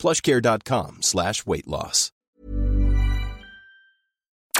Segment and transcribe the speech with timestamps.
[0.00, 2.10] plushcare.com slash weight loss.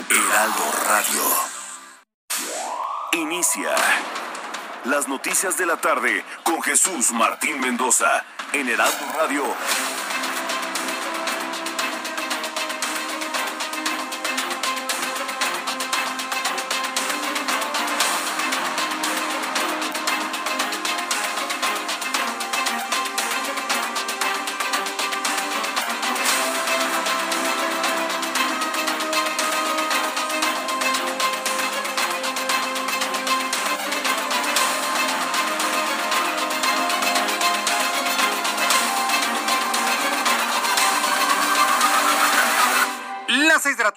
[0.08, 1.22] Heraldo Radio.
[3.12, 3.74] Inicia
[4.84, 9.42] las noticias de la tarde con Jesús Martín Mendoza en Heraldo Radio.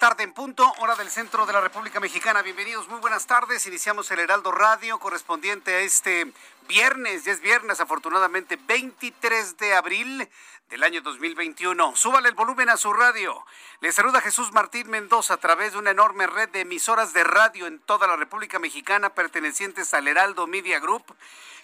[0.04, 2.42] Tarde en punto, hora del centro de la República Mexicana.
[2.42, 3.66] Bienvenidos, muy buenas tardes.
[3.66, 6.30] Iniciamos el Heraldo Radio correspondiente a este
[6.68, 10.28] viernes, ya es viernes, afortunadamente 23 de abril
[10.68, 11.96] del año 2021.
[11.96, 13.46] Súbale el volumen a su radio.
[13.80, 17.66] Le saluda Jesús Martín Mendoza a través de una enorme red de emisoras de radio
[17.66, 21.16] en toda la República Mexicana pertenecientes al Heraldo Media Group.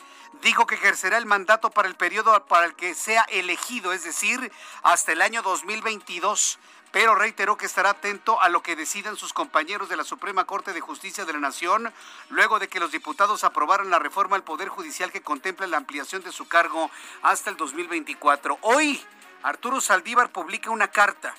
[0.41, 4.51] dijo que ejercerá el mandato para el periodo para el que sea elegido, es decir,
[4.83, 6.59] hasta el año 2022
[6.93, 10.75] pero reiteró que estará atento a lo que decidan sus compañeros de la Suprema Corte
[10.75, 11.93] de Justicia de la Nación,
[12.29, 16.23] luego de que los diputados aprobaran la reforma al Poder Judicial que contempla la ampliación
[16.23, 16.91] de su cargo
[17.23, 18.59] hasta el 2024.
[18.61, 19.03] Hoy,
[19.43, 21.35] Arturo Saldívar publica una carta.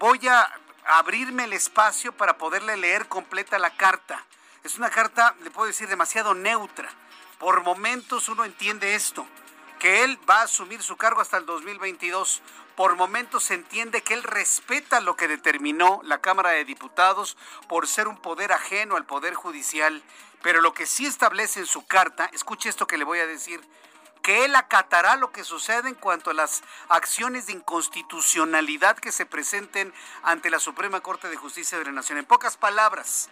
[0.00, 0.50] Voy a
[0.86, 4.24] abrirme el espacio para poderle leer completa la carta.
[4.64, 6.90] Es una carta, le puedo decir, demasiado neutra.
[7.38, 9.26] Por momentos uno entiende esto,
[9.78, 12.42] que él va a asumir su cargo hasta el 2022
[12.76, 17.36] por momentos se entiende que él respeta lo que determinó la Cámara de Diputados
[17.68, 20.02] por ser un poder ajeno al Poder Judicial,
[20.42, 23.60] pero lo que sí establece en su carta, escuche esto que le voy a decir,
[24.22, 29.26] que él acatará lo que sucede en cuanto a las acciones de inconstitucionalidad que se
[29.26, 32.18] presenten ante la Suprema Corte de Justicia de la Nación.
[32.18, 33.28] En pocas palabras,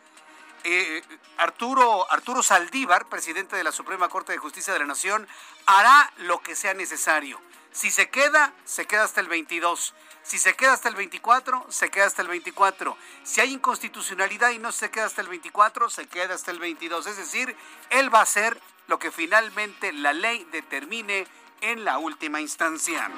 [0.64, 1.02] eh,
[1.38, 5.26] Arturo, Arturo Saldívar, presidente de la Suprema Corte de Justicia de la Nación,
[5.66, 7.40] hará lo que sea necesario.
[7.72, 9.94] Si se queda, se queda hasta el 22.
[10.22, 12.96] Si se queda hasta el 24, se queda hasta el 24.
[13.24, 17.06] Si hay inconstitucionalidad y no se queda hasta el 24, se queda hasta el 22.
[17.06, 17.56] Es decir,
[17.90, 21.26] él va a hacer lo que finalmente la ley determine
[21.62, 23.10] en la última instancia.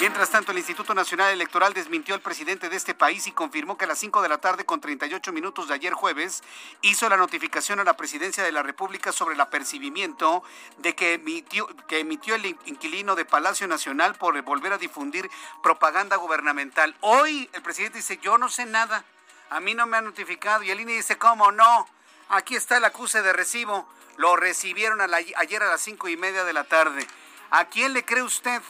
[0.00, 3.84] Mientras tanto, el Instituto Nacional Electoral desmintió al presidente de este país y confirmó que
[3.84, 6.44] a las 5 de la tarde con 38 minutos de ayer jueves
[6.82, 10.44] hizo la notificación a la presidencia de la República sobre el apercibimiento
[10.76, 15.28] de que emitió, que emitió el inquilino de Palacio Nacional por volver a difundir
[15.64, 16.94] propaganda gubernamental.
[17.00, 19.04] Hoy el presidente dice, yo no sé nada,
[19.50, 21.88] a mí no me han notificado y el INE dice, ¿cómo no?
[22.28, 23.88] Aquí está el acuse de recibo.
[24.16, 27.04] Lo recibieron ayer a las cinco y media de la tarde.
[27.50, 28.62] ¿A quién le cree usted?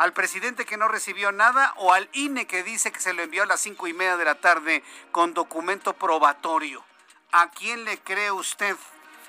[0.00, 3.42] ¿Al presidente que no recibió nada o al INE que dice que se lo envió
[3.42, 6.82] a las cinco y media de la tarde con documento probatorio?
[7.32, 8.74] ¿A quién le cree usted?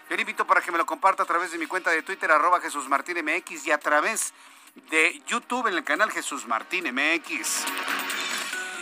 [0.10, 2.32] Yo le invito para que me lo comparta a través de mi cuenta de Twitter,
[2.32, 4.34] arroba Jesús Martín MX, y a través
[4.90, 7.66] de YouTube en el canal Jesús Martín MX.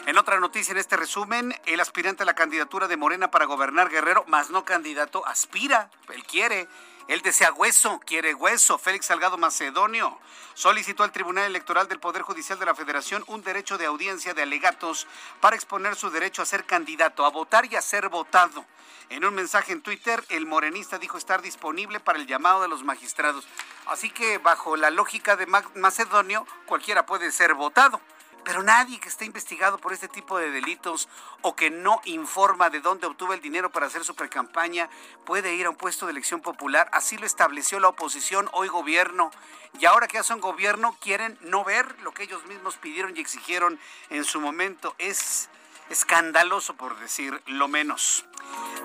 [0.06, 3.90] En otra noticia, en este resumen, el aspirante a la candidatura de Morena para gobernar
[3.90, 6.68] Guerrero, más no candidato, aspira, él quiere,
[7.10, 8.78] él desea hueso, quiere hueso.
[8.78, 10.20] Félix Salgado Macedonio
[10.54, 14.44] solicitó al Tribunal Electoral del Poder Judicial de la Federación un derecho de audiencia de
[14.44, 15.08] alegatos
[15.42, 18.64] para exponer su derecho a ser candidato, a votar y a ser votado.
[19.10, 22.84] En un mensaje en Twitter, el morenista dijo estar disponible para el llamado de los
[22.84, 23.48] magistrados.
[23.88, 28.00] Así que bajo la lógica de Macedonio, cualquiera puede ser votado
[28.44, 31.10] pero nadie que esté investigado por este tipo de delitos
[31.42, 34.90] o que no informa de dónde obtuvo el dinero para hacer su precampaña
[35.26, 36.90] puede ir a un puesto de elección popular.
[36.94, 39.32] Así lo estableció la oposición, hoy gobierno.
[39.80, 43.20] Y ahora que ya son gobierno, quieren no ver lo que ellos mismos pidieron y
[43.20, 44.96] exigieron en su momento.
[44.98, 45.50] Es
[45.90, 48.26] escandaloso por decir lo menos.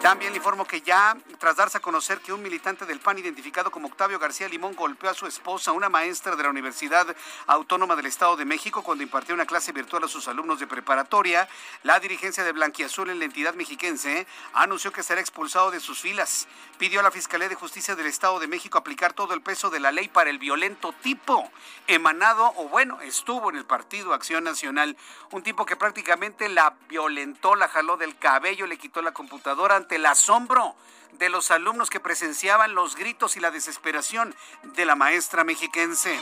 [0.00, 3.70] También le informo que ya, tras darse a conocer que un militante del PAN identificado
[3.70, 7.06] como Octavio García Limón golpeó a su esposa, una maestra de la Universidad
[7.46, 11.48] Autónoma del Estado de México, cuando impartió una clase virtual a sus alumnos de preparatoria,
[11.84, 16.48] la dirigencia de Blanquiazul en la entidad mexiquense anunció que será expulsado de sus filas.
[16.76, 19.80] Pidió a la Fiscalía de Justicia del Estado de México aplicar todo el peso de
[19.80, 21.50] la ley para el violento tipo,
[21.86, 24.98] emanado o bueno, estuvo en el Partido Acción Nacional.
[25.30, 29.96] Un tipo que prácticamente la violentó, la jaló del cabello, le quitó la computadora ante
[29.96, 30.76] el asombro
[31.18, 34.32] de los alumnos que presenciaban los gritos y la desesperación
[34.62, 36.16] de la maestra mexiquense.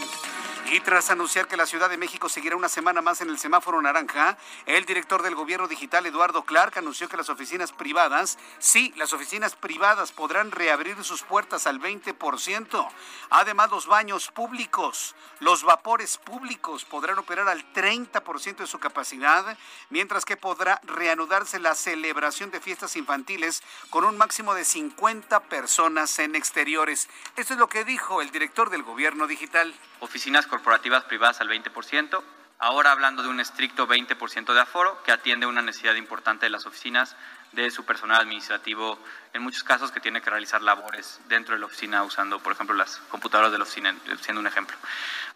[0.70, 3.82] Y tras anunciar que la Ciudad de México seguirá una semana más en el semáforo
[3.82, 9.12] naranja, el director del gobierno digital, Eduardo Clark, anunció que las oficinas privadas, sí, las
[9.12, 12.88] oficinas privadas podrán reabrir sus puertas al 20%.
[13.30, 19.58] Además, los baños públicos, los vapores públicos podrán operar al 30% de su capacidad,
[19.90, 26.18] mientras que podrá reanudarse la celebración de fiestas infantiles con un máximo de 50 personas
[26.18, 27.08] en exteriores.
[27.36, 29.74] Esto es lo que dijo el director del gobierno digital.
[30.02, 32.20] Oficinas corporativas privadas al 20%,
[32.58, 36.66] ahora hablando de un estricto 20% de aforo que atiende una necesidad importante de las
[36.66, 37.14] oficinas,
[37.52, 38.98] de su personal administrativo,
[39.32, 42.74] en muchos casos que tiene que realizar labores dentro de la oficina usando, por ejemplo,
[42.74, 44.76] las computadoras de la oficina, siendo un ejemplo.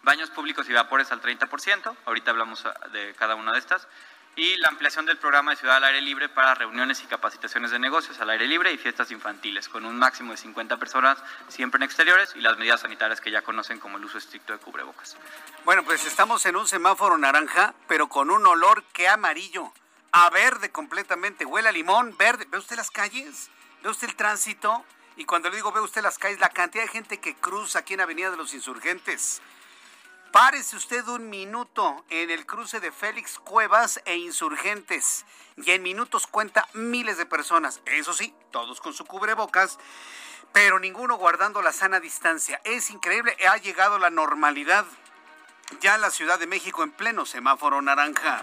[0.01, 3.87] Baños públicos y vapores al 30%, ahorita hablamos de cada una de estas
[4.37, 7.79] y la ampliación del programa de Ciudad al Aire Libre para reuniones y capacitaciones de
[7.79, 11.17] negocios al aire libre y fiestas infantiles, con un máximo de 50 personas
[11.47, 14.59] siempre en exteriores y las medidas sanitarias que ya conocen como el uso estricto de
[14.59, 15.17] cubrebocas.
[15.65, 19.73] Bueno, pues estamos en un semáforo naranja, pero con un olor que amarillo,
[20.11, 22.45] a verde completamente, huele a limón, verde.
[22.47, 23.49] ¿Ve usted las calles?
[23.81, 24.85] ¿Ve usted el tránsito?
[25.15, 27.95] Y cuando le digo ve usted las calles, la cantidad de gente que cruza aquí
[27.95, 29.41] en Avenida de los Insurgentes
[30.31, 35.25] Párese usted un minuto en el cruce de Félix Cuevas e Insurgentes
[35.55, 37.81] y en minutos cuenta miles de personas.
[37.85, 39.79] Eso sí, todos con su cubrebocas,
[40.51, 42.61] pero ninguno guardando la sana distancia.
[42.65, 44.85] Es increíble, ha llegado la normalidad
[45.81, 48.41] ya la Ciudad de México en pleno semáforo naranja.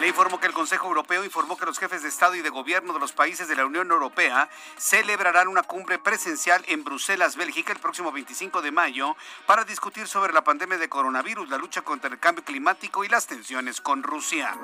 [0.00, 2.92] Le informo que el Consejo Europeo informó que los jefes de Estado y de Gobierno
[2.92, 7.78] de los países de la Unión Europea celebrarán una cumbre presencial en Bruselas, Bélgica, el
[7.78, 9.16] próximo 25 de mayo
[9.46, 13.26] para discutir sobre la pandemia de coronavirus, la lucha contra el cambio climático y las
[13.26, 14.56] tensiones con Rusia.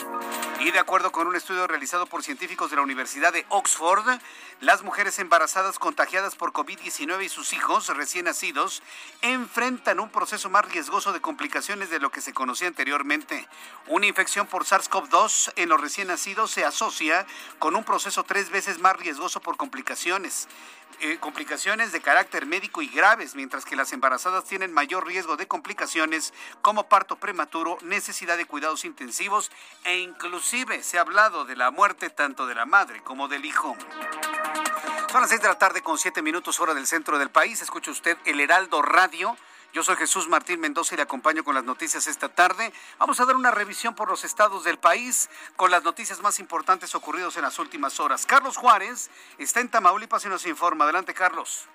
[0.61, 4.19] Y de acuerdo con un estudio realizado por científicos de la Universidad de Oxford,
[4.61, 8.83] las mujeres embarazadas contagiadas por COVID-19 y sus hijos recién nacidos
[9.23, 13.49] enfrentan un proceso más riesgoso de complicaciones de lo que se conocía anteriormente.
[13.87, 17.27] Una infección por SARS-CoV-2 en los recién nacidos se asocia
[17.59, 20.49] con un proceso tres veces más riesgoso por complicaciones.
[21.01, 25.47] Eh, complicaciones de carácter médico y graves, mientras que las embarazadas tienen mayor riesgo de
[25.47, 29.53] complicaciones como parto prematuro, necesidad de cuidados intensivos
[29.85, 33.77] e inclusive se ha hablado de la muerte tanto de la madre como del hijo.
[35.11, 37.63] Son las seis de la tarde con siete minutos hora del centro del país.
[37.63, 39.37] Escucha usted el Heraldo Radio.
[39.79, 42.73] Yo soy Jesús Martín Mendoza y le acompaño con las noticias esta tarde.
[42.99, 46.97] Vamos a dar una revisión por los estados del país con las noticias más importantes
[46.97, 48.27] ocurridos en las últimas horas.
[48.27, 49.09] Carlos Juárez
[49.39, 50.83] está en Tamaulipas y nos informa.
[50.83, 51.69] Adelante, Carlos.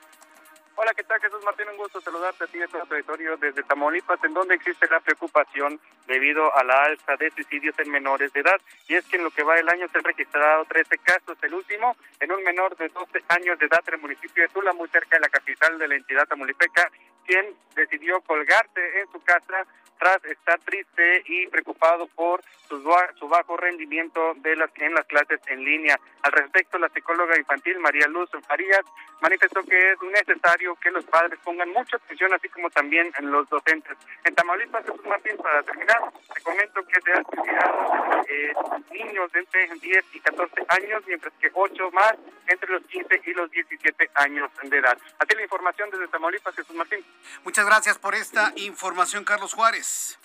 [0.76, 1.68] Hola, ¿qué tal Jesús Martín?
[1.70, 4.86] Un gusto saludarte a ti y a todo el territorio desde Tamaulipas, en donde existe
[4.90, 8.60] la preocupación debido a la alza de suicidios en menores de edad.
[8.90, 11.54] Y es que en lo que va el año se han registrado 13 casos, el
[11.54, 14.90] último en un menor de 12 años de edad en el municipio de Tula, muy
[14.90, 16.92] cerca de la capital de la entidad tamaulipeca,
[17.26, 19.66] quien decidió colgarse en su casa
[20.00, 25.64] tras estar triste y preocupado por su, bajo rendimiento de las, en las clases en
[25.64, 26.00] línea.
[26.24, 28.82] Al respecto, la psicóloga infantil María Luz Farías
[29.22, 33.98] manifestó que es necesario que los padres pongan mucha atención, así como también los docentes.
[34.24, 36.02] En Tamaulipas, Jesús Martín, para terminar,
[36.34, 38.54] te comento que se han suicidado eh,
[38.92, 42.14] niños entre 10 y 14 años, mientras que 8 más
[42.48, 44.98] entre los 15 y los 17 años de edad.
[45.20, 47.04] Así la información desde Tamaulipas, Jesús Martín.
[47.44, 50.18] Muchas gracias por esta información, Carlos Juárez.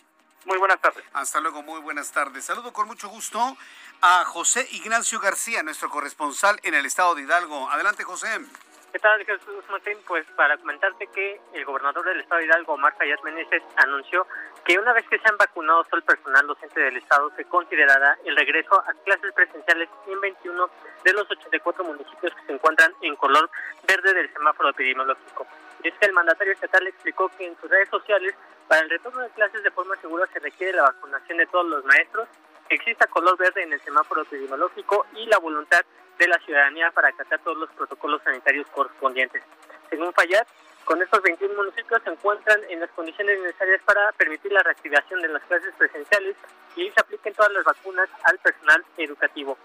[0.44, 1.04] Muy buenas tardes.
[1.12, 2.44] Hasta luego, muy buenas tardes.
[2.44, 3.56] Saludo con mucho gusto
[4.00, 7.68] a José Ignacio García, nuestro corresponsal en el estado de Hidalgo.
[7.70, 8.28] Adelante, José.
[8.92, 9.98] ¿Qué tal, Jesús Martín?
[10.06, 14.26] Pues para comentarte que el gobernador del estado de Hidalgo, Omar Fayad Meneses, anunció
[14.64, 18.16] que una vez que se han vacunado todo el personal docente del estado, se considerará
[18.24, 20.70] el regreso a clases presenciales en 21
[21.04, 23.50] de los 84 municipios que se encuentran en color
[23.86, 25.46] verde del semáforo epidemiológico.
[25.88, 28.34] Es que el mandatario estatal explicó que en sus redes sociales,
[28.68, 31.82] para el retorno de clases de forma segura se requiere la vacunación de todos los
[31.86, 32.28] maestros,
[32.68, 35.80] que exista color verde en el semáforo epidemiológico y la voluntad
[36.18, 39.42] de la ciudadanía para acatar todos los protocolos sanitarios correspondientes.
[39.88, 40.46] Según Fayad,
[40.84, 45.28] con estos 21 municipios se encuentran en las condiciones necesarias para permitir la reactivación de
[45.28, 46.36] las clases presenciales
[46.76, 49.56] y se apliquen todas las vacunas al personal educativo.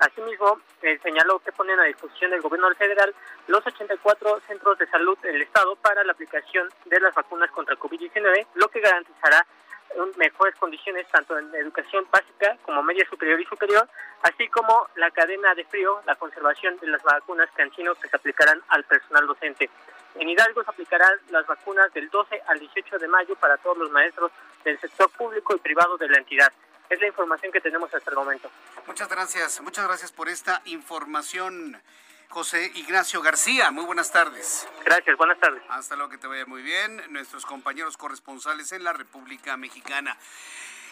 [0.00, 3.14] Asimismo, eh, señaló que ponen a disposición del gobierno federal
[3.48, 8.46] los 84 centros de salud del Estado para la aplicación de las vacunas contra COVID-19,
[8.54, 9.46] lo que garantizará
[10.16, 13.88] mejores condiciones tanto en educación básica como media superior y superior,
[14.22, 18.62] así como la cadena de frío, la conservación de las vacunas cancino que se aplicarán
[18.68, 19.68] al personal docente.
[20.14, 23.90] En Hidalgo se aplicarán las vacunas del 12 al 18 de mayo para todos los
[23.90, 24.32] maestros
[24.64, 26.52] del sector público y privado de la entidad.
[26.90, 28.50] Es la información que tenemos hasta el momento.
[28.86, 31.80] Muchas gracias, muchas gracias por esta información.
[32.30, 33.70] José Ignacio García.
[33.70, 34.68] Muy buenas tardes.
[34.84, 35.62] Gracias, buenas tardes.
[35.68, 37.02] Hasta luego, que te vaya muy bien.
[37.10, 40.16] Nuestros compañeros corresponsales en la República Mexicana.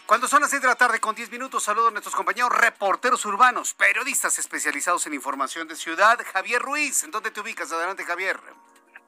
[0.07, 3.25] Cuando son las 6 de la tarde con 10 minutos, saludo a nuestros compañeros reporteros
[3.27, 6.19] urbanos, periodistas especializados en información de ciudad.
[6.33, 7.71] Javier Ruiz, ¿en dónde te ubicas?
[7.71, 8.41] Adelante, Javier.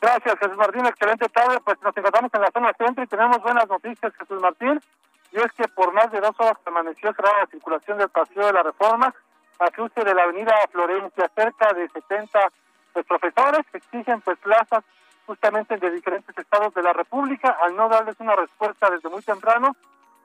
[0.00, 0.86] Gracias, Jesús Martín.
[0.86, 1.58] Excelente tarde.
[1.64, 4.80] Pues nos encontramos en la zona centro y tenemos buenas noticias, Jesús Martín.
[5.32, 8.52] Y es que por más de dos horas permaneció cerrada la circulación del Paseo de
[8.52, 9.14] la Reforma
[9.58, 12.40] a cruce de la avenida Florencia, cerca de 70
[12.92, 14.82] pues, profesores exigen pues plazas
[15.26, 17.56] justamente de diferentes estados de la República.
[17.62, 19.76] Al no darles una respuesta desde muy temprano,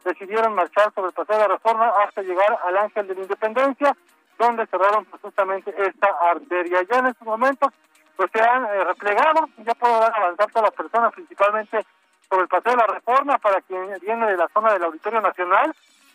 [0.03, 3.95] decidieron marchar sobre el paseo de la reforma hasta llegar al Ángel de la Independencia,
[4.39, 6.81] donde cerraron pues, justamente esta arteria.
[6.89, 7.71] Ya en estos momentos
[8.15, 11.85] pues se han eh, replegado y ya podrán avanzar todas las personas, principalmente
[12.29, 15.73] sobre el paseo de la reforma, para quien viene de la zona del Auditorio Nacional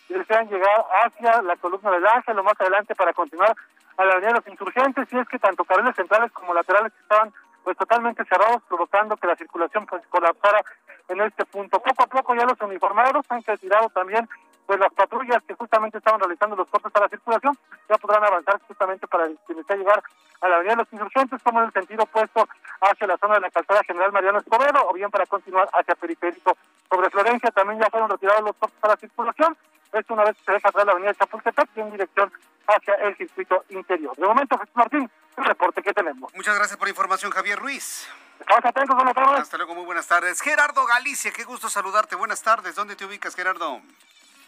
[0.09, 3.55] desean llegar hacia la columna del Ángel o más adelante para continuar
[3.97, 7.33] a la avenida de los insurgentes y es que tanto carriles centrales como laterales estaban
[7.63, 10.63] pues totalmente cerrados provocando que la circulación pues colapsara
[11.09, 11.81] en este punto.
[11.81, 14.29] Poco a poco ya los uniformados han retirado también
[14.71, 17.59] pues las patrullas que justamente estaban realizando los cortes a la circulación
[17.89, 20.01] ya podrán avanzar justamente para a llegar
[20.43, 22.49] a la avenida de los insurgentes como en el sentido opuesto
[22.81, 26.57] hacia la zona de la calzada general Mariano Escobedo o bien para continuar hacia periférico.
[26.89, 29.57] Sobre Florencia también ya fueron retirados los cortes a la circulación
[29.93, 32.33] esto una vez se deja atrás la avenida Chapultepec en dirección
[32.69, 34.17] hacia el circuito interior.
[34.17, 36.33] De momento, Jesús Martín, el reporte que tenemos.
[36.33, 38.09] Muchas gracias por la información, Javier Ruiz.
[38.39, 39.41] Estamos atentos, buenas tardes.
[39.41, 40.41] Hasta luego, muy buenas tardes.
[40.41, 42.15] Gerardo Galicia, qué gusto saludarte.
[42.15, 42.77] Buenas tardes.
[42.77, 43.83] ¿Dónde te ubicas, Gerardo?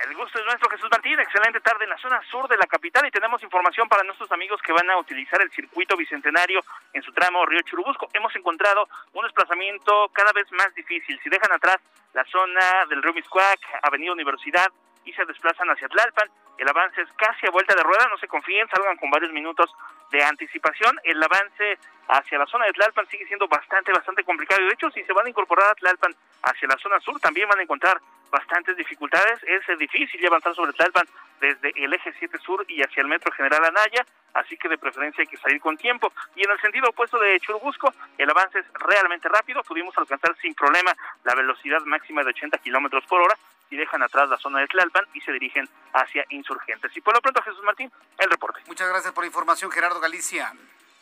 [0.03, 1.19] El gusto es nuestro, Jesús Martín.
[1.21, 4.61] Excelente tarde en la zona sur de la capital y tenemos información para nuestros amigos
[4.61, 6.61] que van a utilizar el circuito bicentenario
[6.93, 8.09] en su tramo Río Churubusco.
[8.13, 11.21] Hemos encontrado un desplazamiento cada vez más difícil.
[11.23, 11.77] Si dejan atrás
[12.15, 14.73] la zona del Río Miscuac, Avenida Universidad,
[15.05, 16.29] y se desplazan hacia Tlalpan.
[16.59, 19.71] El avance es casi a vuelta de rueda, no se confíen, salgan con varios minutos
[20.11, 20.99] de anticipación.
[21.03, 21.79] El avance
[22.09, 24.63] hacia la zona de Tlalpan sigue siendo bastante, bastante complicado.
[24.63, 27.59] De hecho, si se van a incorporar a Tlalpan hacia la zona sur, también van
[27.59, 27.99] a encontrar
[28.31, 29.41] bastantes dificultades.
[29.45, 31.07] Es difícil avanzar sobre Tlalpan
[31.41, 35.23] desde el eje 7 sur y hacia el metro General Anaya, así que de preferencia
[35.23, 36.13] hay que salir con tiempo.
[36.37, 39.63] Y en el sentido opuesto de Churubusco, el avance es realmente rápido.
[39.63, 40.95] Pudimos alcanzar sin problema
[41.25, 43.37] la velocidad máxima de 80 kilómetros por hora
[43.73, 46.95] y dejan atrás la zona de Tlalpan y se dirigen hacia Insurgentes.
[46.95, 48.61] Y por lo pronto, Jesús Martín, el reporte.
[48.67, 50.53] Muchas gracias por la información, Gerardo Galicia.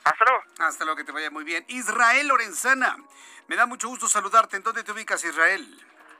[0.04, 0.44] Hasta luego.
[0.60, 1.64] Hasta luego, que te vaya muy bien.
[1.66, 2.96] Israel Lorenzana,
[3.48, 4.56] me da mucho gusto saludarte.
[4.56, 5.66] ¿En dónde te ubicas, Israel?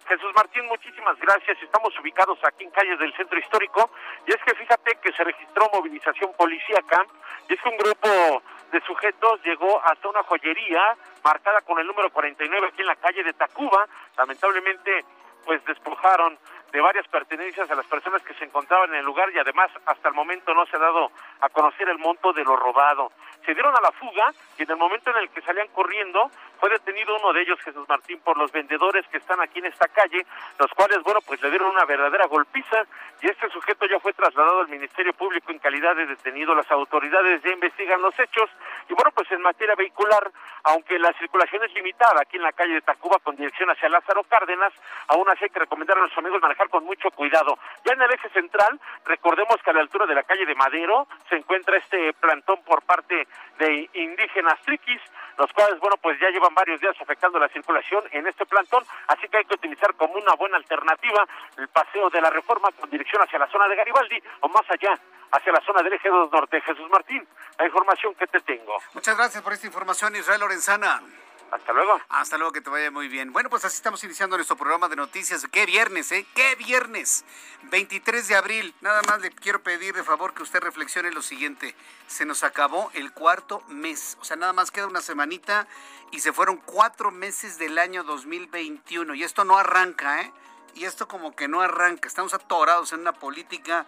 [0.09, 1.57] Jesús Martín, muchísimas gracias.
[1.63, 3.93] Estamos ubicados aquí en calles del centro histórico
[4.27, 7.07] y es que fíjate que se registró movilización policíaca
[7.49, 8.43] y es que un grupo
[8.73, 13.23] de sujetos llegó hasta una joyería marcada con el número 49 aquí en la calle
[13.23, 13.87] de Tacuba.
[14.17, 15.05] Lamentablemente,
[15.45, 16.39] pues despojaron
[16.73, 20.09] de varias pertenencias a las personas que se encontraban en el lugar y además hasta
[20.09, 23.13] el momento no se ha dado a conocer el monto de lo robado.
[23.45, 26.69] Se dieron a la fuga y en el momento en el que salían corriendo fue
[26.71, 30.27] detenido uno de ellos, Jesús Martín, por los vendedores que están aquí en esta calle,
[30.59, 32.85] los cuales, bueno, pues le dieron una verdadera golpiza
[33.23, 36.55] y este sujeto ya fue trasladado al Ministerio Público en calidad de detenido.
[36.55, 38.51] Las autoridades ya investigan los hechos
[38.89, 40.31] y, bueno, pues en materia vehicular,
[40.65, 44.23] aunque la circulación es limitada aquí en la calle de Tacuba con dirección hacia Lázaro
[44.25, 44.73] Cárdenas,
[45.09, 47.59] aún así hay que recomendar a los amigos manejar con mucho cuidado.
[47.85, 51.07] Ya en el eje central, recordemos que a la altura de la calle de Madero
[51.29, 53.27] se encuentra este plantón por parte
[53.59, 55.01] de indígenas triquis,
[55.39, 59.29] los cuales, bueno, pues ya llevan varios días afectando la circulación en este plantón, así
[59.29, 61.27] que hay que utilizar como una buena alternativa
[61.57, 64.99] el paseo de la reforma con dirección hacia la zona de Garibaldi o más allá,
[65.33, 66.61] hacia la zona del eje 2 norte.
[66.61, 67.27] Jesús Martín,
[67.59, 68.77] la información que te tengo.
[68.95, 71.03] Muchas gracias por esta información, Israel Lorenzana.
[71.51, 72.01] Hasta luego.
[72.09, 73.33] Hasta luego, que te vaya muy bien.
[73.33, 75.45] Bueno, pues así estamos iniciando nuestro programa de noticias.
[75.51, 76.25] ¿Qué viernes, eh?
[76.35, 77.25] ¿Qué viernes?
[77.65, 78.75] 23 de abril.
[78.81, 81.75] Nada más le quiero pedir de favor que usted reflexione lo siguiente.
[82.07, 84.17] Se nos acabó el cuarto mes.
[84.21, 85.67] O sea, nada más queda una semanita
[86.13, 89.15] y se fueron cuatro meses del año 2021.
[89.15, 90.33] Y esto no arranca, ¿eh?
[90.75, 92.07] Y esto como que no arranca.
[92.07, 93.87] Estamos atorados en una política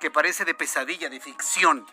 [0.00, 1.86] que parece de pesadilla, de ficción.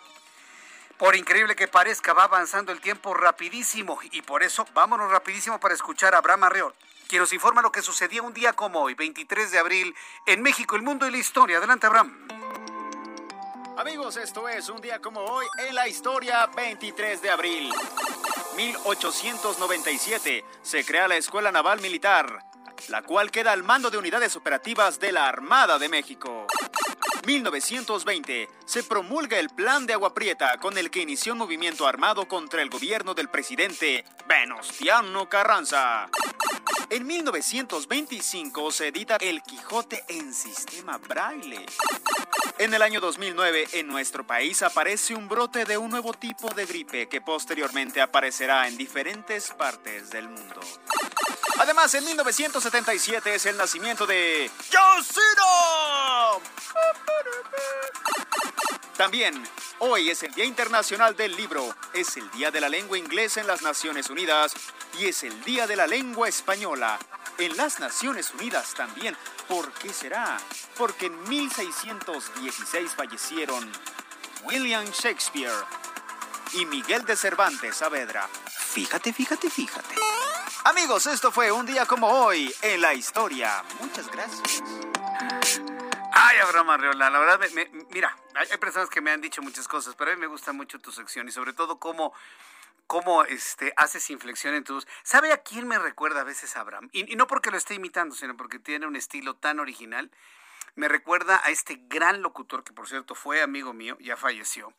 [0.99, 5.73] Por increíble que parezca, va avanzando el tiempo rapidísimo y por eso vámonos rapidísimo para
[5.73, 6.75] escuchar a Abraham Arreola,
[7.07, 10.75] quien nos informa lo que sucedía un día como hoy, 23 de abril, en México,
[10.75, 11.59] el mundo y la historia.
[11.59, 12.27] Adelante, Abraham.
[13.77, 17.73] Amigos, esto es un día como hoy en la historia 23 de abril.
[18.57, 22.43] 1897 se crea la Escuela Naval Militar,
[22.87, 26.47] la cual queda al mando de unidades operativas de la Armada de México.
[27.25, 32.27] 1920 se promulga el Plan de Agua Prieta con el que inició un movimiento armado
[32.27, 36.07] contra el gobierno del presidente Venustiano Carranza.
[36.89, 41.65] En 1925 se edita El Quijote en sistema braille.
[42.57, 46.65] En el año 2009, en nuestro país aparece un brote de un nuevo tipo de
[46.65, 50.59] gripe que posteriormente aparecerá en diferentes partes del mundo.
[51.59, 52.05] Además, en
[52.69, 55.03] 1977 es el nacimiento de John
[58.95, 59.43] También,
[59.79, 63.47] hoy es el Día Internacional del Libro, es el Día de la Lengua Inglesa en
[63.47, 64.53] las Naciones Unidas
[64.99, 66.99] y es el Día de la Lengua Española
[67.39, 69.17] en las Naciones Unidas también.
[69.47, 70.37] ¿Por qué será?
[70.77, 73.67] Porque en 1616 fallecieron
[74.43, 75.65] William Shakespeare
[76.53, 78.29] y Miguel de Cervantes Saavedra.
[78.71, 79.95] Fíjate, fíjate, fíjate.
[80.65, 83.63] Amigos, esto fue un día como hoy en la historia.
[83.79, 84.61] Muchas gracias.
[86.13, 87.39] Ay, Abraham Arreola, la verdad,
[87.91, 90.77] mira, hay, personas que me han dicho muchas cosas, pero a mí me gusta mucho
[90.77, 92.13] tu sección y sobre todo cómo
[92.85, 94.87] cómo este, haces inflexión en tus...
[95.03, 96.89] ¿Sabe a quién me recuerda a veces Abraham?
[96.91, 100.11] Y, no porque lo esté imitando, sino porque tiene un estilo tan original.
[100.75, 104.73] Me recuerda a este gran locutor, que por cierto fue amigo mío, ya falleció,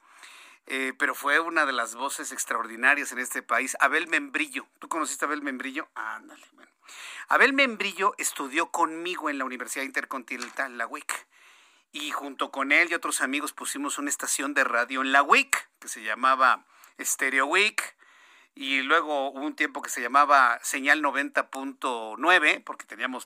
[0.67, 4.67] eh, pero fue una de las voces extraordinarias en este país, Abel Membrillo.
[4.79, 5.88] ¿Tú conociste a Abel Membrillo?
[5.95, 6.43] Ándale.
[7.29, 11.26] Abel Membrillo estudió conmigo en la Universidad Intercontinental, la UIC.
[11.93, 15.69] Y junto con él y otros amigos pusimos una estación de radio en la UIC,
[15.81, 16.64] que se llamaba
[17.00, 17.97] Stereo Week
[18.55, 23.25] y luego hubo un tiempo que se llamaba señal 90.9 porque teníamos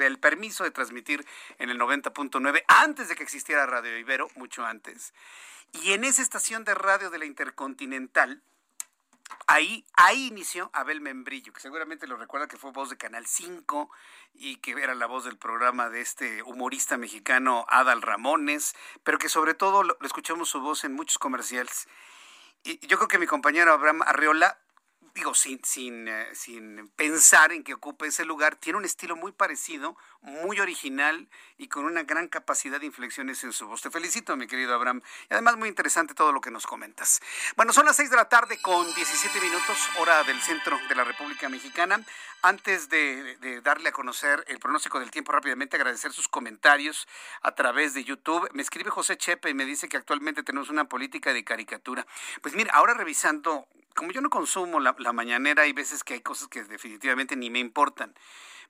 [0.00, 1.26] el permiso de transmitir
[1.58, 5.12] en el 90.9 antes de que existiera Radio Ibero, mucho antes.
[5.72, 8.42] Y en esa estación de radio de la Intercontinental,
[9.46, 13.90] ahí, ahí inició Abel Membrillo, que seguramente lo recuerda que fue voz de Canal 5
[14.34, 19.28] y que era la voz del programa de este humorista mexicano Adal Ramones, pero que
[19.28, 21.88] sobre todo lo escuchamos su voz en muchos comerciales.
[22.64, 24.58] Yo creo que mi compañero Abraham Arriola
[25.14, 29.32] digo, sin, sin, eh, sin pensar en que ocupe ese lugar, tiene un estilo muy
[29.32, 33.82] parecido, muy original y con una gran capacidad de inflexiones en su voz.
[33.82, 35.02] Te felicito, mi querido Abraham.
[35.28, 37.20] Y además muy interesante todo lo que nos comentas.
[37.56, 41.04] Bueno, son las 6 de la tarde con 17 minutos, hora del centro de la
[41.04, 42.04] República Mexicana.
[42.42, 47.06] Antes de, de darle a conocer el pronóstico del tiempo rápidamente, agradecer sus comentarios
[47.42, 48.48] a través de YouTube.
[48.52, 52.06] Me escribe José Chepe y me dice que actualmente tenemos una política de caricatura.
[52.40, 56.48] Pues mira, ahora revisando como yo no consumo la, mañanera, hay veces que hay cosas
[56.48, 58.14] que definitivamente ni me importan.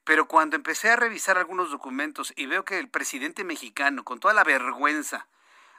[0.04, 4.35] Pero cuando empecé a revisar algunos documentos y veo que el presidente mexicano, con toda
[4.35, 5.28] la vergüenza,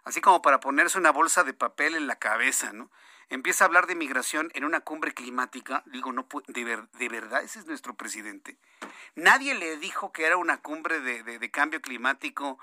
[0.04, 2.92] así como para ponerse una bolsa de papel en la cabeza, ¿no?
[3.30, 5.84] Empieza a hablar de migración en una cumbre climática.
[5.86, 8.58] Digo, no de, de verdad, ese es nuestro presidente.
[9.16, 12.60] Nadie le dijo que era una cumbre de, cambio climático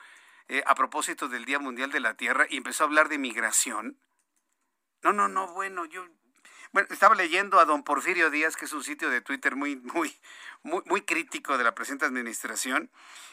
[0.46, 3.98] eh, a propósito del Día Mundial de la Tierra y empezó a hablar de migración.
[5.02, 6.06] No, no, no, bueno, yo
[6.72, 10.14] bueno, estaba leyendo a don Porfirio Díaz, que es un sitio de Twitter muy, muy,
[10.62, 12.90] muy, muy crítico de la presente administración,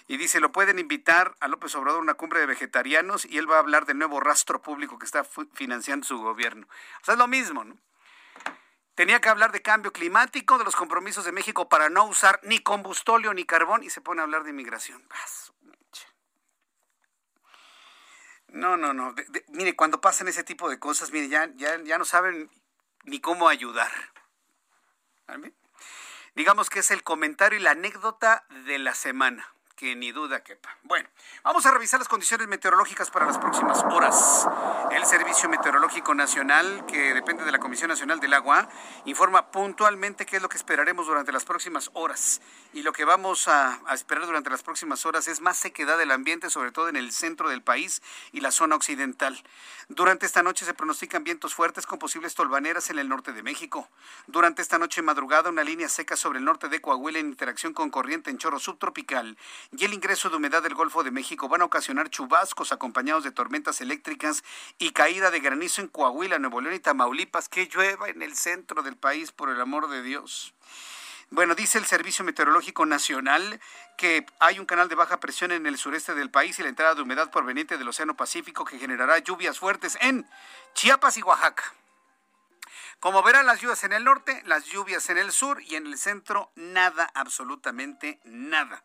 [0.08, 3.50] y dice, lo pueden invitar a López Obrador a una cumbre de vegetarianos y él
[3.50, 6.68] va a hablar del nuevo rastro público que está financiando su gobierno.
[7.02, 7.78] O sea, es lo mismo, ¿no?
[8.94, 12.60] Tenía que hablar de cambio climático, de los compromisos de México para no usar ni
[12.60, 15.06] combustóleo ni carbón y se pone a hablar de inmigración.
[18.48, 19.14] No, no, no.
[19.50, 22.50] mire, cuando pasan ese tipo de cosas, mire, ya, ya, ya no saben
[23.06, 23.92] ni cómo ayudar.
[26.36, 30.78] Digamos que es el comentario y la anécdota de la semana que ni duda quepa.
[30.84, 31.10] Bueno,
[31.44, 34.48] vamos a revisar las condiciones meteorológicas para las próximas horas.
[34.92, 38.70] El Servicio Meteorológico Nacional, que depende de la Comisión Nacional del Agua,
[39.04, 42.42] informa puntualmente qué es lo que esperaremos durante las próximas horas.
[42.74, 46.50] Y lo que vamos a, esperar durante las próximas horas es más sequedad del ambiente,
[46.50, 49.44] sobre todo en el centro del país y la zona occidental.
[49.90, 53.90] Durante esta noche se pronostican vientos fuertes con posibles tolvaneras en el norte de México.
[54.28, 57.90] Durante esta noche madrugada, una línea seca sobre el norte de Coahuila en interacción con
[57.90, 59.38] corriente en chorro subtropical
[59.72, 63.32] y el ingreso de humedad del Golfo de México van a ocasionar chubascos acompañados de
[63.32, 64.44] tormentas eléctricas
[64.78, 67.50] y caída de granizo en Coahuila, Nuevo León y Tamaulipas.
[67.50, 70.54] Que llueva en el centro del país, por el amor de Dios.
[71.32, 73.60] Bueno, dice el Servicio Meteorológico Nacional
[73.98, 76.94] que hay un canal de baja presión en el sureste del país y la entrada
[76.94, 80.28] de humedad proveniente del Océano Pacífico que generará lluvias fuertes en
[80.76, 81.74] Chiapas y Oaxaca.
[83.00, 85.98] Como verán, las lluvias en el norte, las lluvias en el sur y en el
[85.98, 88.84] centro, nada, absolutamente nada.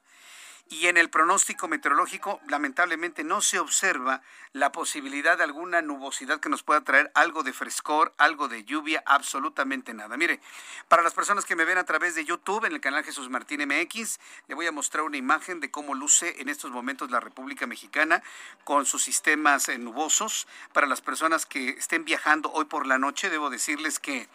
[0.70, 6.48] Y en el pronóstico meteorológico lamentablemente no se observa la posibilidad de alguna nubosidad que
[6.48, 10.16] nos pueda traer algo de frescor, algo de lluvia, absolutamente nada.
[10.16, 10.40] Mire,
[10.86, 13.66] para las personas que me ven a través de YouTube en el canal Jesús Martín
[13.66, 17.66] MX, le voy a mostrar una imagen de cómo luce en estos momentos la República
[17.66, 18.22] Mexicana
[18.62, 20.46] con sus sistemas eh, nubosos.
[20.72, 24.28] Para las personas que estén viajando hoy por la noche, debo decirles que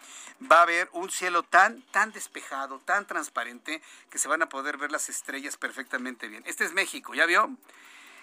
[0.50, 4.76] va a haber un cielo tan, tan despejado, tan transparente, que se van a poder
[4.76, 6.42] ver las estrellas perfectamente bien.
[6.46, 7.50] Este es México, ¿ya vio?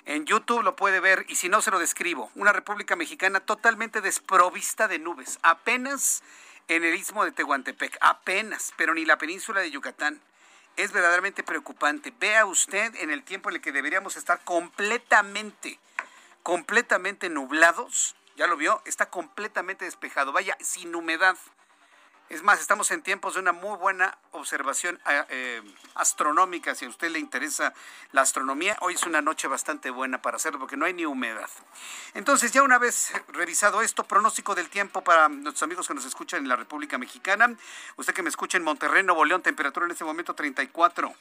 [0.05, 2.29] En YouTube lo puede ver y si no se lo describo.
[2.35, 5.39] Una República Mexicana totalmente desprovista de nubes.
[5.43, 6.23] Apenas
[6.67, 7.97] en el istmo de Tehuantepec.
[8.01, 10.19] Apenas, pero ni la península de Yucatán.
[10.75, 12.13] Es verdaderamente preocupante.
[12.19, 15.79] Vea usted en el tiempo en el que deberíamos estar completamente,
[16.41, 18.15] completamente nublados.
[18.35, 18.81] ¿Ya lo vio?
[18.85, 20.31] Está completamente despejado.
[20.31, 21.37] Vaya, sin humedad.
[22.29, 25.61] Es más, estamos en tiempos de una muy buena observación eh, eh,
[25.95, 26.73] astronómica.
[26.73, 27.73] Si a usted le interesa
[28.11, 31.49] la astronomía, hoy es una noche bastante buena para hacerlo porque no hay ni humedad.
[32.13, 36.39] Entonces, ya una vez revisado esto, pronóstico del tiempo para nuestros amigos que nos escuchan
[36.39, 37.55] en la República Mexicana.
[37.97, 41.13] Usted que me escucha en Monterrey, Nuevo León, temperatura en este momento 34.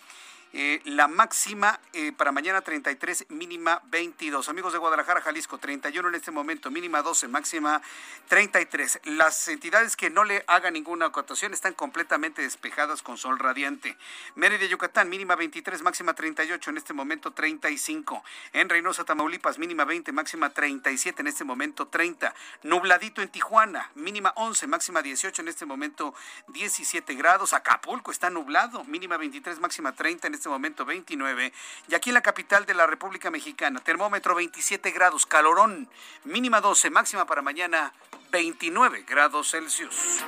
[0.54, 4.50] Eh, la máxima eh, para mañana 33, mínima 22.
[4.50, 7.80] Amigos de Guadalajara, Jalisco, 31 en este momento, mínima 12, máxima
[8.28, 9.00] 33.
[9.04, 13.96] Las entidades que no le hagan ninguna acotación están completamente despejadas con sol radiante.
[14.34, 18.22] Mérida, Yucatán, mínima 23, máxima 38, en este momento 35.
[18.52, 22.34] En Reynosa, Tamaulipas, mínima 20, máxima 37, en este momento 30.
[22.64, 26.14] Nubladito en Tijuana, mínima 11, máxima 18, en este momento
[26.48, 27.54] 17 grados.
[27.54, 31.52] Acapulco está nublado, mínima 23, máxima 30, en este momento 29.
[31.88, 35.88] Y aquí en la capital de la República Mexicana, termómetro 27 grados, calorón,
[36.24, 37.92] mínima 12, máxima para mañana
[38.30, 40.24] 29 grados Celsius.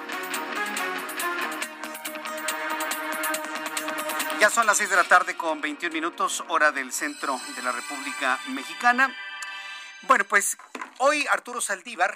[4.40, 7.72] Ya son las 6 de la tarde con 21 minutos, hora del centro de la
[7.72, 9.14] República Mexicana.
[10.02, 10.58] Bueno, pues
[10.98, 12.14] hoy Arturo Saldívar,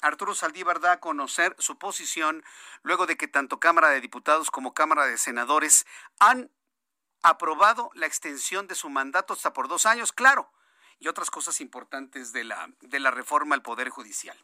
[0.00, 2.44] Arturo Saldívar da a conocer su posición
[2.84, 5.84] luego de que tanto Cámara de Diputados como Cámara de Senadores
[6.20, 6.48] han
[7.24, 10.52] aprobado la extensión de su mandato hasta por dos años, claro,
[11.00, 14.38] y otras cosas importantes de la, de la reforma al Poder Judicial.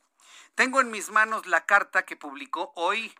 [0.54, 3.14] Tengo en mis manos la carta que publicó hoy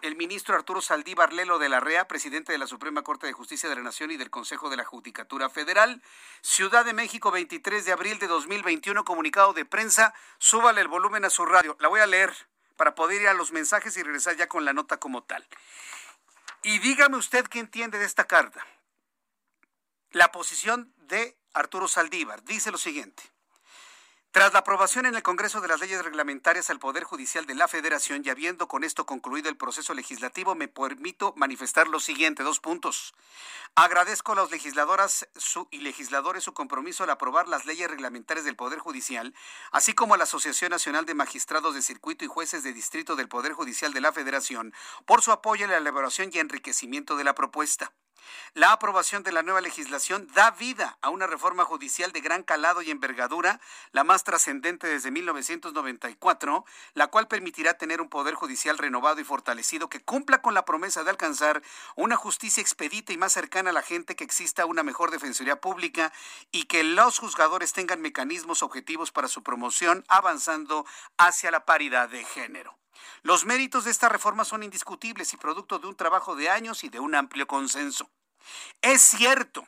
[0.00, 3.68] el ministro Arturo Saldívar Lelo de la REA, presidente de la Suprema Corte de Justicia
[3.68, 6.00] de la Nación y del Consejo de la Judicatura Federal.
[6.40, 10.14] Ciudad de México, 23 de abril de 2021, comunicado de prensa.
[10.38, 11.76] Súbale el volumen a su radio.
[11.80, 12.32] La voy a leer
[12.76, 15.46] para poder ir a los mensajes y regresar ya con la nota como tal.
[16.62, 18.66] Y dígame usted qué entiende de esta carta.
[20.12, 23.22] La posición de Arturo Saldívar dice lo siguiente.
[24.36, 27.68] Tras la aprobación en el Congreso de las leyes reglamentarias al Poder Judicial de la
[27.68, 32.60] Federación y habiendo con esto concluido el proceso legislativo, me permito manifestar lo siguiente, dos
[32.60, 33.14] puntos.
[33.74, 35.26] Agradezco a las legisladoras
[35.70, 39.34] y legisladores su compromiso al aprobar las leyes reglamentarias del Poder Judicial,
[39.70, 43.28] así como a la Asociación Nacional de Magistrados de Circuito y Jueces de Distrito del
[43.28, 44.74] Poder Judicial de la Federación
[45.06, 47.92] por su apoyo en la elaboración y enriquecimiento de la propuesta.
[48.54, 52.82] La aprobación de la nueva legislación da vida a una reforma judicial de gran calado
[52.82, 53.60] y envergadura,
[53.92, 59.88] la más trascendente desde 1994, la cual permitirá tener un poder judicial renovado y fortalecido
[59.88, 61.62] que cumpla con la promesa de alcanzar
[61.94, 66.12] una justicia expedita y más cercana a la gente, que exista una mejor defensoría pública
[66.50, 70.86] y que los juzgadores tengan mecanismos objetivos para su promoción, avanzando
[71.18, 72.76] hacia la paridad de género.
[73.22, 76.88] Los méritos de esta reforma son indiscutibles y producto de un trabajo de años y
[76.88, 78.10] de un amplio consenso.
[78.82, 79.66] Es cierto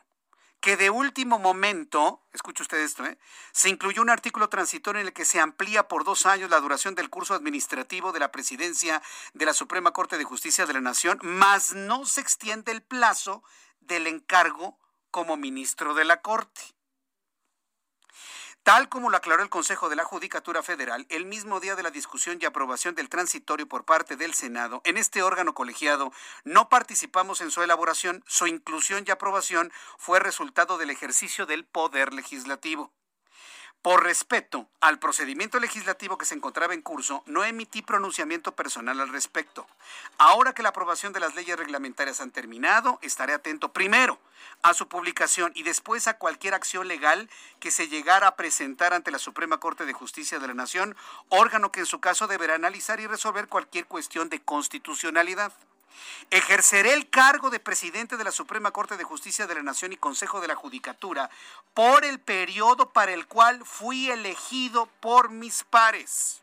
[0.61, 3.19] que de último momento, escuche usted esto, ¿eh?
[3.53, 6.95] se incluyó un artículo transitorio en el que se amplía por dos años la duración
[6.95, 9.01] del curso administrativo de la presidencia
[9.35, 13.43] de la Suprema Corte de Justicia de la Nación, mas no se extiende el plazo
[13.81, 14.79] del encargo
[15.11, 16.78] como ministro de la Corte.
[18.62, 21.90] Tal como lo aclaró el Consejo de la Judicatura Federal, el mismo día de la
[21.90, 26.12] discusión y aprobación del transitorio por parte del Senado, en este órgano colegiado
[26.44, 32.12] no participamos en su elaboración, su inclusión y aprobación fue resultado del ejercicio del poder
[32.12, 32.92] legislativo.
[33.83, 39.09] Por respeto al procedimiento legislativo que se encontraba en curso, no emití pronunciamiento personal al
[39.09, 39.69] respecto.
[40.19, 44.19] Ahora que la aprobación de las leyes reglamentarias han terminado, estaré atento primero
[44.62, 49.12] a su publicación y después a cualquier acción legal que se llegara a presentar ante
[49.12, 50.97] la Suprema Corte de Justicia de la Nación,
[51.29, 55.53] órgano que en su caso deberá analizar y resolver cualquier cuestión de constitucionalidad.
[56.31, 59.96] Ejerceré el cargo de presidente de la Suprema Corte de Justicia de la Nación y
[59.96, 61.31] Consejo de la Judicatura
[61.74, 66.42] por el periodo para el cual fui elegido por mis pares.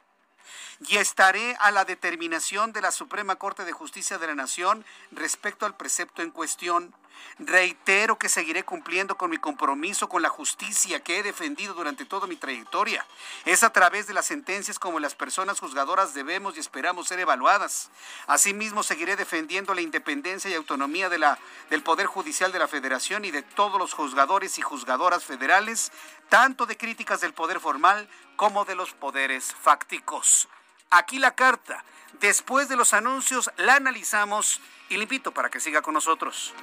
[0.88, 5.66] Y estaré a la determinación de la Suprema Corte de Justicia de la Nación respecto
[5.66, 6.94] al precepto en cuestión,
[7.40, 12.28] Reitero que seguiré cumpliendo con mi compromiso con la justicia que he defendido durante toda
[12.28, 13.06] mi trayectoria.
[13.44, 17.90] Es a través de las sentencias como las personas juzgadoras debemos y esperamos ser evaluadas.
[18.28, 23.42] Asimismo, seguiré defendiendo la independencia y autonomía del Poder Judicial de la Federación y de
[23.42, 25.92] todos los juzgadores y juzgadoras federales,
[26.30, 30.48] tanto de críticas del poder formal como de los poderes fácticos.
[30.90, 31.84] Aquí la carta.
[32.22, 36.54] Después de los anuncios la analizamos y le invito para que siga con nosotros.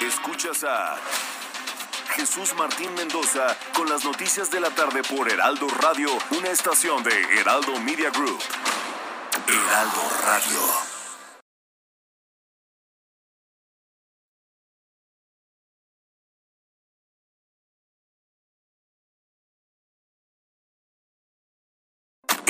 [0.00, 0.96] Escuchas a
[2.14, 7.40] Jesús Martín Mendoza con las noticias de la tarde por Heraldo Radio, una estación de
[7.40, 8.40] Heraldo Media Group.
[9.48, 10.93] Heraldo Radio.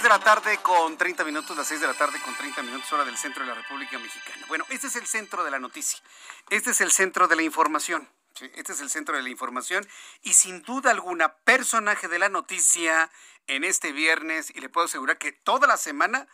[0.00, 2.90] 6 de la tarde con 30 minutos, las 6 de la tarde con 30 minutos,
[2.90, 4.46] hora del centro de la República Mexicana.
[4.48, 6.00] Bueno, este es el centro de la noticia,
[6.48, 8.08] este es el centro de la información,
[8.54, 9.86] este es el centro de la información
[10.22, 13.10] y sin duda alguna, personaje de la noticia
[13.46, 16.26] en este viernes, y le puedo asegurar que toda la semana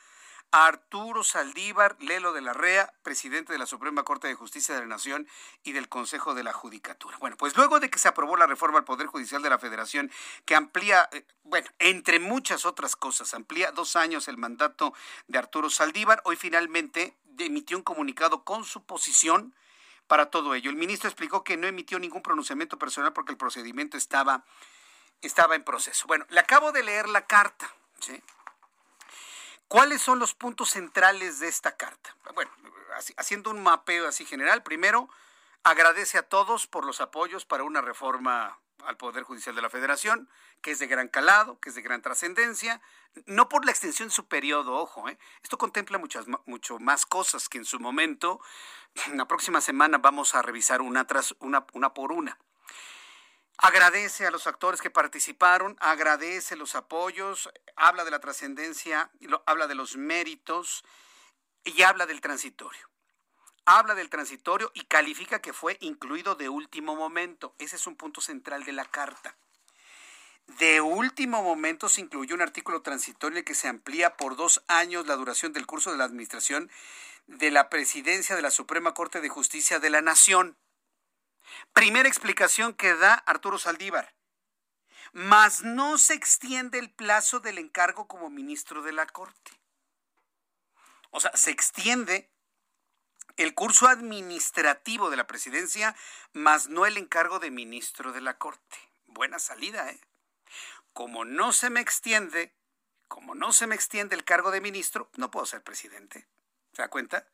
[0.50, 4.86] Arturo Saldívar Lelo de la Rea, presidente de la Suprema Corte de Justicia de la
[4.86, 5.28] Nación
[5.62, 7.16] y del Consejo de la Judicatura.
[7.18, 10.10] Bueno, pues luego de que se aprobó la reforma al Poder Judicial de la Federación,
[10.44, 14.94] que amplía, eh, bueno, entre muchas otras cosas, amplía dos años el mandato
[15.26, 19.54] de Arturo Saldívar, hoy finalmente emitió un comunicado con su posición
[20.06, 20.70] para todo ello.
[20.70, 24.44] El ministro explicó que no emitió ningún pronunciamiento personal porque el procedimiento estaba,
[25.20, 26.06] estaba en proceso.
[26.06, 27.68] Bueno, le acabo de leer la carta,
[28.00, 28.22] ¿sí?
[29.68, 32.16] ¿Cuáles son los puntos centrales de esta carta?
[32.34, 32.50] Bueno,
[33.16, 35.08] haciendo un mapeo así general, primero,
[35.64, 40.28] agradece a todos por los apoyos para una reforma al Poder Judicial de la Federación,
[40.62, 42.80] que es de gran calado, que es de gran trascendencia,
[43.26, 45.18] no por la extensión de su periodo, ojo, ¿eh?
[45.42, 48.40] esto contempla muchas, mucho más cosas que en su momento,
[49.14, 52.38] la próxima semana vamos a revisar una, tras, una, una por una.
[53.58, 59.10] Agradece a los actores que participaron, agradece los apoyos, habla de la trascendencia,
[59.46, 60.84] habla de los méritos
[61.64, 62.90] y habla del transitorio.
[63.64, 67.54] Habla del transitorio y califica que fue incluido de último momento.
[67.58, 69.36] Ese es un punto central de la carta.
[70.46, 75.16] De último momento se incluyó un artículo transitorio que se amplía por dos años la
[75.16, 76.70] duración del curso de la administración
[77.26, 80.56] de la presidencia de la Suprema Corte de Justicia de la Nación.
[81.72, 84.14] Primera explicación que da Arturo Saldívar.
[85.12, 89.52] Mas no se extiende el plazo del encargo como ministro de la Corte.
[91.10, 92.30] O sea, se extiende
[93.36, 95.94] el curso administrativo de la presidencia,
[96.32, 98.76] más no el encargo de ministro de la Corte.
[99.06, 100.00] Buena salida, ¿eh?
[100.92, 102.54] Como no se me extiende,
[103.08, 106.26] como no se me extiende el cargo de ministro, no puedo ser presidente.
[106.72, 107.26] ¿Se da cuenta?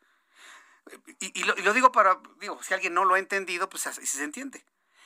[1.20, 4.64] Y, lo, digo para, digo, si alguien no lo ha entendido, pues así se entiende.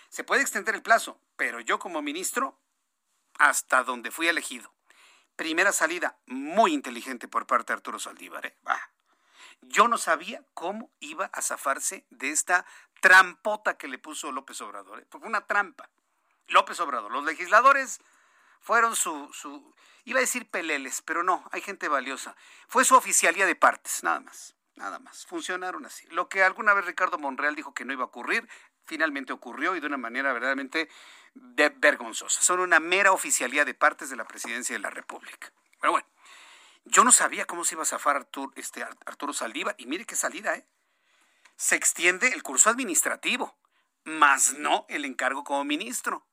[0.08, 2.58] Se puede extender el plazo, pero yo como ministro,
[3.38, 4.72] hasta donde fui elegido.
[5.36, 8.46] Primera salida muy inteligente por parte de Arturo Saldívar.
[8.46, 8.56] ¿eh?
[9.60, 12.64] Yo no sabía cómo iba a zafarse de esta
[13.00, 15.00] trampota que le puso López Obrador.
[15.00, 15.06] ¿eh?
[15.20, 15.90] Una trampa.
[16.48, 17.12] López Obrador.
[17.12, 18.00] Los legisladores
[18.60, 22.34] fueron su, su, iba a decir peleles, pero no, hay gente valiosa.
[22.68, 24.54] Fue su oficialía de partes, nada más.
[24.76, 26.06] Nada más, funcionaron así.
[26.08, 28.46] Lo que alguna vez Ricardo Monreal dijo que no iba a ocurrir,
[28.84, 30.90] finalmente ocurrió y de una manera verdaderamente
[31.34, 32.42] vergonzosa.
[32.42, 35.50] Son una mera oficialía de partes de la presidencia de la República.
[35.80, 36.06] Pero bueno,
[36.84, 40.14] yo no sabía cómo se iba a zafar Arturo, este, Arturo Saldívar y mire qué
[40.14, 40.66] salida, ¿eh?
[41.56, 43.56] Se extiende el curso administrativo,
[44.04, 46.26] más no el encargo como ministro.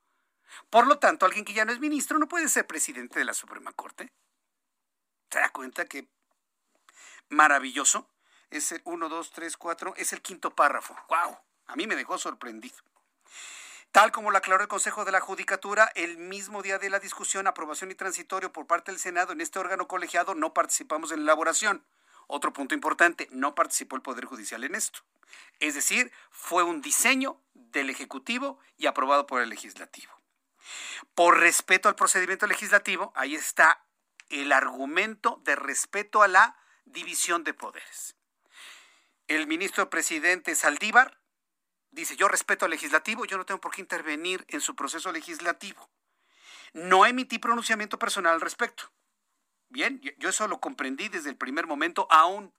[0.68, 3.32] Por lo tanto, alguien que ya no es ministro no puede ser presidente de la
[3.32, 4.12] Suprema Corte.
[5.30, 6.08] ¿Se da cuenta que
[7.30, 8.13] maravilloso?
[8.54, 10.96] Es el 1, 2, 3, 4, es el quinto párrafo.
[11.08, 11.36] ¡Wow!
[11.66, 12.76] A mí me dejó sorprendido.
[13.90, 17.46] Tal como lo aclaró el Consejo de la Judicatura, el mismo día de la discusión,
[17.46, 21.32] aprobación y transitorio por parte del Senado, en este órgano colegiado no participamos en la
[21.32, 21.84] elaboración.
[22.26, 25.00] Otro punto importante, no participó el Poder Judicial en esto.
[25.60, 30.12] Es decir, fue un diseño del Ejecutivo y aprobado por el Legislativo.
[31.14, 33.84] Por respeto al procedimiento legislativo, ahí está
[34.30, 38.16] el argumento de respeto a la división de poderes
[39.28, 41.18] el ministro presidente Saldívar
[41.90, 45.88] dice, yo respeto al legislativo, yo no tengo por qué intervenir en su proceso legislativo.
[46.72, 48.90] No emití pronunciamiento personal al respecto.
[49.68, 52.52] Bien, yo eso lo comprendí desde el primer momento, aún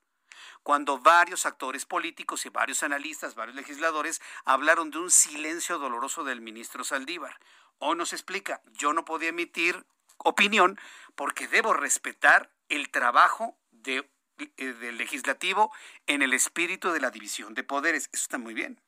[0.64, 6.42] cuando varios actores políticos y varios analistas, varios legisladores hablaron de un silencio doloroso del
[6.42, 7.40] ministro Saldívar.
[7.78, 9.86] O nos explica, yo no podía emitir
[10.18, 10.80] opinión
[11.16, 14.10] porque debo respetar el trabajo de,
[14.58, 15.72] del legislativo
[16.08, 18.10] en el espíritu de la división de poderes.
[18.14, 18.82] Eso está muy bien.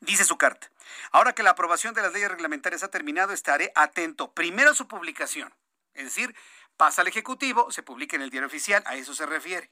[0.00, 0.70] Dice su carta,
[1.12, 4.88] ahora que la aprobación de las leyes reglamentarias ha terminado, estaré atento primero a su
[4.88, 5.54] publicación,
[5.94, 6.34] es decir,
[6.76, 9.70] pasa al Ejecutivo, se publica en el diario oficial, a eso se refiere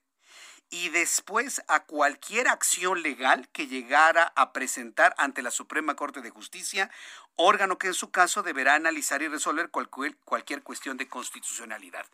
[0.70, 6.31] y después a cualquier acción legal que llegara a presentar ante la Suprema Corte de
[6.31, 6.90] Justicia,
[7.37, 12.07] órgano que en su caso deberá analizar y resolver cualquier, cualquier cuestión de constitucionalidad.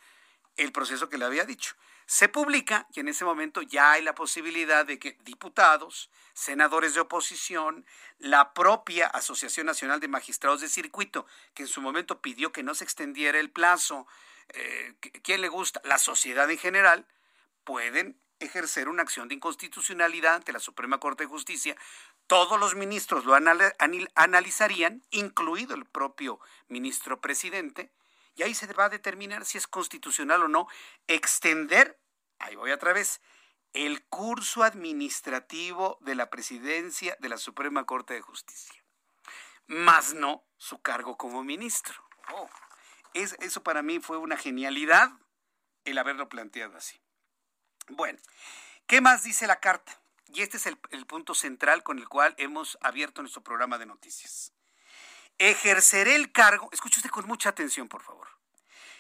[0.57, 1.75] El proceso que le había dicho.
[2.13, 7.01] Se publica y en ese momento ya hay la posibilidad de que diputados, senadores de
[7.01, 7.87] oposición,
[8.19, 12.75] la propia Asociación Nacional de Magistrados de Circuito, que en su momento pidió que no
[12.75, 14.07] se extendiera el plazo,
[14.51, 15.81] eh, ¿quién le gusta?
[15.85, 17.07] La sociedad en general,
[17.65, 21.79] pueden ejercer una acción de inconstitucionalidad ante la Suprema Corte de Justicia,
[22.27, 27.91] todos los ministros lo analizarían, incluido el propio ministro presidente,
[28.35, 30.69] y ahí se va a determinar si es constitucional o no
[31.07, 31.99] extender,
[32.43, 33.21] ahí voy otra vez,
[33.73, 38.85] el curso administrativo de la presidencia de la Suprema Corte de Justicia,
[39.67, 41.95] más no su cargo como ministro.
[42.35, 42.49] Oh,
[43.15, 45.11] eso para mí fue una genialidad
[45.85, 47.01] el haberlo planteado así.
[47.89, 48.19] Bueno,
[48.87, 50.01] ¿qué más dice la carta?
[50.29, 54.53] Y este es el, punto central con el cual hemos abierto nuestro programa de noticias.
[55.39, 58.29] Ejerceré el cargo, escuche usted con mucha atención, por favor.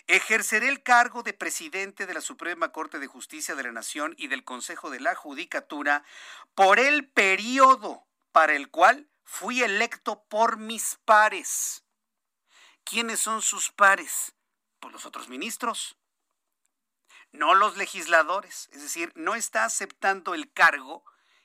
[0.06, 4.28] Ejerceré el cargo de presidente de la Suprema Corte de Justicia de la Nación y
[4.28, 6.04] del Consejo de la Judicatura
[6.54, 11.84] por el periodo para el cual fui electo por mis pares.
[12.84, 14.34] ¿Quiénes son sus pares?
[14.80, 15.96] Pues los otros ministros
[17.32, 18.68] no los legisladores.
[18.72, 21.02] Es decir, no está aceptando el cargo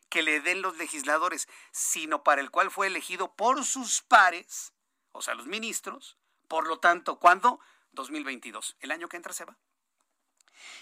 [0.09, 4.73] que le den los legisladores, sino para el cual fue elegido por sus pares,
[5.11, 6.17] o sea, los ministros.
[6.47, 7.59] Por lo tanto, ¿cuándo?
[7.97, 8.77] 2022.
[8.79, 9.57] El año que entra se va.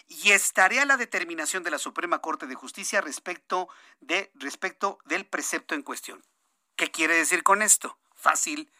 [0.07, 3.67] Y estaré a la determinación de la Suprema Corte de Justicia respecto,
[3.99, 6.23] de, respecto del precepto en cuestión.
[6.75, 7.97] ¿Qué quiere decir con esto?
[8.13, 8.71] Fácil,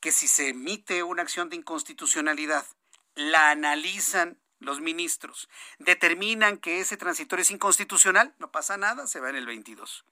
[0.00, 2.66] que si se emite una acción de inconstitucionalidad,
[3.14, 9.30] la analizan los ministros, determinan que ese transitorio es inconstitucional, no pasa nada, se va
[9.30, 10.04] en el 22.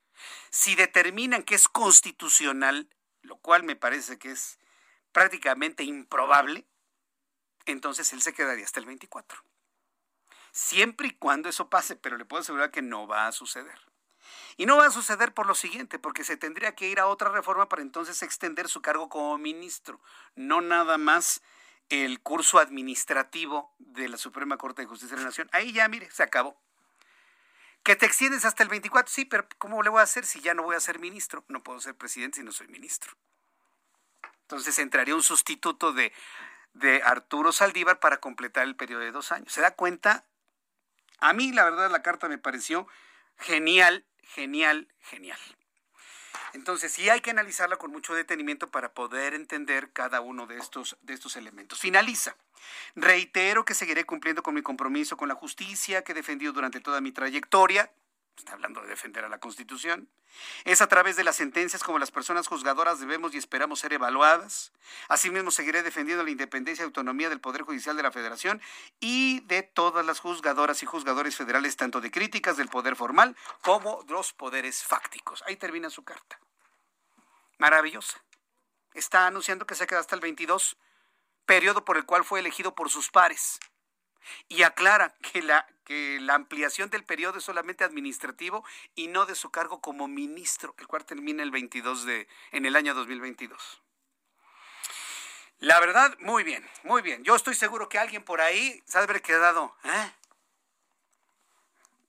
[0.51, 2.89] Si determinan que es constitucional,
[3.23, 4.59] lo cual me parece que es
[5.13, 6.67] prácticamente improbable,
[7.67, 9.43] entonces él se quedaría hasta el 24.
[10.53, 13.79] Siempre y cuando eso pase, pero le puedo asegurar que no va a suceder.
[14.57, 17.31] Y no va a suceder por lo siguiente, porque se tendría que ir a otra
[17.31, 20.01] reforma para entonces extender su cargo como ministro,
[20.35, 21.43] no nada más
[21.89, 25.49] el curso administrativo de la Suprema Corte de Justicia de la Nación.
[25.53, 26.61] Ahí ya, mire, se acabó.
[27.83, 30.55] Que te extiendes hasta el 24, sí, pero ¿cómo le voy a hacer si ya
[30.55, 31.45] no voy a ser ministro?
[31.49, 33.13] No puedo ser presidente si no soy ministro.
[34.43, 36.13] Entonces entraría un sustituto de,
[36.79, 39.53] de Arturo Saldívar para completar el periodo de dos años.
[39.53, 40.25] ¿Se da cuenta?
[41.19, 42.87] A mí, la verdad, la carta me pareció
[43.39, 45.39] genial, genial, genial.
[46.53, 50.97] Entonces, sí hay que analizarla con mucho detenimiento para poder entender cada uno de estos,
[51.03, 51.81] de estos elementos.
[51.81, 52.37] Finaliza.
[52.95, 57.01] Reitero que seguiré cumpliendo con mi compromiso con la justicia que he defendido durante toda
[57.01, 57.91] mi trayectoria.
[58.37, 60.09] Está hablando de defender a la Constitución.
[60.65, 64.73] Es a través de las sentencias como las personas juzgadoras debemos y esperamos ser evaluadas.
[65.09, 68.61] Asimismo, seguiré defendiendo la independencia y autonomía del Poder Judicial de la Federación
[69.01, 74.03] y de todas las juzgadoras y juzgadores federales, tanto de críticas del poder formal como
[74.03, 75.43] de los poderes fácticos.
[75.47, 76.39] Ahí termina su carta
[77.59, 78.23] maravillosa.
[78.95, 80.77] Está anunciando que se queda hasta el 22,
[81.45, 83.59] periodo por el cual fue elegido por sus pares.
[84.49, 89.35] Y aclara que la, que la ampliación del periodo es solamente administrativo y no de
[89.35, 93.83] su cargo como ministro, el cual termina el 22 de, en el año 2022.
[95.59, 97.25] La verdad, muy bien, muy bien.
[97.25, 100.13] Yo estoy seguro que alguien por ahí se ha haber quedado, ¿eh?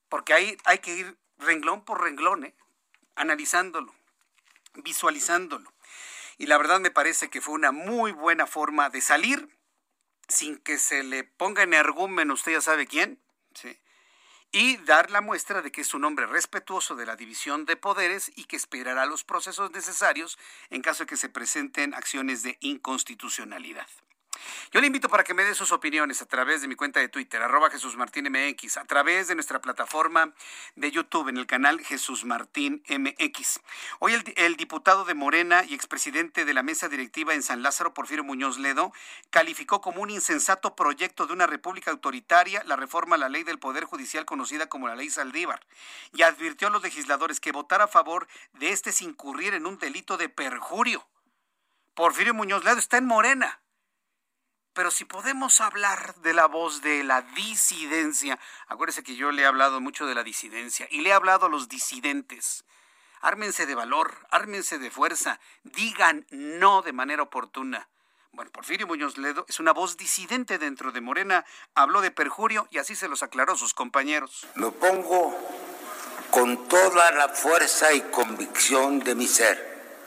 [0.09, 2.55] Porque ahí hay que ir renglón por renglón, ¿eh?
[3.15, 3.93] analizándolo
[4.83, 5.71] visualizándolo.
[6.37, 9.56] Y la verdad me parece que fue una muy buena forma de salir
[10.27, 13.19] sin que se le ponga en ergumen usted ya sabe quién,
[14.51, 18.31] y dar la muestra de que es un hombre respetuoso de la división de poderes
[18.35, 20.37] y que esperará los procesos necesarios
[20.69, 23.87] en caso de que se presenten acciones de inconstitucionalidad.
[24.71, 27.09] Yo le invito para que me dé sus opiniones a través de mi cuenta de
[27.09, 30.33] Twitter, arroba Jesús Martín MX, a través de nuestra plataforma
[30.75, 33.59] de YouTube en el canal Jesús Martín MX.
[33.99, 38.23] Hoy el, diputado de Morena y expresidente de la mesa directiva en San Lázaro, Porfirio
[38.23, 38.91] Muñoz Ledo,
[39.29, 43.59] calificó como un insensato proyecto de una república autoritaria la reforma a la ley del
[43.59, 45.65] Poder Judicial conocida como la ley Saldívar
[46.13, 49.77] y advirtió a los legisladores que votar a favor de este es incurrir en un
[49.77, 51.07] delito de perjurio.
[51.93, 53.59] Porfirio Muñoz Ledo está en Morena
[54.77, 59.45] pero si podemos hablar de la voz de la disidencia, acuérdese que yo le he
[59.47, 62.63] hablado mucho de la disidencia y le he hablado a los disidentes.
[63.21, 67.89] Ármense de valor, ármense de fuerza, digan no de manera oportuna.
[68.31, 72.77] Bueno, Porfirio Muñoz Ledo es una voz disidente dentro de Morena, habló de perjurio y
[72.77, 74.45] así se los aclaró sus compañeros.
[74.53, 75.35] Lo pongo
[76.29, 79.97] con toda la fuerza y convicción de mi ser,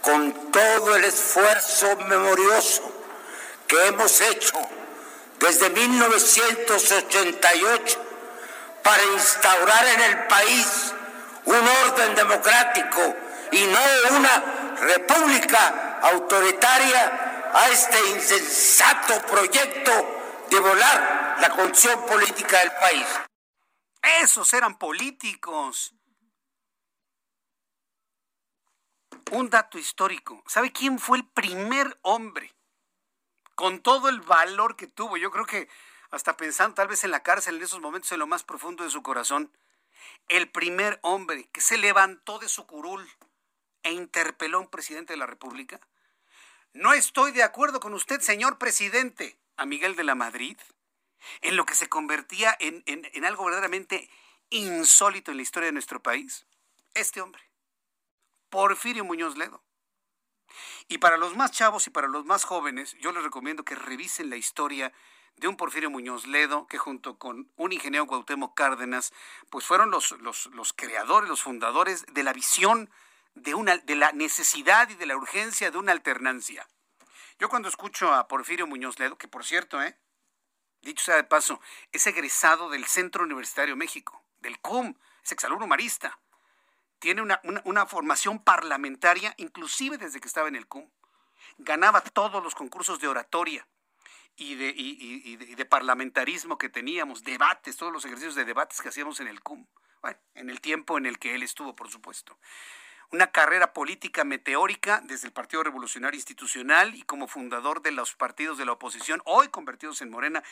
[0.00, 2.99] con todo el esfuerzo memorioso
[3.70, 4.58] que hemos hecho
[5.38, 8.04] desde 1988
[8.82, 10.92] para instaurar en el país
[11.44, 13.14] un orden democrático
[13.52, 13.78] y no
[14.16, 19.92] una república autoritaria a este insensato proyecto
[20.50, 23.06] de volar la condición política del país.
[24.20, 25.94] Esos eran políticos.
[29.30, 30.42] Un dato histórico.
[30.48, 32.52] ¿Sabe quién fue el primer hombre
[33.60, 35.18] con todo el valor que tuvo.
[35.18, 35.68] Yo creo que
[36.10, 38.90] hasta pensando tal vez en la cárcel en esos momentos en lo más profundo de
[38.90, 39.52] su corazón,
[40.28, 43.06] el primer hombre que se levantó de su curul
[43.82, 45.78] e interpeló a un presidente de la República.
[46.72, 50.56] No estoy de acuerdo con usted, señor presidente, a Miguel de la Madrid,
[51.42, 54.08] en lo que se convertía en, en algo verdaderamente
[54.48, 56.46] insólito en la historia de nuestro país.
[56.94, 57.42] Este hombre,
[58.48, 59.62] Porfirio Muñoz Ledo.
[60.90, 64.28] Y para los más chavos y para los más jóvenes, yo les recomiendo que revisen
[64.28, 64.92] la historia
[65.36, 69.12] de un Porfirio Muñoz Ledo, que junto con un ingeniero Cuauhtémoc Cárdenas,
[69.50, 72.90] pues fueron los, los, los creadores, los fundadores de la visión
[73.34, 76.68] de, una, de la necesidad y de la urgencia de una alternancia.
[77.38, 79.96] Yo cuando escucho a Porfirio Muñoz Ledo, que por cierto, ¿eh?
[80.82, 81.60] dicho sea de paso,
[81.92, 86.18] es egresado del Centro Universitario México, del CUM, es exalumno marista
[87.00, 90.88] tiene una, formación parlamentaria, inclusive desde que estaba en el CUM.
[91.58, 93.66] Ganaba todos los concursos de oratoria
[94.36, 99.28] y de, de, parlamentarismo que teníamos, debates, todos los ejercicios de debates que hacíamos en
[99.28, 99.66] el CUM.
[100.02, 102.38] Bueno, en el tiempo en el que él estuvo, por supuesto.
[103.12, 108.56] Una carrera política meteórica desde el Partido Revolucionario Institucional y como fundador de los partidos
[108.56, 110.44] de la oposición, hoy convertidos en Morena.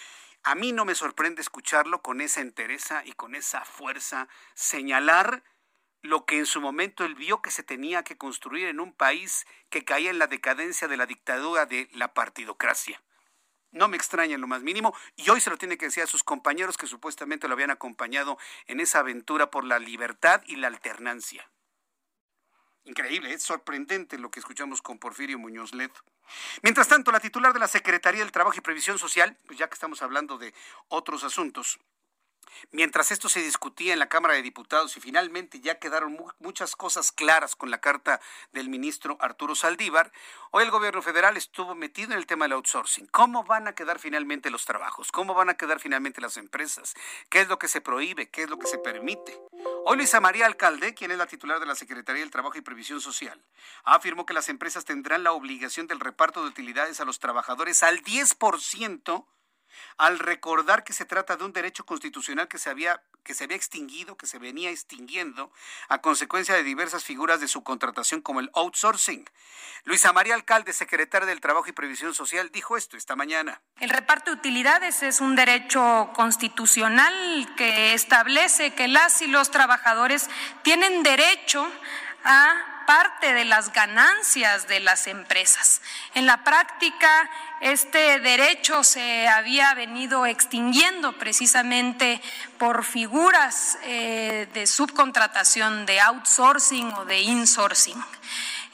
[0.42, 5.44] A mí no me sorprende escucharlo con esa entereza y con esa fuerza señalar
[6.02, 9.46] lo que en su momento él vio que se tenía que construir en un país
[9.68, 13.02] que caía en la decadencia de la dictadura de la partidocracia.
[13.70, 16.06] No me extraña en lo más mínimo, y hoy se lo tiene que decir a
[16.06, 20.68] sus compañeros que supuestamente lo habían acompañado en esa aventura por la libertad y la
[20.68, 21.50] alternancia.
[22.84, 25.92] Increíble, es sorprendente lo que escuchamos con Porfirio Muñoz Ledo.
[26.62, 29.74] Mientras tanto, la titular de la Secretaría del Trabajo y Previsión Social, pues ya que
[29.74, 30.54] estamos hablando de
[30.88, 31.78] otros asuntos,
[32.70, 37.12] Mientras esto se discutía en la Cámara de Diputados y finalmente ya quedaron muchas cosas
[37.12, 38.20] claras con la carta
[38.52, 40.12] del ministro Arturo Saldívar,
[40.50, 43.06] hoy el gobierno federal estuvo metido en el tema del outsourcing.
[43.06, 45.12] ¿Cómo van a quedar finalmente los trabajos?
[45.12, 46.94] ¿Cómo van a quedar finalmente las empresas?
[47.28, 48.28] ¿Qué es lo que se prohíbe?
[48.30, 49.40] ¿Qué es lo que se permite?
[49.84, 53.00] Hoy Luisa María Alcalde, quien es la titular de la Secretaría del Trabajo y Previsión
[53.00, 53.42] Social,
[53.84, 58.02] afirmó que las empresas tendrán la obligación del reparto de utilidades a los trabajadores al
[58.02, 59.26] 10%
[59.96, 63.58] al recordar que se trata de un derecho constitucional que se había que se había
[63.58, 65.52] extinguido, que se venía extinguiendo
[65.90, 69.28] a consecuencia de diversas figuras de su contratación como el outsourcing.
[69.84, 73.60] Luisa María Alcalde, secretaria del Trabajo y Previsión Social, dijo esto esta mañana.
[73.80, 80.30] El reparto de utilidades es un derecho constitucional que establece que las y los trabajadores
[80.62, 81.70] tienen derecho
[82.24, 85.82] a parte de las ganancias de las empresas.
[86.14, 87.28] En la práctica,
[87.60, 92.22] este derecho se había venido extinguiendo precisamente
[92.56, 98.02] por figuras eh, de subcontratación, de outsourcing o de insourcing.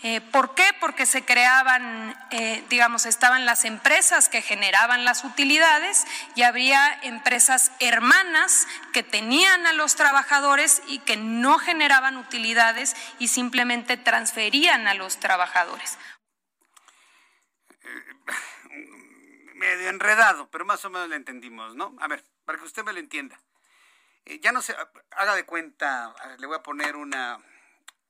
[0.07, 0.67] Eh, ¿Por qué?
[0.81, 7.73] Porque se creaban, eh, digamos, estaban las empresas que generaban las utilidades y habría empresas
[7.81, 14.93] hermanas que tenían a los trabajadores y que no generaban utilidades y simplemente transferían a
[14.93, 15.97] los trabajadores.
[17.81, 21.97] Eh, medio enredado, pero más o menos lo entendimos, ¿no?
[21.99, 23.41] A ver, para que usted me lo entienda.
[24.43, 24.77] ya no se
[25.13, 27.41] haga de cuenta, le voy a poner una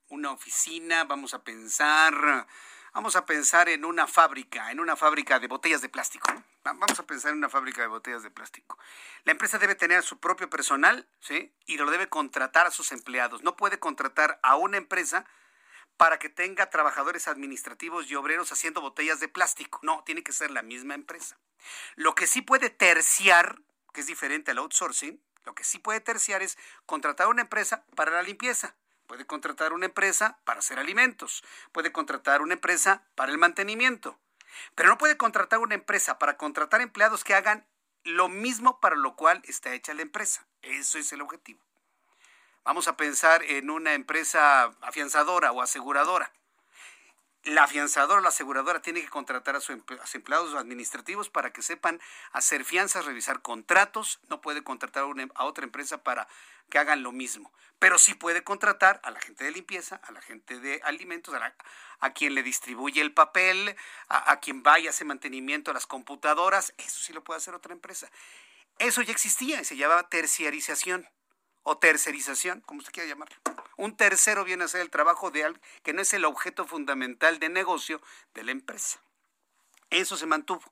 [0.08, 2.46] una oficina, vamos a pensar,
[2.94, 6.32] Vamos a pensar en una fábrica, en una fábrica de botellas de plástico.
[6.62, 8.78] Vamos a pensar en una fábrica de botellas de plástico.
[9.24, 11.52] La empresa debe tener su propio personal, ¿sí?
[11.66, 13.42] Y lo debe contratar a sus empleados.
[13.42, 15.26] No puede contratar a una empresa
[15.96, 19.80] para que tenga trabajadores administrativos y obreros haciendo botellas de plástico.
[19.82, 21.36] No, tiene que ser la misma empresa.
[21.96, 23.58] Lo que sí puede terciar,
[23.92, 27.84] que es diferente al outsourcing, lo que sí puede terciar es contratar a una empresa
[27.96, 28.76] para la limpieza.
[29.06, 31.44] Puede contratar una empresa para hacer alimentos.
[31.72, 34.18] Puede contratar una empresa para el mantenimiento.
[34.74, 37.66] Pero no puede contratar una empresa para contratar empleados que hagan
[38.04, 40.46] lo mismo para lo cual está hecha la empresa.
[40.62, 41.60] Eso es el objetivo.
[42.64, 46.32] Vamos a pensar en una empresa afianzadora o aseguradora.
[47.44, 49.76] La afianzadora la aseguradora tiene que contratar a, sus
[50.14, 52.00] empleados administrativos para que sepan
[52.32, 54.18] hacer fianzas, revisar contratos.
[54.30, 56.26] No puede contratar a, otra empresa para
[56.70, 57.52] que hagan lo mismo.
[57.78, 61.34] Pero sí puede contratar a la gente de limpieza, a la gente de alimentos,
[62.00, 63.76] a, quien le distribuye el papel,
[64.08, 66.72] a, a quien vaya a hacer mantenimiento a las computadoras.
[66.78, 68.10] Eso sí lo puede hacer otra empresa.
[68.78, 71.06] Eso ya existía y se llamaba terciarización
[71.62, 73.53] o tercerización, como usted quiera llamarlo.
[73.76, 77.38] Un tercero viene a hacer el trabajo de algo que no es el objeto fundamental
[77.38, 78.00] de negocio
[78.34, 79.00] de la empresa.
[79.90, 80.62] Eso se mantuvo.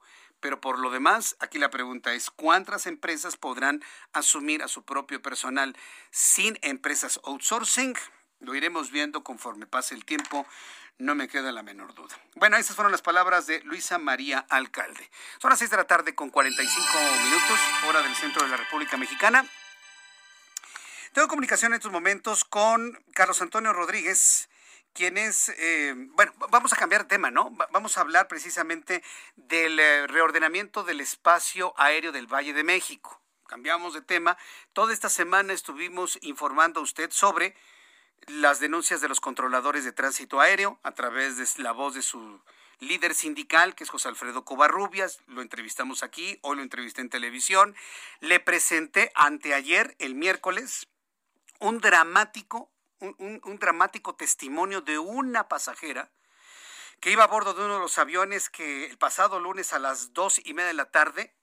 [0.41, 3.81] Pero por lo demás, aquí la pregunta es, ¿cuántas empresas podrán
[4.13, 5.77] asumir a su propio personal
[6.11, 7.95] sin empresas outsourcing?
[8.41, 10.45] Lo iremos viendo conforme pase el tiempo,
[10.99, 12.19] no me queda la menor duda.
[12.35, 15.09] Bueno, esas fueron las palabras de Luisa María Alcalde.
[15.41, 16.83] Son las 6 de la tarde con 45
[17.25, 19.49] minutos, hora del centro de la República Mexicana.
[21.13, 24.49] Tengo comunicación en estos momentos con Carlos Antonio Rodríguez,
[24.95, 27.51] quien es, eh, bueno, vamos a cambiar de tema, ¿no?
[27.71, 29.03] Vamos a hablar precisamente
[29.37, 33.21] del eh, reordenamiento del espacio aéreo del Valle de México.
[33.47, 34.39] Cambiamos de tema.
[34.73, 37.55] Toda esta semana estuvimos informando a usted sobre
[38.27, 42.41] las denuncias de los controladores de tránsito aéreo a través de la voz de su
[42.79, 47.77] líder sindical, que es José Alfredo Covarrubias, lo entrevistamos aquí, hoy lo entrevisté en televisión,
[48.21, 50.89] le presenté anteayer, el miércoles,
[51.63, 56.11] un dramático, un, dramático testimonio de una pasajera
[57.01, 60.13] que iba a bordo de uno de los aviones que el pasado lunes a las
[60.13, 61.35] dos y media de la tarde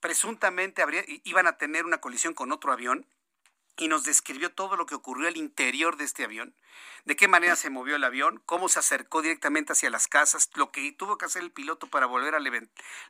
[0.00, 0.84] presuntamente
[1.24, 3.06] iban a tener una colisión con otro avión
[3.76, 6.54] y nos describió todo lo que ocurrió al interior de este avión,
[7.04, 10.72] de qué manera se movió el avión, cómo se acercó directamente hacia las casas, lo
[10.72, 12.40] que tuvo que hacer el piloto para volver a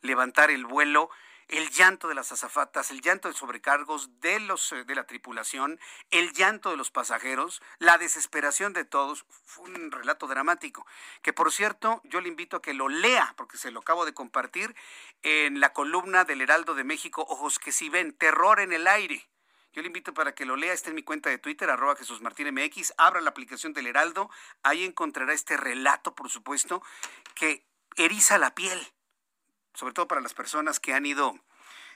[0.02, 1.11] levantar el vuelo,
[1.49, 5.80] el llanto de las azafatas, el llanto de sobrecargos de los eh, de la tripulación,
[6.11, 10.86] el llanto de los pasajeros, la desesperación de todos, fue un relato dramático,
[11.22, 14.14] que por cierto, yo le invito a que lo lea porque se lo acabo de
[14.14, 14.74] compartir
[15.22, 19.28] en la columna del Heraldo de México, Ojos que si ven, terror en el aire.
[19.72, 22.20] Yo le invito para que lo lea, está en mi cuenta de Twitter, arroba Jesús
[22.20, 24.30] Martín MX, abra la aplicación del Heraldo,
[24.62, 26.82] ahí encontrará este relato, por supuesto,
[27.34, 28.92] que eriza la piel
[29.78, 31.38] sobre todo para las personas que han ido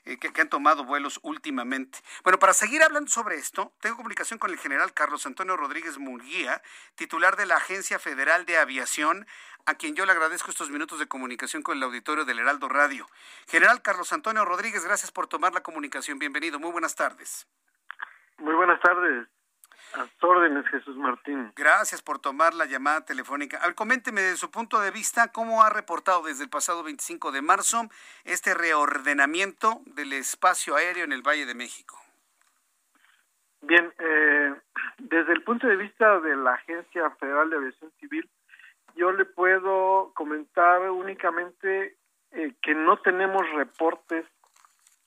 [0.04, 1.98] eh, que, han tomado vuelos últimamente.
[2.22, 6.62] Bueno, para seguir hablando sobre esto, tengo comunicación con el general Carlos Antonio Rodríguez Murguía,
[6.94, 9.26] titular de la Agencia Federal de Aviación,
[9.66, 13.08] a quien yo le agradezco estos minutos de comunicación con el auditorio del Heraldo Radio.
[13.48, 16.18] General Carlos Antonio Rodríguez, gracias por tomar la comunicación.
[16.18, 17.46] Bienvenido, muy buenas tardes.
[18.38, 19.28] Muy buenas tardes.
[19.95, 21.53] A órdenes, Jesús Martín.
[21.55, 23.59] Gracias por tomar la llamada telefónica.
[23.59, 27.30] A ver, coménteme desde su punto de vista cómo ha reportado desde el pasado 25
[27.30, 27.88] de marzo
[28.24, 31.99] este reordenamiento del espacio aéreo en el Valle de México.
[33.61, 34.55] Bien, eh,
[34.99, 38.28] desde el punto de vista de la Agencia Federal de Aviación Civil,
[38.97, 41.97] yo le puedo comentar únicamente
[42.32, 44.24] eh, que no tenemos reportes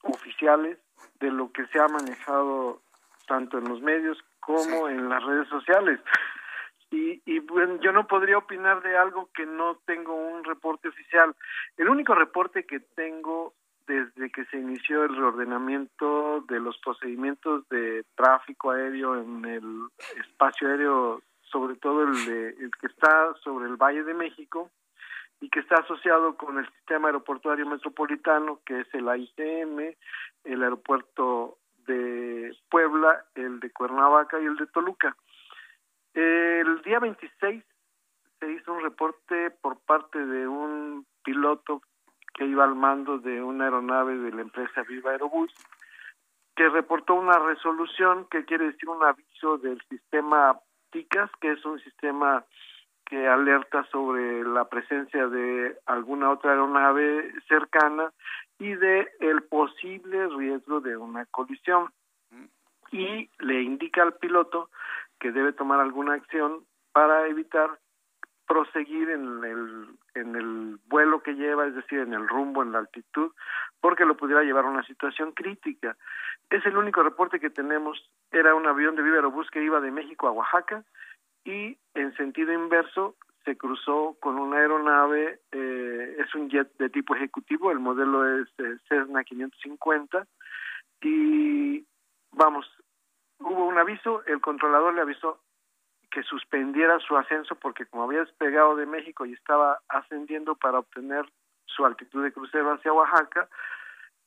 [0.03, 0.77] oficiales
[1.19, 2.81] de lo que se ha manejado
[3.25, 5.99] tanto en los medios como en las redes sociales.
[6.91, 11.35] Y, y bueno, yo no podría opinar de algo que no tengo un reporte oficial.
[11.77, 13.53] El único reporte que tengo
[13.87, 19.87] desde que se inició el reordenamiento de los procedimientos de tráfico aéreo en el
[20.19, 21.21] espacio aéreo,
[21.51, 24.71] sobre todo el, de, el que está sobre el Valle de México
[25.39, 29.93] y que está asociado con el sistema aeroportuario metropolitano, que es el AICM,
[30.45, 35.15] el aeropuerto de Puebla, el de Cuernavaca y el de Toluca.
[36.13, 37.63] El día 26
[38.39, 41.81] se hizo un reporte por parte de un piloto
[42.33, 45.53] que iba al mando de una aeronave de la empresa Viva Aerobús,
[46.55, 50.59] que reportó una resolución que quiere decir un aviso del sistema
[50.91, 52.45] TICAS, que es un sistema
[53.05, 58.11] que alerta sobre la presencia de alguna otra aeronave cercana
[58.59, 61.91] y de el posible riesgo de una colisión
[62.91, 64.69] y le indica al piloto
[65.19, 67.79] que debe tomar alguna acción para evitar
[68.47, 72.79] proseguir en el, en el vuelo que lleva, es decir, en el rumbo, en la
[72.79, 73.31] altitud,
[73.81, 75.97] porque lo pudiera llevar a una situación crítica.
[76.49, 78.09] Es el único reporte que tenemos.
[78.31, 80.83] Era un avión de Viva Aerobús que iba de México a Oaxaca
[81.43, 83.15] y en sentido inverso
[83.45, 88.47] se cruzó con una aeronave, eh, es un jet de tipo ejecutivo, el modelo es
[88.57, 90.27] eh, Cessna 550
[91.01, 91.85] y
[92.31, 92.65] vamos,
[93.39, 95.39] hubo un aviso, el controlador le avisó
[96.09, 101.25] que suspendiera su ascenso porque como había despegado de México y estaba ascendiendo para obtener
[101.65, 103.47] su altitud de crucero hacia Oaxaca,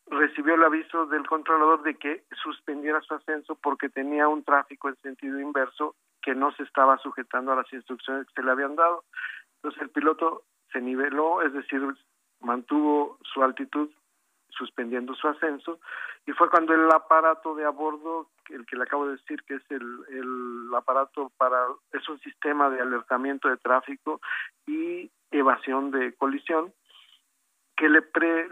[0.06, 4.96] recibió el aviso del controlador de que suspendiera su ascenso porque tenía un tráfico en
[4.96, 5.96] sentido inverso
[6.28, 9.02] que no se estaba sujetando a las instrucciones que se le habían dado.
[9.56, 11.80] Entonces el piloto se niveló, es decir,
[12.40, 13.88] mantuvo su altitud
[14.50, 15.80] suspendiendo su ascenso
[16.26, 19.54] y fue cuando el aparato de a bordo, el que le acabo de decir que
[19.54, 21.64] es el, aparato para,
[21.94, 24.20] es un sistema de alertamiento de tráfico
[24.66, 26.74] y evasión de colisión,
[27.74, 28.02] que le,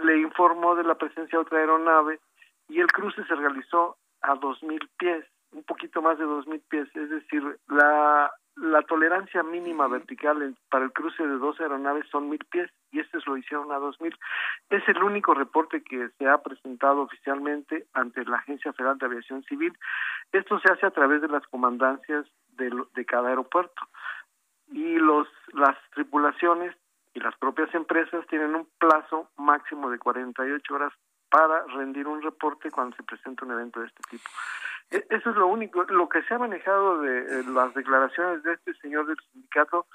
[0.03, 2.21] le informó de la presencia de otra aeronave
[2.69, 7.11] y el cruce se realizó a 2.000 pies, un poquito más de 2.000 pies, es
[7.11, 12.71] decir, la, la tolerancia mínima vertical para el cruce de dos aeronaves son 1.000 pies
[12.91, 14.17] y estos lo hicieron a 2.000.
[14.71, 19.43] Es el único reporte que se ha presentado oficialmente ante la Agencia Federal de Aviación
[19.45, 19.77] Civil.
[20.33, 22.27] Esto se hace a través de las comandancias
[22.57, 23.83] de, de cada aeropuerto
[24.73, 26.75] y los las tripulaciones
[27.15, 30.93] y las propias empresas tienen un plazo máximo de 48 horas
[31.31, 34.25] para rendir un reporte cuando se presenta un evento de este tipo.
[34.91, 38.55] E, eso es lo único, lo que se ha manejado de eh, las declaraciones de
[38.55, 39.87] este señor del sindicato,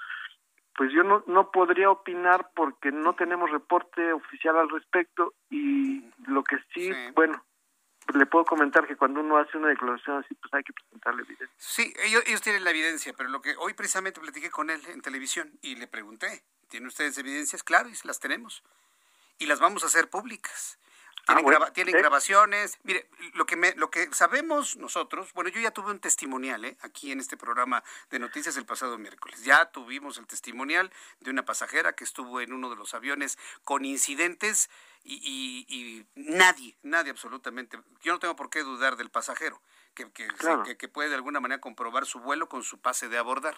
[0.74, 6.42] pues yo no, no podría opinar porque no tenemos reporte oficial al respecto y lo
[6.44, 7.44] que sí, bueno,
[8.14, 11.56] le puedo comentar que cuando uno hace una declaración así, pues hay que presentarle evidencia.
[11.58, 15.00] Sí, ellos, ellos tienen la evidencia, pero lo que hoy precisamente platiqué con él en
[15.02, 17.62] televisión y le pregunté, ¿tienen ustedes evidencias?
[17.62, 18.62] Claro, y las tenemos.
[19.38, 20.78] Y las vamos a hacer públicas.
[21.72, 22.78] Tienen, grabaciones.
[22.82, 26.76] Mire, lo que, me, lo que sabemos nosotros, bueno, yo ya tuve un testimonial ¿eh?
[26.80, 29.44] aquí en este programa de noticias el pasado miércoles.
[29.44, 33.84] Ya tuvimos el testimonial de una pasajera que estuvo en uno de los aviones con
[33.84, 34.68] incidentes
[35.04, 37.78] y, y nadie, nadie absolutamente.
[38.02, 39.60] Yo no tengo por qué dudar del pasajero
[39.94, 43.56] que, que, puede de alguna manera comprobar su vuelo con su pase de abordar.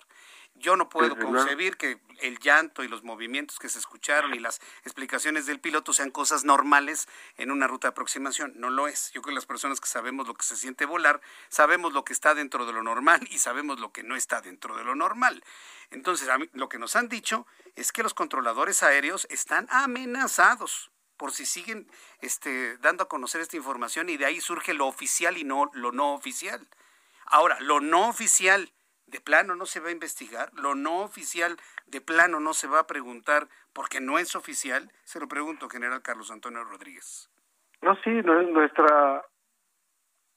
[0.54, 4.60] Yo no puedo concebir que el llanto y los movimientos que se escucharon y las
[4.84, 8.52] explicaciones del piloto sean cosas normales en una ruta de aproximación.
[8.56, 9.10] No lo es.
[9.12, 12.12] Yo creo que las personas que sabemos lo que se siente volar, sabemos lo que
[12.12, 15.42] está dentro de lo normal y sabemos lo que no está dentro de lo normal.
[15.90, 21.46] Entonces, lo que nos han dicho es que los controladores aéreos están amenazados por si
[21.46, 21.86] siguen
[22.20, 25.92] este, dando a conocer esta información y de ahí surge lo oficial y no lo
[25.92, 26.66] no oficial.
[27.26, 28.70] Ahora, lo no oficial
[29.06, 31.56] de plano no se va a investigar, lo no oficial
[31.86, 36.02] de plano no se va a preguntar porque no es oficial, se lo pregunto, general
[36.02, 37.30] Carlos Antonio Rodríguez.
[37.82, 39.24] No, sí, nuestra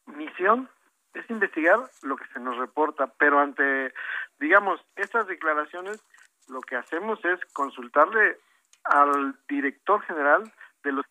[0.06, 0.70] misión
[1.14, 3.94] es investigar lo que se nos reporta, pero ante,
[4.40, 6.04] digamos, estas declaraciones,
[6.50, 8.38] lo que hacemos es consultarle
[8.84, 10.52] al director general
[10.88, 11.06] de los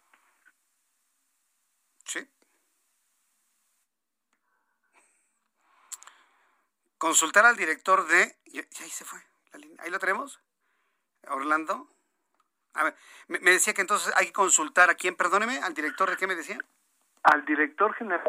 [2.04, 2.28] Sí.
[6.98, 8.36] Consultar al director de...
[8.80, 9.20] Ahí se fue.
[9.78, 10.40] Ahí lo tenemos.
[11.28, 11.90] Orlando.
[12.74, 12.96] A ver,
[13.28, 16.36] me, decía que entonces hay que consultar a quién, perdóneme, al director de qué me
[16.36, 16.58] decía.
[17.22, 18.22] Al director general.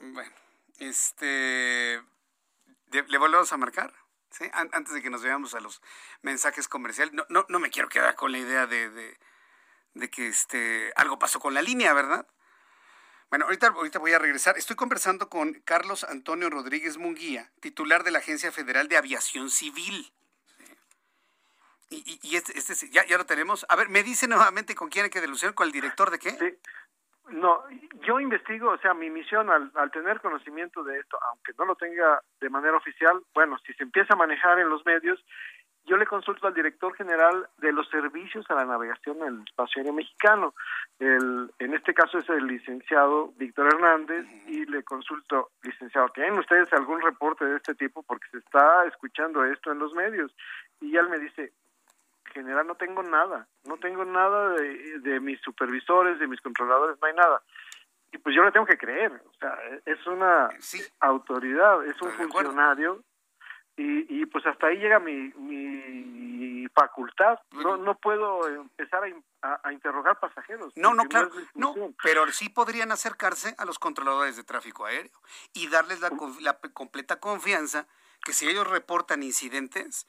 [0.00, 0.34] Bueno,
[0.78, 2.02] este...
[2.90, 3.92] ¿Le volvemos a marcar?
[4.52, 5.82] Antes de que nos veamos a los
[6.22, 8.90] mensajes comerciales, no, no, no me quiero quedar con la idea de,
[9.94, 12.26] de, que este, algo pasó con la línea, ¿verdad?
[13.30, 14.56] Bueno, ahorita, ahorita voy a regresar.
[14.56, 20.12] Estoy conversando con Carlos Antonio Rodríguez Munguía, titular de la Agencia Federal de Aviación Civil.
[21.90, 23.66] Y, y, este, este ya, ya lo tenemos.
[23.68, 26.30] A ver, me dice nuevamente con quién hay que delucir, con el director de qué.
[26.30, 26.58] Sí.
[27.30, 27.62] No,
[28.06, 31.74] yo investigo, o sea, mi misión al, al, tener conocimiento de esto, aunque no lo
[31.74, 35.22] tenga de manera oficial, bueno, si se empieza a manejar en los medios,
[35.88, 39.80] yo le consulto al director general de los servicios a la navegación en el espacio
[39.80, 40.54] aéreo mexicano.
[40.98, 46.70] El, en este caso es el licenciado Víctor Hernández y le consulto, licenciado, ¿tienen ustedes
[46.74, 48.02] algún reporte de este tipo?
[48.02, 50.30] Porque se está escuchando esto en los medios.
[50.80, 51.52] Y él me dice,
[52.28, 57.14] general no tengo nada, no tengo nada de, mis supervisores, de mis controladores, no hay
[57.14, 57.42] nada.
[58.12, 60.48] Y pues yo le tengo que creer, o sea, es una
[61.00, 63.02] autoridad, es un funcionario
[63.76, 67.38] y, y pues hasta ahí llega mi, mi facultad.
[67.52, 69.02] No, no puedo empezar
[69.42, 70.72] a, a, interrogar pasajeros.
[70.76, 75.20] No, no, claro, no, pero sí podrían acercarse a los controladores de tráfico aéreo
[75.52, 76.10] y darles la,
[76.40, 77.86] la completa confianza
[78.24, 80.06] que si ellos reportan incidentes,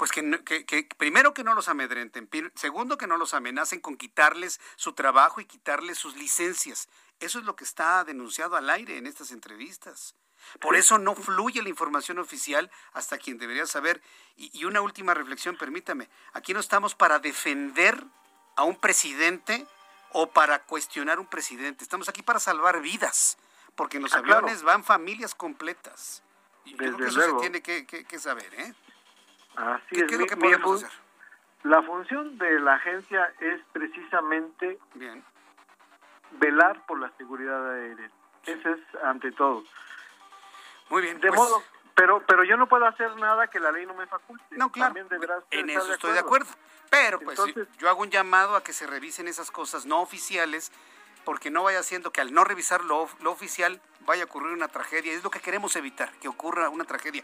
[0.00, 4.58] pues que, que, primero que no los amedrenten, segundo que no los amenacen con quitarles
[4.76, 6.88] su trabajo y quitarles sus licencias.
[7.18, 10.14] Eso es lo que está denunciado al aire en estas entrevistas.
[10.58, 14.00] Por eso no fluye la información oficial hasta quien debería saber.
[14.38, 16.08] Y, y una última reflexión, permítame.
[16.32, 18.02] Aquí no estamos para defender
[18.56, 19.66] a un presidente
[20.12, 21.84] o para cuestionar un presidente.
[21.84, 23.36] Estamos aquí para salvar vidas,
[23.74, 26.22] porque en los ah, aviones van familias completas.
[26.64, 28.72] Y creo que eso se tiene que, saber, ¿eh?
[29.56, 30.12] Así ¿Qué, es.
[30.12, 30.98] lo que podemos hacer?
[31.62, 34.78] La función de la agencia es precisamente
[36.32, 38.10] velar por la seguridad aérea.
[38.46, 39.64] Ese es ante todo.
[40.88, 41.20] Muy bien.
[41.20, 41.62] De pues modo,
[41.94, 44.56] pero, pero yo no puedo hacer nada que la ley no me faculte.
[44.56, 44.94] No, claro.
[45.50, 46.50] en eso estoy de acuerdo.
[46.88, 47.38] Pero pues
[47.78, 50.72] yo hago un llamado a que se revisen esas cosas no oficiales
[51.24, 55.12] porque no vaya siendo que al no revisar lo, oficial vaya a ocurrir una tragedia.
[55.12, 57.22] Es lo que queremos evitar, que ocurra una tragedia.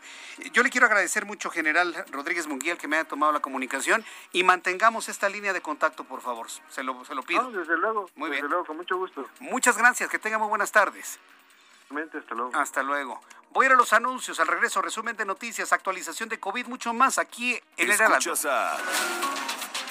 [0.52, 4.44] Yo le quiero agradecer mucho, general Rodríguez Munguía, que me haya tomado la comunicación y
[4.44, 6.48] mantengamos esta línea de contacto, por favor.
[6.68, 7.50] Se lo, se lo pido.
[7.50, 8.08] desde luego.
[8.14, 9.28] Muy desde luego, con mucho gusto.
[9.40, 11.18] Muchas gracias, que tenga muy buenas tardes.
[11.88, 12.50] Hasta luego.
[12.54, 13.20] Hasta luego.
[13.50, 16.92] Voy a ir a los anuncios, al regreso, resumen de noticias, actualización de COVID, mucho
[16.92, 18.76] más aquí en el Escuchas a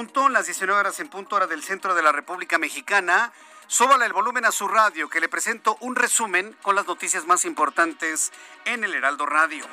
[0.00, 3.34] Punto, las 19 horas en punto, hora del centro de la República Mexicana.
[3.66, 7.44] Súbale el volumen a su radio, que le presento un resumen con las noticias más
[7.44, 8.32] importantes
[8.64, 9.66] en el Heraldo Radio.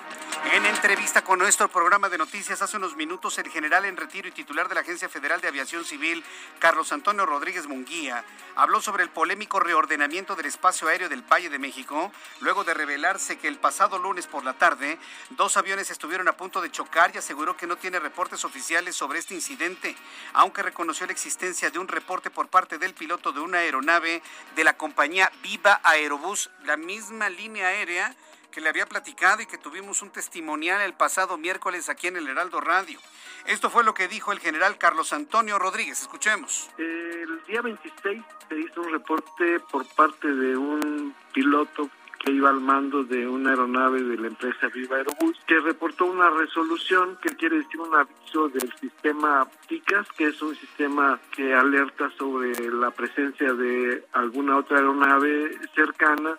[0.54, 4.32] En entrevista con nuestro programa de noticias hace unos minutos, el general en retiro y
[4.32, 6.24] titular de la Agencia Federal de Aviación Civil,
[6.60, 8.24] Carlos Antonio Rodríguez Munguía,
[8.56, 13.38] habló sobre el polémico reordenamiento del espacio aéreo del Valle de México, luego de revelarse
[13.38, 14.98] que el pasado lunes por la tarde,
[15.32, 19.20] dos aviones estuvieron a punto de chocar y aseguró que no tiene reportes oficiales sobre
[19.20, 19.96] este incidente,
[20.34, 24.22] aunque reconoció la existencia de un reporte por parte del piloto de una aeronave nave
[24.56, 28.14] de la compañía Viva Aerobús, la misma línea aérea
[28.58, 32.28] que le había platicado y que tuvimos un testimonial el pasado miércoles aquí en el
[32.28, 33.00] Heraldo Radio.
[33.46, 36.02] Esto fue lo que dijo el general Carlos Antonio Rodríguez.
[36.02, 36.68] Escuchemos.
[36.80, 41.88] El día 26 se hizo un reporte por parte de un piloto
[42.30, 47.18] iba al mando de una aeronave de la empresa Viva Aerobús, que reportó una resolución
[47.22, 52.54] que quiere decir un aviso del sistema TICAS, que es un sistema que alerta sobre
[52.72, 56.36] la presencia de alguna otra aeronave cercana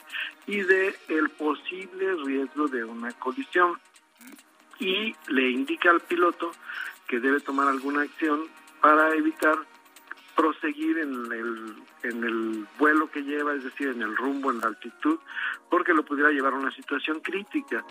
[0.47, 3.79] y de el posible riesgo de una colisión.
[4.81, 6.53] Y le indica al piloto
[7.07, 8.43] que debe tomar alguna acción
[8.81, 9.59] para evitar
[10.39, 11.75] proseguir en el,
[12.05, 15.19] en el vuelo que lleva, es decir, en el rumbo, en la altitud,
[15.69, 17.85] porque lo pudiera llevar a una situación crítica.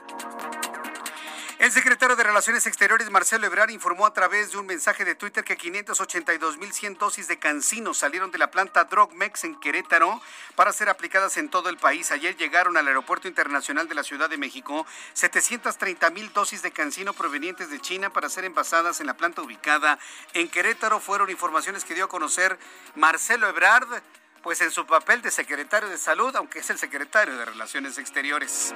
[1.59, 5.43] El secretario de Relaciones Exteriores, Marcelo Ebrard, informó a través de un mensaje de Twitter
[5.43, 10.21] que 582.100 dosis de cancino salieron de la planta Drogmex en Querétaro
[10.55, 12.11] para ser aplicadas en todo el país.
[12.11, 14.85] Ayer llegaron al Aeropuerto Internacional de la Ciudad de México
[15.15, 19.97] 730.000 dosis de cancino provenientes de China para ser envasadas en la planta ubicada
[20.35, 20.99] en Querétaro.
[20.99, 22.59] Fueron informaciones que dio a conocer
[22.93, 24.03] Marcelo Ebrard
[24.47, 28.73] pues en su papel de secretario de salud, aunque es el secretario de Relaciones Exteriores.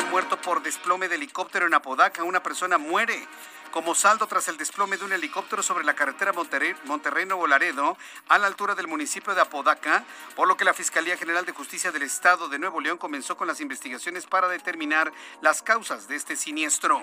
[0.00, 3.26] Un muerto por desplome de helicóptero en Apodaca, una persona muere
[3.70, 7.96] como saldo tras el desplome de un helicóptero sobre la carretera Monterrey-Nuevo Laredo
[8.28, 10.04] a la altura del municipio de Apodaca,
[10.36, 13.46] por lo que la Fiscalía General de Justicia del Estado de Nuevo León comenzó con
[13.46, 17.02] las investigaciones para determinar las causas de este siniestro.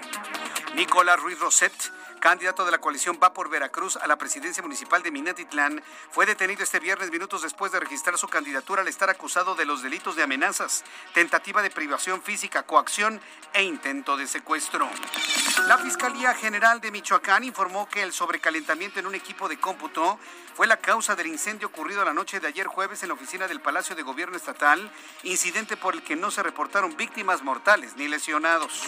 [0.76, 1.74] Nicolás Ruiz Roset,
[2.20, 6.63] candidato de la coalición Va por Veracruz a la presidencia municipal de Minatitlán, fue detenido
[6.63, 10.24] este viernes minutos después de registrar su candidatura al estar acusado de los delitos de
[10.24, 13.22] amenazas, tentativa de privación física, coacción
[13.53, 14.89] e intento de secuestro.
[15.64, 20.20] La Fiscalía General de Michoacán informó que el sobrecalentamiento en un equipo de cómputo
[20.53, 23.62] fue la causa del incendio ocurrido la noche de ayer jueves en la oficina del
[23.62, 24.91] Palacio de Gobierno Estatal,
[25.24, 28.84] incidente por el que no se reportaron víctimas mortales ni lesionados.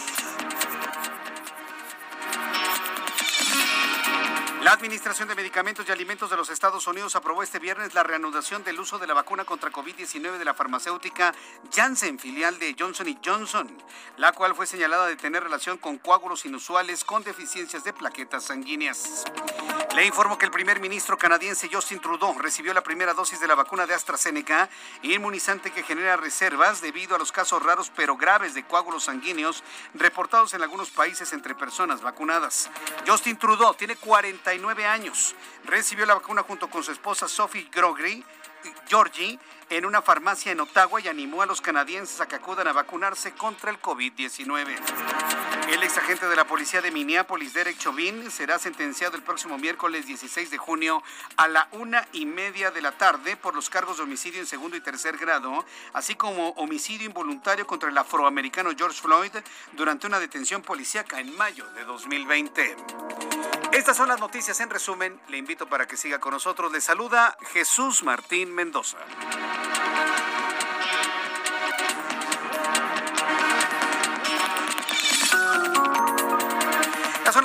[4.68, 8.62] La Administración de Medicamentos y Alimentos de los Estados Unidos aprobó este viernes la reanudación
[8.64, 11.34] del uso de la vacuna contra COVID-19 de la farmacéutica
[11.72, 13.66] Janssen, filial de Johnson Johnson,
[14.18, 19.24] la cual fue señalada de tener relación con coágulos inusuales con deficiencias de plaquetas sanguíneas.
[19.96, 23.54] Le informo que el primer ministro canadiense Justin Trudeau recibió la primera dosis de la
[23.54, 24.68] vacuna de AstraZeneca,
[25.00, 29.64] inmunizante que genera reservas debido a los casos raros pero graves de coágulos sanguíneos
[29.94, 32.68] reportados en algunos países entre personas vacunadas.
[33.06, 35.34] Justin Trudeau tiene 40 años.
[35.64, 38.24] Recibió la vacuna junto con su esposa Sophie Grogri,
[38.88, 39.38] Georgie
[39.70, 43.32] en una farmacia en Ottawa y animó a los canadienses a que acudan a vacunarse
[43.32, 45.47] contra el COVID-19.
[45.68, 50.06] El ex agente de la policía de Minneapolis, Derek Chauvin, será sentenciado el próximo miércoles
[50.06, 51.02] 16 de junio
[51.36, 54.78] a la una y media de la tarde por los cargos de homicidio en segundo
[54.78, 59.32] y tercer grado, así como homicidio involuntario contra el afroamericano George Floyd
[59.72, 62.76] durante una detención policíaca en mayo de 2020.
[63.72, 65.20] Estas son las noticias en resumen.
[65.28, 66.72] Le invito para que siga con nosotros.
[66.72, 68.96] Le saluda Jesús Martín Mendoza.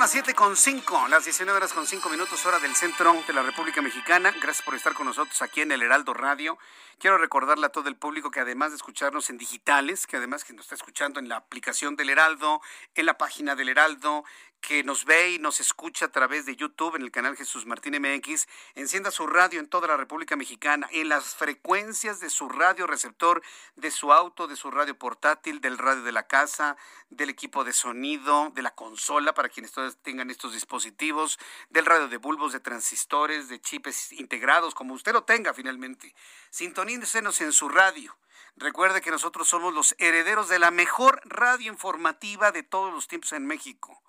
[0.04, 3.42] Las 7 con 5, las 19 horas con 5 minutos, hora del centro de la
[3.42, 4.32] República Mexicana.
[4.32, 6.58] Gracias por estar con nosotros aquí en el Heraldo Radio.
[6.98, 10.52] Quiero recordarle a todo el público que además de escucharnos en digitales, que además que
[10.52, 12.60] nos está escuchando en la aplicación del Heraldo,
[12.94, 14.24] en la página del Heraldo,
[14.66, 18.00] que nos ve y nos escucha a través de YouTube en el canal Jesús Martín
[18.00, 22.86] MX, encienda su radio en toda la República Mexicana, en las frecuencias de su radio
[22.86, 23.42] receptor,
[23.76, 26.78] de su auto, de su radio portátil, del radio de la casa,
[27.10, 31.38] del equipo de sonido, de la consola para quienes todos tengan estos dispositivos,
[31.68, 36.14] del radio de bulbos, de transistores, de chips integrados, como usted lo tenga finalmente.
[36.48, 38.16] Sintonícenos en su radio.
[38.56, 43.32] Recuerde que nosotros somos los herederos de la mejor radio informativa de todos los tiempos
[43.32, 44.03] en México.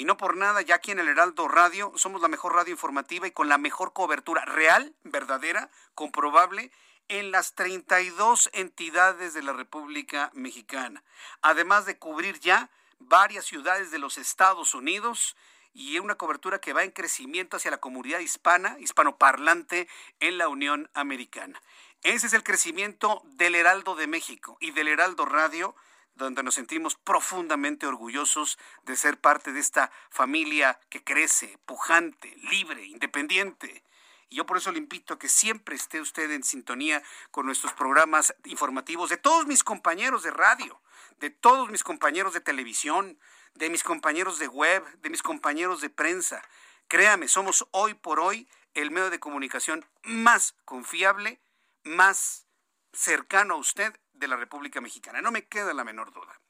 [0.00, 3.26] Y no por nada, ya aquí en el Heraldo Radio somos la mejor radio informativa
[3.26, 6.72] y con la mejor cobertura real, verdadera, comprobable
[7.08, 11.04] en las 32 entidades de la República Mexicana.
[11.42, 15.36] Además de cubrir ya varias ciudades de los Estados Unidos
[15.74, 19.86] y una cobertura que va en crecimiento hacia la comunidad hispana, hispanoparlante
[20.18, 21.60] en la Unión Americana.
[22.04, 25.76] Ese es el crecimiento del Heraldo de México y del Heraldo Radio
[26.24, 32.84] donde nos sentimos profundamente orgullosos de ser parte de esta familia que crece, pujante, libre,
[32.84, 33.82] independiente.
[34.28, 37.72] Y yo por eso le invito a que siempre esté usted en sintonía con nuestros
[37.72, 40.80] programas informativos de todos mis compañeros de radio,
[41.18, 43.18] de todos mis compañeros de televisión,
[43.54, 46.42] de mis compañeros de web, de mis compañeros de prensa.
[46.86, 51.40] Créame, somos hoy por hoy el medio de comunicación más confiable,
[51.82, 52.46] más
[52.92, 55.20] cercano a usted de la República Mexicana.
[55.20, 56.40] No me queda la menor duda.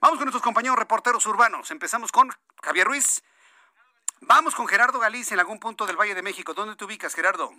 [0.00, 1.70] Vamos con nuestros compañeros reporteros urbanos.
[1.70, 2.30] Empezamos con
[2.62, 3.22] Javier Ruiz.
[4.20, 6.54] Vamos con Gerardo Galicia en algún punto del Valle de México.
[6.54, 7.52] ¿Dónde te ubicas, Gerardo?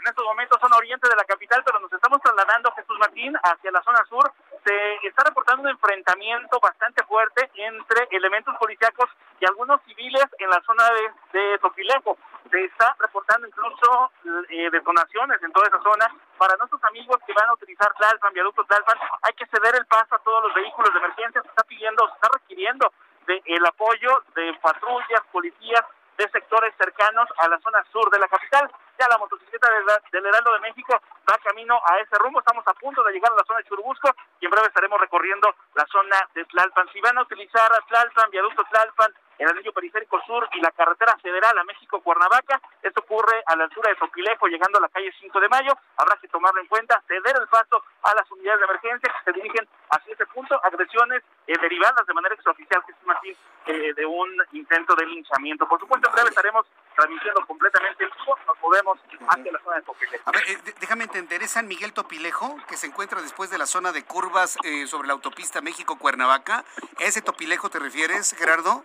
[0.00, 3.70] En estos momentos son oriente de la capital, pero nos estamos trasladando, Jesús Martín, hacia
[3.70, 4.32] la zona sur.
[4.64, 10.62] Se está reportando un enfrentamiento bastante fuerte entre elementos policíacos y algunos civiles en la
[10.62, 12.16] zona de, de Topilejo.
[12.50, 14.10] Se está reportando incluso
[14.48, 16.08] eh, detonaciones en toda esa zona.
[16.38, 20.14] Para nuestros amigos que van a utilizar Tlalpan, viaducto Tlalpan, hay que ceder el paso
[20.14, 21.42] a todos los vehículos de emergencia.
[21.42, 22.90] Se está pidiendo, se está requiriendo
[23.26, 25.84] de el apoyo de patrullas, policías
[26.20, 28.70] de sectores cercanos a la zona sur de la capital.
[28.98, 29.68] Ya la motocicleta
[30.12, 32.40] del, Heraldo de México va camino a ese rumbo.
[32.40, 35.54] Estamos a punto de llegar a la zona de Churubusco y en breve estaremos recorriendo
[35.74, 36.88] la zona de Tlalpan.
[36.92, 41.16] Si van a utilizar a Tlalpan, viaducto Tlalpan, el anillo periférico sur y la carretera
[41.22, 42.60] federal a México Cuernavaca.
[42.82, 45.72] Esto ocurre a la altura de Topilejo, llegando a la calle 5 de Mayo.
[45.96, 49.32] Habrá que tomarlo en cuenta, ceder el paso a las unidades de emergencia que se
[49.32, 50.60] dirigen hacia ese punto.
[50.62, 53.36] Agresiones eh, derivadas de manera extraoficial, es Martín,
[53.66, 55.66] eh, de un intento de linchamiento.
[55.66, 58.36] Por supuesto, en breve estaremos transmitiendo completamente el vivo.
[58.46, 60.22] Nos movemos hacia la zona de Topilejo.
[60.26, 63.66] A ver, eh, déjame entender, ¿es San Miguel Topilejo, que se encuentra después de la
[63.66, 66.64] zona de curvas eh, sobre la autopista México-Cuernavaca?
[66.98, 68.84] ¿Ese Topilejo te refieres, Gerardo?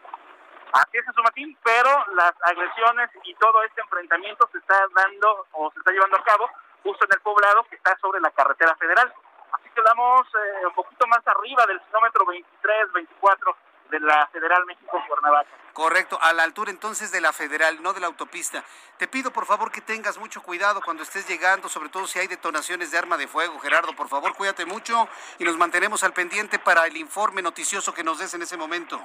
[0.75, 5.79] Así es, Martín, pero las agresiones y todo este enfrentamiento se está dando o se
[5.79, 6.49] está llevando a cabo
[6.83, 9.13] justo en el poblado que está sobre la carretera federal.
[9.53, 13.57] Así que vamos eh, un poquito más arriba del kilómetro 23, 24
[13.89, 15.49] de la Federal México-Cuernavaca.
[15.71, 18.61] Correcto, a la altura entonces de la federal, no de la autopista.
[18.97, 22.27] Te pido por favor que tengas mucho cuidado cuando estés llegando, sobre todo si hay
[22.27, 23.59] detonaciones de arma de fuego.
[23.59, 25.07] Gerardo, por favor, cuídate mucho
[25.39, 28.99] y nos mantenemos al pendiente para el informe noticioso que nos des en ese momento.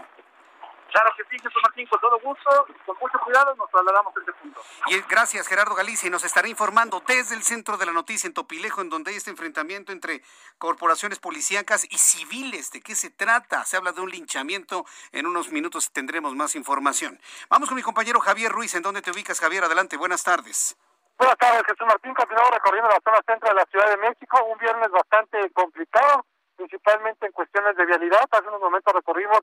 [0.91, 4.33] Claro que sí, Jesús Martín, con todo gusto, con mucho cuidado nos trasladamos a este
[4.33, 4.61] punto.
[4.87, 8.35] Y gracias, Gerardo Galicia, y nos estará informando desde el centro de la noticia en
[8.35, 10.23] Topilejo, en donde hay este enfrentamiento entre
[10.59, 12.73] corporaciones policíacas y civiles.
[12.73, 13.65] ¿De qué se trata?
[13.65, 14.85] Se habla de un linchamiento.
[15.13, 17.21] En unos minutos tendremos más información.
[17.49, 18.75] Vamos con mi compañero Javier Ruiz.
[18.75, 19.65] ¿En dónde te ubicas, Javier?
[19.65, 20.77] Adelante, buenas tardes.
[21.19, 22.15] Buenas tardes, Jesús Martín.
[22.15, 24.45] Continuamos recorriendo la zona centro de la Ciudad de México.
[24.45, 26.25] Un viernes bastante complicado,
[26.57, 28.27] principalmente en cuestiones de vialidad.
[28.31, 29.41] Hace unos momentos recorrimos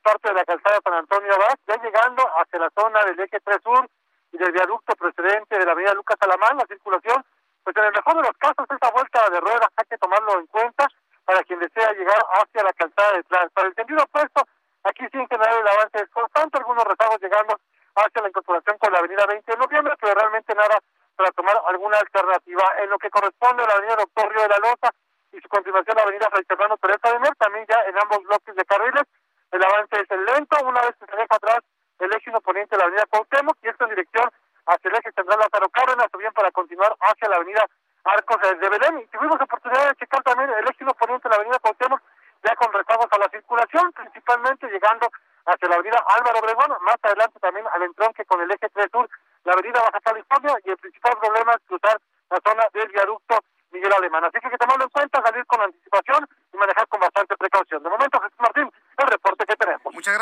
[0.00, 3.58] parte de la calzada San Antonio Abad, ya llegando hacia la zona del eje 3
[3.62, 3.88] sur
[4.32, 7.24] y del viaducto precedente de la avenida Lucas Alamán, la circulación,
[7.64, 10.46] pues en el mejor de los casos esa vuelta de ruedas hay que tomarlo en
[10.46, 10.86] cuenta
[11.24, 13.50] para quien desea llegar hacia la calzada de Tlan.
[13.50, 14.42] Para el sentido opuesto,
[14.84, 17.56] aquí sí en general el avance es constante, algunos rezagos llegando
[17.94, 20.78] hacia la incorporación con la avenida 20 de noviembre, pero realmente nada
[21.16, 22.64] para tomar alguna alternativa.
[22.82, 24.90] En lo que corresponde a la avenida Doctor Río de la Loza
[25.32, 28.54] y su continuación la avenida Fray Fernando Teresa de Mer, también ya en ambos bloques
[28.54, 29.04] de carriles,
[29.52, 31.60] el avance es lento, una vez que se deja atrás
[31.98, 34.30] el eje poniente de la avenida Cuauhtémoc y esto en dirección
[34.66, 37.66] hacia el eje central Lázaro Cárdenas o bien para continuar hacia la avenida
[38.04, 39.00] Arcos de Belén.
[39.00, 42.00] Y tuvimos oportunidad de checar también el eje poniente de la avenida Cuauhtémoc
[42.42, 45.10] ya con rezagos a la circulación, principalmente llegando
[45.44, 49.08] hacia la avenida Álvaro Obregón, más adelante también al entronque con el eje 3 sur,
[49.44, 53.38] la avenida Baja California y el principal problema es cruzar la zona del viaducto
[53.72, 54.24] Miguel Alemán.
[54.24, 56.26] Así que hay que tomarlo en cuenta, salir con anticipación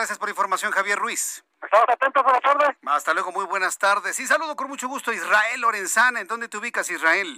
[0.09, 1.45] gracias por la información, Javier Ruiz.
[1.63, 2.77] Estamos atentos, buenas tardes.
[2.87, 4.19] Hasta luego, muy buenas tardes.
[4.19, 6.23] Y saludo con mucho gusto a Israel Lorenzana.
[6.23, 7.29] ¿En dónde te ubicas, Israel?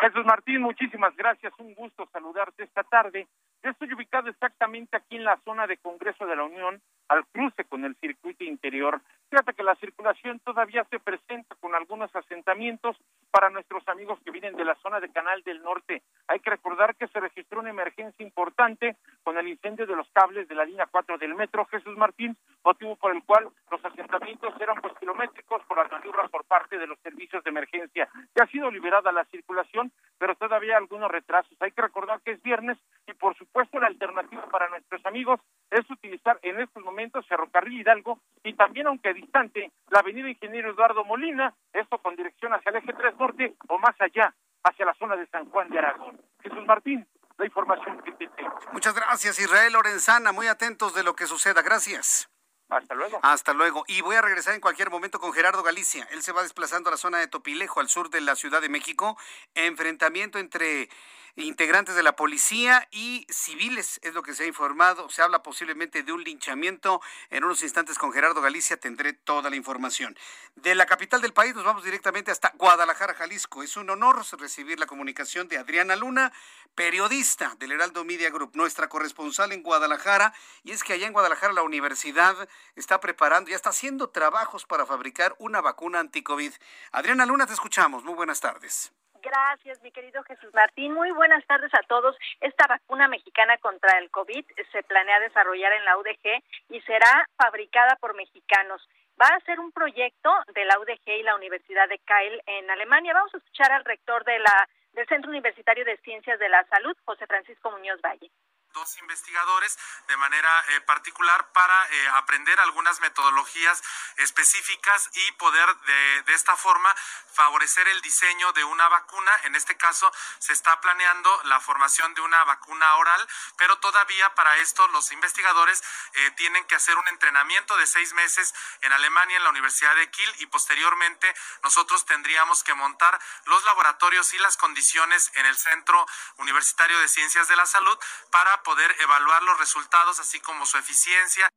[0.00, 1.52] Jesús Martín, muchísimas gracias.
[1.58, 3.28] Un gusto saludarte esta tarde.
[3.62, 7.64] Yo estoy ubicado exactamente aquí en la zona de Congreso de la Unión, al cruce
[7.64, 9.00] con el circuito interior.
[9.30, 12.96] Fíjate que la circulación todavía se presenta con algunos asentamientos
[13.30, 16.02] para nuestros amigos que vienen de la zona de Canal del Norte.
[16.26, 20.46] Hay que recordar que se registró una emergencia importante con el incendio de los cables
[20.46, 24.80] de la línea 4 del metro Jesús Martín, motivo por el cual los asentamientos eran
[24.80, 28.08] pues kilométricos por las maniobras por parte de los servicios de emergencia.
[28.36, 31.56] Ya ha sido liberada la circulación, pero todavía hay algunos retrasos.
[31.60, 35.90] Hay que recordar que es viernes y por supuesto la alternativa para nuestros amigos es
[35.90, 41.54] utilizar en estos momentos Ferrocarril Hidalgo y también aunque distante la avenida Ingeniero Eduardo Molina,
[41.72, 45.26] esto con dirección hacia el eje 3 norte o más allá, hacia la zona de
[45.26, 46.20] San Juan de Aragón.
[46.42, 47.06] Jesús Martín,
[47.38, 48.58] la información que te tengo.
[48.74, 51.62] Muchas gracias Israel Lorenzana, muy atentos de lo que suceda.
[51.62, 52.28] Gracias.
[52.68, 53.20] Hasta luego.
[53.22, 53.84] Hasta luego.
[53.86, 56.08] Y voy a regresar en cualquier momento con Gerardo Galicia.
[56.10, 58.68] Él se va desplazando a la zona de Topilejo, al sur de la Ciudad de
[58.68, 59.16] México.
[59.54, 60.88] Enfrentamiento entre
[61.36, 65.08] integrantes de la policía y civiles, es lo que se ha informado.
[65.10, 67.00] Se habla posiblemente de un linchamiento.
[67.30, 70.16] En unos instantes con Gerardo Galicia tendré toda la información.
[70.54, 73.62] De la capital del país nos vamos directamente hasta Guadalajara, Jalisco.
[73.62, 76.32] Es un honor recibir la comunicación de Adriana Luna,
[76.74, 80.34] periodista del Heraldo Media Group, nuestra corresponsal en Guadalajara.
[80.62, 84.86] Y es que allá en Guadalajara la universidad está preparando, ya está haciendo trabajos para
[84.86, 86.52] fabricar una vacuna anti-COVID.
[86.92, 88.04] Adriana Luna, te escuchamos.
[88.04, 88.92] Muy buenas tardes.
[89.34, 90.94] Gracias, mi querido Jesús Martín.
[90.94, 92.16] Muy buenas tardes a todos.
[92.40, 97.96] Esta vacuna mexicana contra el COVID se planea desarrollar en la UDG y será fabricada
[97.96, 98.88] por mexicanos.
[99.20, 103.12] Va a ser un proyecto de la UDG y la Universidad de Kiel en Alemania.
[103.12, 106.96] Vamos a escuchar al rector de la del Centro Universitario de Ciencias de la Salud,
[107.04, 108.30] José Francisco Muñoz Valle
[108.74, 113.82] dos investigadores de manera eh, particular para eh, aprender algunas metodologías
[114.16, 116.92] específicas y poder de, de, esta forma
[117.32, 119.30] favorecer el diseño de una vacuna.
[119.44, 124.56] En este caso se está planeando la formación de una vacuna oral, pero todavía para
[124.56, 125.82] esto los investigadores
[126.14, 130.10] eh, tienen que hacer un entrenamiento de seis meses en Alemania, en la Universidad de
[130.10, 136.04] Kiel, y posteriormente nosotros tendríamos que montar los laboratorios y las condiciones en el Centro
[136.38, 137.96] Universitario de Ciencias de la Salud
[138.32, 141.48] para poder evaluar los resultados, así como su eficiencia.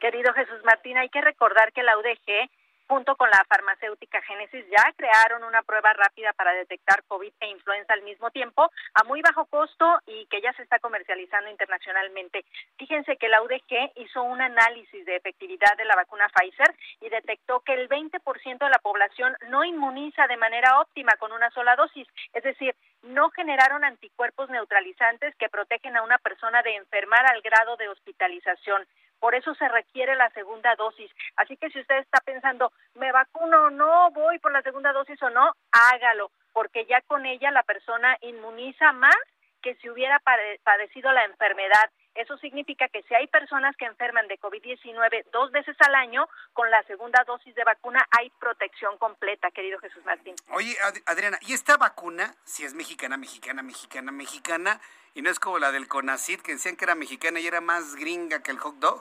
[0.00, 2.50] Querido Jesús Martín, hay que recordar que la UDG
[2.90, 7.92] junto con la farmacéutica Génesis ya crearon una prueba rápida para detectar COVID e influenza
[7.92, 12.44] al mismo tiempo a muy bajo costo y que ya se está comercializando internacionalmente.
[12.78, 17.60] Fíjense que la UDG hizo un análisis de efectividad de la vacuna Pfizer y detectó
[17.60, 22.08] que el 20% de la población no inmuniza de manera óptima con una sola dosis,
[22.32, 27.76] es decir, no generaron anticuerpos neutralizantes que protegen a una persona de enfermar al grado
[27.76, 28.84] de hospitalización.
[29.20, 31.10] Por eso se requiere la segunda dosis.
[31.36, 34.10] Así que si usted está pensando, ¿me vacuno o no?
[34.10, 35.52] ¿Voy por la segunda dosis o no?
[35.70, 39.16] Hágalo, porque ya con ella la persona inmuniza más
[39.62, 40.20] que si hubiera
[40.64, 41.90] padecido la enfermedad.
[42.20, 46.70] Eso significa que si hay personas que enferman de COVID-19 dos veces al año, con
[46.70, 50.34] la segunda dosis de vacuna hay protección completa, querido Jesús Martín.
[50.50, 54.80] Oye, Adriana, ¿y esta vacuna, si es mexicana, mexicana, mexicana, mexicana,
[55.14, 57.96] y no es como la del CONACID, que decían que era mexicana y era más
[57.96, 59.00] gringa que el hot dog?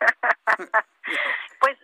[1.60, 1.76] pues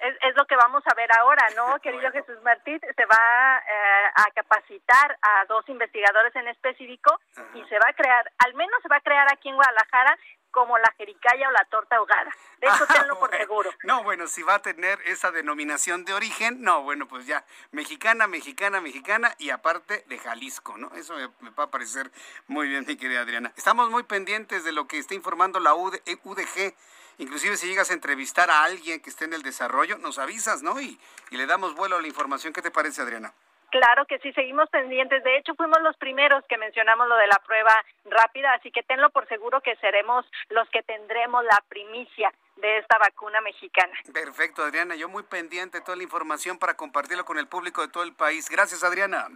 [0.00, 2.80] es, lo que vamos a ver ahora, ¿no, querido Jesús Martín?
[2.80, 7.18] Se va eh, a capacitar a dos investigadores en específico
[7.54, 10.18] y se va a crear, al menos se va a crear aquí en Guadalajara
[10.56, 12.34] como la jericaya o la torta ahogada.
[12.58, 13.70] De eso tenlo por seguro.
[13.82, 18.26] No, bueno, si va a tener esa denominación de origen, no, bueno, pues ya, mexicana,
[18.26, 20.90] mexicana, mexicana y aparte de Jalisco, ¿no?
[20.94, 22.10] Eso me, va a parecer
[22.46, 23.52] muy bien, mi querida Adriana.
[23.56, 26.74] Estamos muy pendientes de lo que está informando la UDG
[27.18, 30.80] Inclusive si llegas a entrevistar a alguien que esté en el desarrollo, nos avisas, ¿no?
[30.80, 30.98] Y,
[31.30, 32.52] y le damos vuelo a la información.
[32.52, 33.32] ¿Qué te parece, Adriana?
[33.70, 35.24] Claro que sí, seguimos pendientes.
[35.24, 39.10] De hecho, fuimos los primeros que mencionamos lo de la prueba rápida, así que tenlo
[39.10, 43.92] por seguro que seremos los que tendremos la primicia de esta vacuna mexicana.
[44.12, 44.94] Perfecto, Adriana.
[44.94, 48.14] Yo muy pendiente de toda la información para compartirlo con el público de todo el
[48.14, 48.48] país.
[48.48, 49.28] Gracias, Adriana.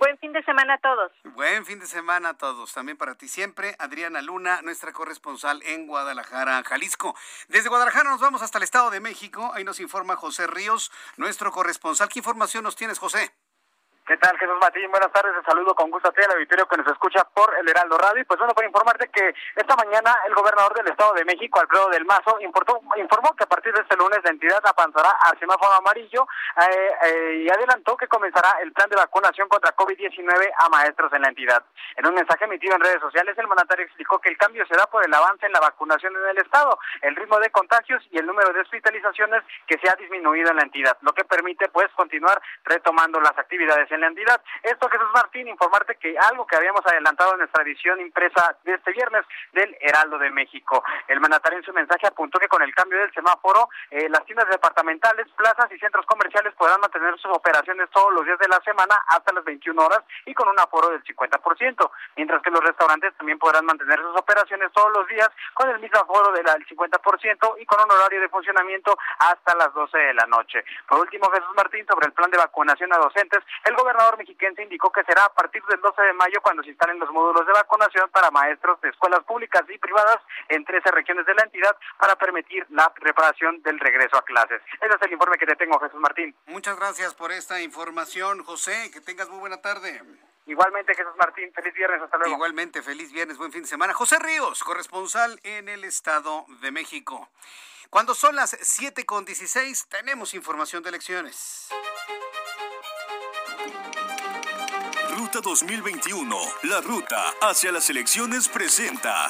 [0.00, 1.12] Buen fin de semana a todos.
[1.34, 2.72] Buen fin de semana a todos.
[2.72, 7.14] También para ti siempre, Adriana Luna, nuestra corresponsal en Guadalajara, Jalisco.
[7.48, 9.50] Desde Guadalajara nos vamos hasta el Estado de México.
[9.52, 12.08] Ahí nos informa José Ríos, nuestro corresponsal.
[12.08, 13.30] ¿Qué información nos tienes, José?
[14.10, 14.90] ¿Qué tal, Jesús Martín?
[14.90, 17.68] Buenas tardes, te saludo con gusto a ti, al auditorio que nos escucha por el
[17.68, 18.22] Heraldo Radio.
[18.22, 21.88] Y pues bueno, para informarte que esta mañana el gobernador del Estado de México, Alfredo
[21.90, 26.26] del Mazo, informó que a partir de este lunes la entidad avanzará al semáforo amarillo
[26.60, 31.22] eh, eh, y adelantó que comenzará el plan de vacunación contra COVID-19 a maestros en
[31.22, 31.62] la entidad.
[31.94, 34.86] En un mensaje emitido en redes sociales, el mandatario explicó que el cambio se da
[34.86, 38.26] por el avance en la vacunación en el Estado, el ritmo de contagios y el
[38.26, 42.42] número de hospitalizaciones que se ha disminuido en la entidad, lo que permite pues continuar
[42.64, 43.99] retomando las actividades en
[44.62, 48.92] Esto, Jesús Martín, informarte que algo que habíamos adelantado en nuestra edición impresa de este
[48.92, 50.82] viernes del Heraldo de México.
[51.08, 54.48] El mandatario en su mensaje apuntó que con el cambio del semáforo, eh, las tiendas
[54.48, 58.96] departamentales, plazas y centros comerciales podrán mantener sus operaciones todos los días de la semana
[59.08, 63.38] hasta las 21 horas y con un aforo del 50%, mientras que los restaurantes también
[63.38, 67.80] podrán mantener sus operaciones todos los días con el mismo aforo del 50% y con
[67.84, 70.64] un horario de funcionamiento hasta las 12 de la noche.
[70.88, 74.92] Por último, Jesús Martín, sobre el plan de vacunación a docentes, el gobernador mexiquense indicó
[74.92, 78.08] que será a partir del 12 de mayo cuando se instalen los módulos de vacunación
[78.10, 80.18] para maestros de escuelas públicas y privadas
[80.48, 84.62] en 13 regiones de la entidad para permitir la preparación del regreso a clases.
[84.80, 86.34] Ese es el informe que te tengo, Jesús Martín.
[86.46, 88.90] Muchas gracias por esta información, José.
[88.92, 90.02] Que tengas muy buena tarde.
[90.46, 92.34] Igualmente, Jesús Martín, feliz viernes, hasta luego.
[92.34, 93.92] Igualmente, feliz viernes, buen fin de semana.
[93.92, 97.28] José Ríos, corresponsal en el Estado de México.
[97.88, 101.68] Cuando son las 7.16, tenemos información de elecciones.
[105.16, 109.28] Ruta 2021, la ruta hacia las elecciones presenta.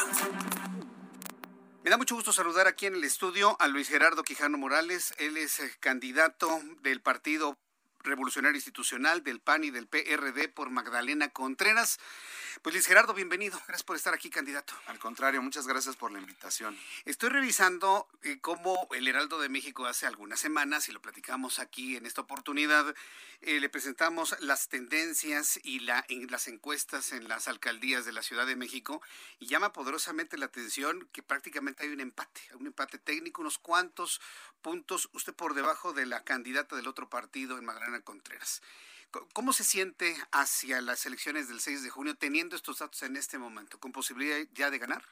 [1.82, 5.14] Me da mucho gusto saludar aquí en el estudio a Luis Gerardo Quijano Morales.
[5.18, 7.58] Él es eh, candidato del Partido
[8.02, 11.98] Revolucionario Institucional del PAN y del PRD por Magdalena Contreras.
[12.62, 13.56] Pues Luis Gerardo, bienvenido.
[13.66, 14.74] Gracias por estar aquí, candidato.
[14.86, 16.76] Al contrario, muchas gracias por la invitación.
[17.04, 21.96] Estoy revisando eh, cómo el Heraldo de México hace algunas semanas, y lo platicamos aquí
[21.96, 22.94] en esta oportunidad,
[23.40, 28.22] eh, le presentamos las tendencias y la, en las encuestas en las alcaldías de la
[28.22, 29.00] Ciudad de México
[29.38, 34.20] y llama poderosamente la atención que prácticamente hay un empate, un empate técnico, unos cuantos
[34.60, 38.60] puntos, usted por debajo de la candidata del otro partido en Magdalena Contreras.
[39.32, 43.38] ¿Cómo se siente hacia las elecciones del 6 de junio teniendo estos datos en este
[43.38, 43.80] momento?
[43.80, 45.04] ¿Con posibilidad ya de ganar?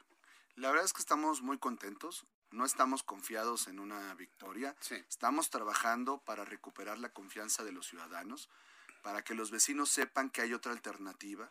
[0.54, 4.76] La verdad es que estamos muy contentos, no estamos confiados en una victoria,
[5.08, 8.48] estamos trabajando para recuperar la confianza de los ciudadanos,
[9.02, 11.50] para que los vecinos sepan que hay otra alternativa,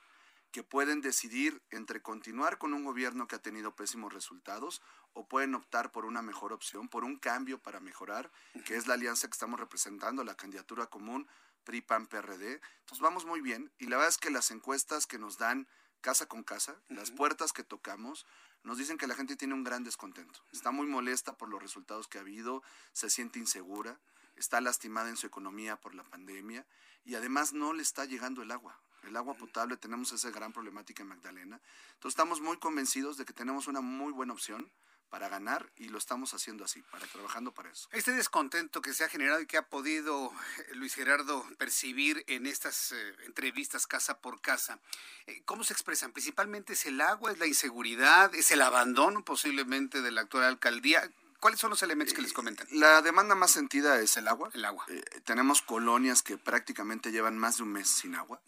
[0.51, 4.81] que pueden decidir entre continuar con un gobierno que ha tenido pésimos resultados
[5.13, 8.31] o pueden optar por una mejor opción, por un cambio para mejorar,
[8.65, 11.27] que es la alianza que estamos representando, la candidatura común
[11.67, 12.61] PRI, PAN, PRD.
[12.79, 15.67] Entonces vamos muy bien y la verdad es que las encuestas que nos dan
[15.99, 18.25] casa con casa, las puertas que tocamos,
[18.63, 20.39] nos dicen que la gente tiene un gran descontento.
[20.53, 22.63] Está muy molesta por los resultados que ha habido,
[22.93, 23.99] se siente insegura,
[24.37, 26.65] está lastimada en su economía por la pandemia
[27.03, 28.79] y además no le está llegando el agua.
[29.03, 31.59] El agua potable, tenemos esa gran problemática en Magdalena.
[31.95, 34.71] Entonces estamos muy convencidos de que tenemos una muy buena opción
[35.09, 37.87] para ganar y lo estamos haciendo así, para trabajando para eso.
[37.91, 42.45] Este descontento que se ha generado y que ha podido eh, Luis Gerardo percibir en
[42.45, 44.79] estas eh, entrevistas casa por casa,
[45.25, 46.11] eh, ¿cómo se expresan?
[46.11, 51.09] Principalmente es el agua, es la inseguridad, es el abandono posiblemente de la actual alcaldía.
[51.39, 52.67] ¿Cuáles son los elementos que les comentan?
[52.71, 54.49] La demanda más sentida es el agua.
[54.55, 54.85] El agua.
[55.23, 58.41] tenemos colonias que prácticamente llevan más de un mes sin agua.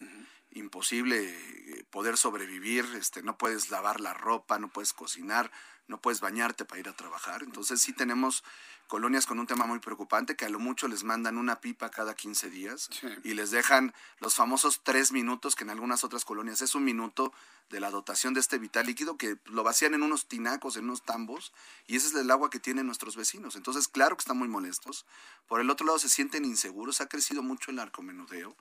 [0.51, 1.35] Imposible
[1.91, 5.51] poder sobrevivir, este, no puedes lavar la ropa, no puedes cocinar,
[5.87, 7.43] no puedes bañarte para ir a trabajar.
[7.43, 8.43] Entonces sí tenemos
[8.87, 12.15] colonias con un tema muy preocupante que a lo mucho les mandan una pipa cada
[12.15, 12.89] 15 días
[13.23, 17.31] y les dejan los famosos tres minutos que en algunas otras colonias es un minuto
[17.69, 21.03] de la dotación de este vital líquido que lo vacían en unos tinacos, en unos
[21.03, 21.53] tambos
[21.85, 23.55] y ese es el agua que tienen nuestros vecinos.
[23.55, 25.05] Entonces claro que están muy molestos.
[25.47, 28.55] Por el otro lado se sienten inseguros, ha crecido mucho el narcomenudeo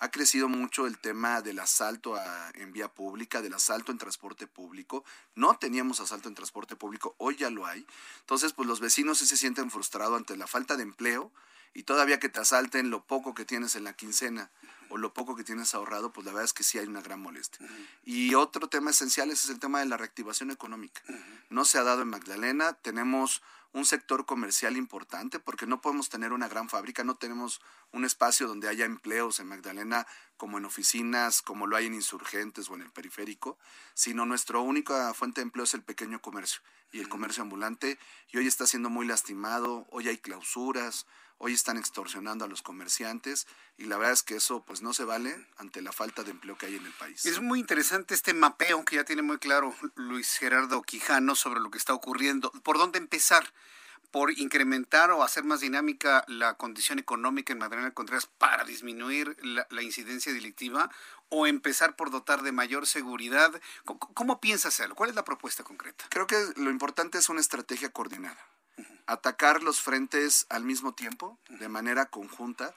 [0.00, 2.18] ha crecido mucho el tema del asalto
[2.54, 5.04] en vía pública, del asalto en transporte público.
[5.34, 7.86] No teníamos asalto en transporte público, hoy ya lo hay.
[8.20, 11.30] Entonces, pues los vecinos sí se sienten frustrados ante la falta de empleo
[11.74, 14.50] y todavía que te asalten lo poco que tienes en la quincena
[14.88, 17.20] o lo poco que tienes ahorrado, pues la verdad es que sí hay una gran
[17.20, 17.64] molestia.
[18.02, 21.02] Y otro tema esencial es el tema de la reactivación económica.
[21.50, 26.32] No se ha dado en Magdalena, tenemos un sector comercial importante porque no podemos tener
[26.32, 27.60] una gran fábrica, no tenemos
[27.92, 30.06] un espacio donde haya empleos en Magdalena
[30.36, 33.58] como en oficinas, como lo hay en insurgentes o en el periférico,
[33.94, 36.60] sino nuestra única fuente de empleo es el pequeño comercio
[36.92, 37.98] y el comercio ambulante
[38.30, 41.06] y hoy está siendo muy lastimado, hoy hay clausuras,
[41.42, 43.46] hoy están extorsionando a los comerciantes
[43.78, 46.56] y la verdad es que eso pues no se vale ante la falta de empleo
[46.56, 47.24] que hay en el país.
[47.24, 51.70] Es muy interesante este mapeo que ya tiene muy claro Luis Gerardo Quijano sobre lo
[51.70, 52.52] que está ocurriendo.
[52.62, 53.52] ¿Por dónde empezar?
[54.10, 59.82] por incrementar o hacer más dinámica la condición económica en Magdalena Contreras para disminuir la,
[59.82, 60.90] incidencia delictiva
[61.28, 63.52] o empezar por dotar de mayor seguridad?
[63.84, 64.96] ¿Cómo, ¿Cómo, piensa hacerlo?
[64.96, 66.06] ¿Cuál es la propuesta concreta?
[66.08, 68.44] Creo que lo importante es una estrategia coordinada
[69.06, 72.74] atacar los frentes al mismo tiempo, de manera conjunta.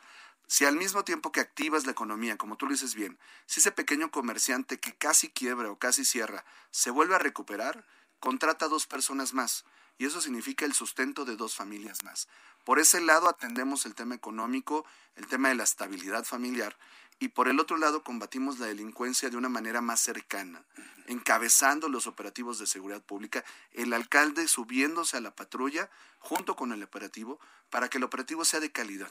[0.47, 3.71] Si al mismo tiempo que activas la economía, como tú lo dices bien, si ese
[3.71, 7.85] pequeño comerciante que casi quiebra o casi cierra se vuelve a recuperar,
[8.19, 9.65] contrata a dos personas más.
[9.97, 12.27] Y eso significa el sustento de dos familias más.
[12.63, 14.85] Por ese lado atendemos el tema económico,
[15.15, 16.77] el tema de la estabilidad familiar,
[17.19, 20.63] y por el otro lado combatimos la delincuencia de una manera más cercana,
[21.07, 26.83] encabezando los operativos de seguridad pública, el alcalde subiéndose a la patrulla junto con el
[26.83, 29.09] operativo para que el operativo sea de calidad,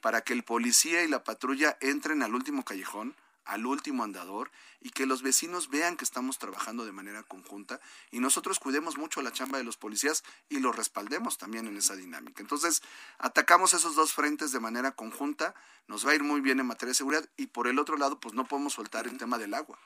[0.00, 3.14] para que el policía y la patrulla entren al último callejón,
[3.48, 4.50] al último andador
[4.80, 7.80] y que los vecinos vean que estamos trabajando de manera conjunta
[8.10, 11.96] y nosotros cuidemos mucho la chamba de los policías y los respaldemos también en esa
[11.96, 12.42] dinámica.
[12.42, 12.82] Entonces,
[13.18, 15.54] atacamos esos dos frentes de manera conjunta,
[15.88, 18.20] nos va a ir muy bien en materia de seguridad y por el otro lado,
[18.20, 19.78] pues no podemos soltar el tema del agua,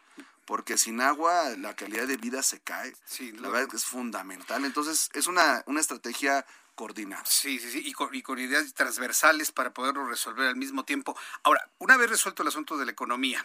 [0.45, 2.95] porque sin agua la calidad de vida se cae.
[3.05, 4.65] Sí, la verdad es que es fundamental.
[4.65, 6.45] Entonces, es una, una estrategia
[6.75, 7.25] coordinada.
[7.27, 11.17] Sí, sí, sí, y con, y con, ideas transversales para poderlo resolver al mismo tiempo.
[11.43, 13.45] Ahora, una vez resuelto el asunto de la economía,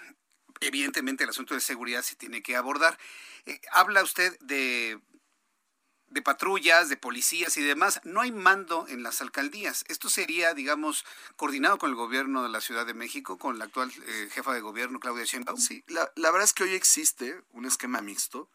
[0.61, 2.97] evidentemente el asunto de seguridad se tiene que abordar.
[3.45, 4.99] Eh, habla usted de,
[6.09, 8.01] de patrullas, de policías y demás.
[8.03, 9.83] No hay mando en las alcaldías.
[9.87, 11.05] Esto sería, digamos,
[11.35, 14.61] coordinado con el gobierno de la Ciudad de México, con la actual eh, jefa de
[14.61, 15.59] gobierno, Claudia Sheinbaum.
[15.59, 18.49] Sí, la, la verdad es que hoy existe un esquema mixto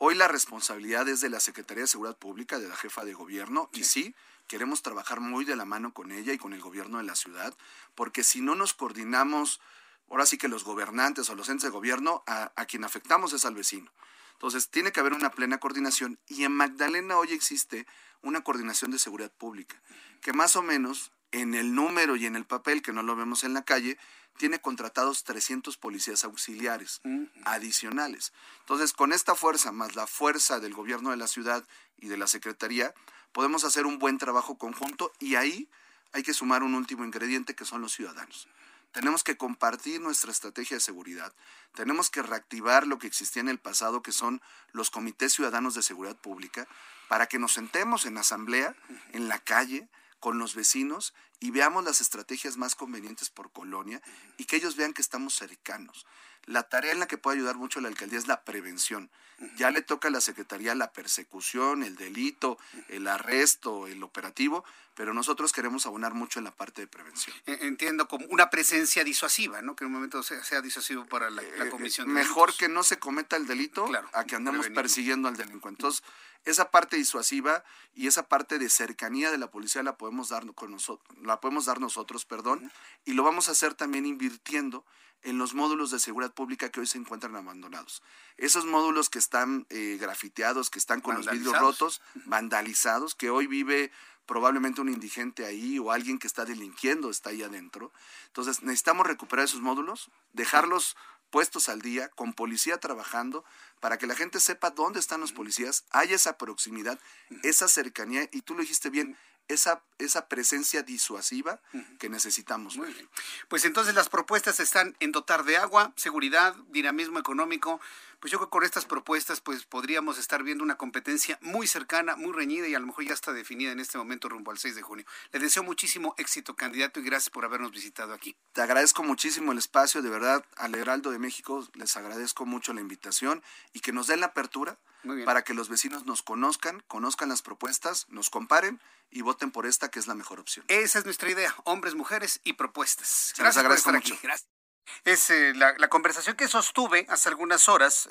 [0.00, 3.68] Hoy la responsabilidad es de la Secretaría de Seguridad Pública, de la jefa de gobierno,
[3.72, 4.14] y sí,
[4.46, 7.56] queremos trabajar muy de la mano con ella y con el gobierno de la ciudad,
[7.96, 9.60] porque si no nos coordinamos,
[10.08, 13.44] ahora sí que los gobernantes o los entes de gobierno, a, a quien afectamos es
[13.44, 13.90] al vecino.
[14.34, 17.84] Entonces, tiene que haber una plena coordinación y en Magdalena hoy existe
[18.22, 19.82] una coordinación de seguridad pública,
[20.20, 23.44] que más o menos en el número y en el papel, que no lo vemos
[23.44, 23.98] en la calle,
[24.38, 27.00] tiene contratados 300 policías auxiliares
[27.44, 28.32] adicionales.
[28.60, 31.66] Entonces, con esta fuerza, más la fuerza del gobierno de la ciudad
[31.98, 32.94] y de la Secretaría,
[33.32, 35.68] podemos hacer un buen trabajo conjunto y ahí
[36.12, 38.48] hay que sumar un último ingrediente que son los ciudadanos.
[38.92, 41.34] Tenemos que compartir nuestra estrategia de seguridad,
[41.74, 44.40] tenemos que reactivar lo que existía en el pasado, que son
[44.72, 46.66] los comités ciudadanos de seguridad pública,
[47.08, 48.74] para que nos sentemos en asamblea,
[49.12, 49.88] en la calle,
[50.20, 54.02] con los vecinos y veamos las estrategias más convenientes por colonia
[54.36, 56.06] y que ellos vean que estamos cercanos.
[56.48, 59.10] La tarea en la que puede ayudar mucho la alcaldía es la prevención.
[59.56, 62.58] Ya le toca a la Secretaría la persecución, el delito,
[62.88, 64.64] el arresto, el operativo,
[64.94, 67.36] pero nosotros queremos abonar mucho en la parte de prevención.
[67.46, 69.76] E, entiendo como una presencia disuasiva, ¿no?
[69.76, 72.08] Que en un momento sea, disuasivo para la, eh, comisión.
[72.08, 75.82] mejor que no se cometa el delito a que andemos persiguiendo al delincuente.
[75.82, 76.02] Entonces,
[76.44, 77.62] esa parte disuasiva
[77.94, 81.66] y esa parte de cercanía de la policía la podemos dar con nosotros, la podemos
[81.66, 82.72] dar nosotros, perdón,
[83.04, 84.84] y lo vamos a hacer también invirtiendo
[85.22, 88.02] en los módulos de seguridad pública que hoy se encuentran abandonados.
[88.36, 93.46] Esos módulos que están eh, grafiteados, que están con los vidrios rotos, vandalizados, que hoy
[93.46, 93.90] vive
[94.26, 97.92] probablemente un indigente ahí o alguien que está delinquiendo está ahí adentro.
[98.26, 100.96] Entonces necesitamos recuperar esos módulos, dejarlos
[101.30, 103.44] puestos al día, con policía trabajando,
[103.80, 106.98] para que la gente sepa dónde están los policías, haya esa proximidad,
[107.42, 109.16] esa cercanía, y tú lo dijiste bien,
[109.48, 111.60] esa, esa presencia disuasiva
[111.98, 112.76] que necesitamos.
[112.76, 113.08] Muy bien.
[113.48, 117.80] Pues entonces las propuestas están en dotar de agua, seguridad, dinamismo económico.
[118.20, 122.16] Pues yo creo que con estas propuestas pues podríamos estar viendo una competencia muy cercana,
[122.16, 124.74] muy reñida y a lo mejor ya está definida en este momento rumbo al 6
[124.74, 125.04] de junio.
[125.32, 128.36] Le deseo muchísimo éxito, candidato, y gracias por habernos visitado aquí.
[128.52, 132.80] Te agradezco muchísimo el espacio, de verdad, al Heraldo de México les agradezco mucho la
[132.80, 133.42] invitación
[133.72, 134.78] y que nos den la apertura
[135.24, 138.80] para que los vecinos nos conozcan, conozcan las propuestas, nos comparen
[139.10, 140.64] y voten por esta que es la mejor opción.
[140.68, 143.32] Esa es nuestra idea, hombres, mujeres y propuestas.
[143.38, 144.14] Gracias por estar mucho.
[144.14, 144.20] aquí.
[144.22, 144.57] Gracias.
[145.04, 148.08] Es eh, la, conversación que sostuve hace algunas horas,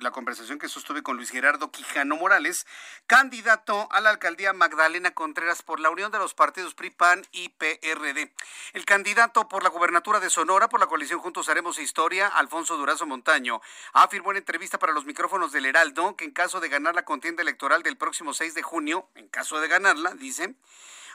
[0.00, 2.66] la, conversación que sostuve con Luis Gerardo Quijano Morales,
[3.06, 7.50] candidato a la alcaldía Magdalena Contreras por la unión de los partidos PRI, PAN y
[7.50, 8.32] PRD.
[8.72, 13.06] El candidato por la gubernatura de Sonora por la coalición Juntos Haremos Historia, Alfonso Durazo
[13.06, 13.60] Montaño,
[13.92, 17.42] afirmó en entrevista para los micrófonos del Heraldo que en caso de ganar la contienda
[17.42, 20.54] electoral del próximo 6 de junio, en caso de ganarla, dice,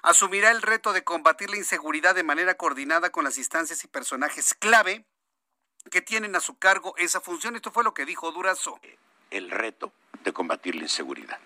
[0.04, 4.54] asumirá el reto de combatir la inseguridad de manera coordinada con las instancias y personajes
[4.54, 5.06] clave
[5.90, 7.56] que tienen a su cargo esa función.
[7.56, 8.80] Esto fue lo que dijo Durazo.
[9.32, 9.92] El reto
[10.24, 11.40] de combatir la inseguridad.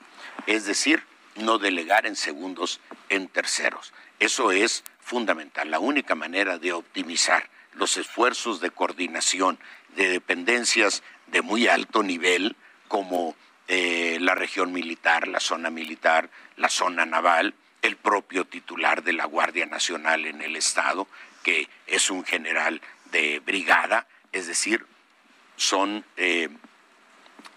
[0.45, 1.03] Es decir,
[1.35, 3.93] no delegar en segundos en terceros.
[4.19, 5.71] Eso es fundamental.
[5.71, 9.59] La única manera de optimizar los esfuerzos de coordinación
[9.95, 12.55] de dependencias de muy alto nivel,
[12.87, 13.35] como
[13.67, 19.25] eh, la región militar, la zona militar, la zona naval, el propio titular de la
[19.25, 21.07] Guardia Nacional en el Estado,
[21.43, 22.81] que es un general
[23.11, 24.85] de brigada, es decir,
[25.55, 26.49] son eh,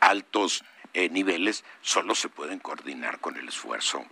[0.00, 0.64] altos
[0.94, 4.04] eh, niveles, solo se pueden coordinar con el esfuerzo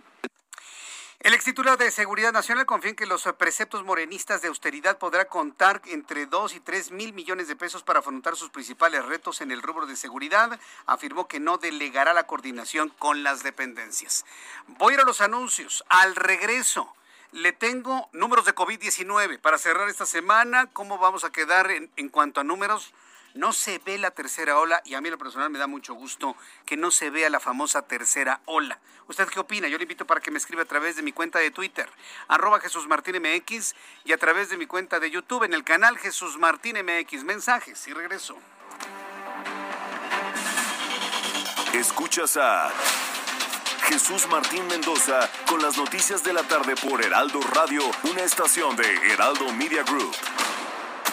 [1.21, 5.25] el ex titular de Seguridad Nacional confía en que los preceptos morenistas de austeridad podrá
[5.25, 9.51] contar entre 2 y 3 mil millones de pesos para afrontar sus principales retos en
[9.51, 10.57] el rubro de seguridad.
[10.85, 14.23] Afirmó que no delegará la coordinación con las dependencias.
[14.67, 15.83] Voy a ir a los anuncios.
[15.89, 16.95] Al regreso,
[17.33, 20.67] le tengo números de COVID-19 para cerrar esta semana.
[20.67, 22.93] ¿Cómo vamos a quedar en, en cuanto a números?
[23.33, 26.35] No se ve la tercera ola y a mí lo personal me da mucho gusto
[26.65, 28.79] que no se vea la famosa tercera ola.
[29.07, 29.67] ¿Usted qué opina?
[29.67, 31.89] Yo le invito para que me escriba a través de mi cuenta de Twitter,
[32.27, 33.75] arroba Jesús Martín MX
[34.05, 37.23] y a través de mi cuenta de YouTube en el canal Jesús Martín MX.
[37.23, 38.37] Mensajes y regreso.
[41.73, 42.71] Escuchas a
[43.89, 48.85] Jesús Martín Mendoza con las noticias de la tarde por Heraldo Radio, una estación de
[49.11, 50.15] Heraldo Media Group.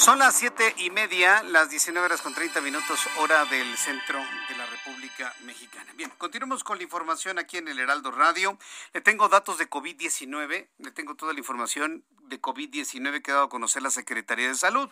[0.00, 4.18] Son las siete y media, las 19 horas con 30 minutos, hora del centro
[4.48, 5.92] de la República Mexicana.
[5.94, 8.56] Bien, continuamos con la información aquí en el Heraldo Radio.
[8.94, 13.46] Le tengo datos de COVID-19, le tengo toda la información de COVID-19 que ha dado
[13.46, 14.88] a conocer la Secretaría de Salud.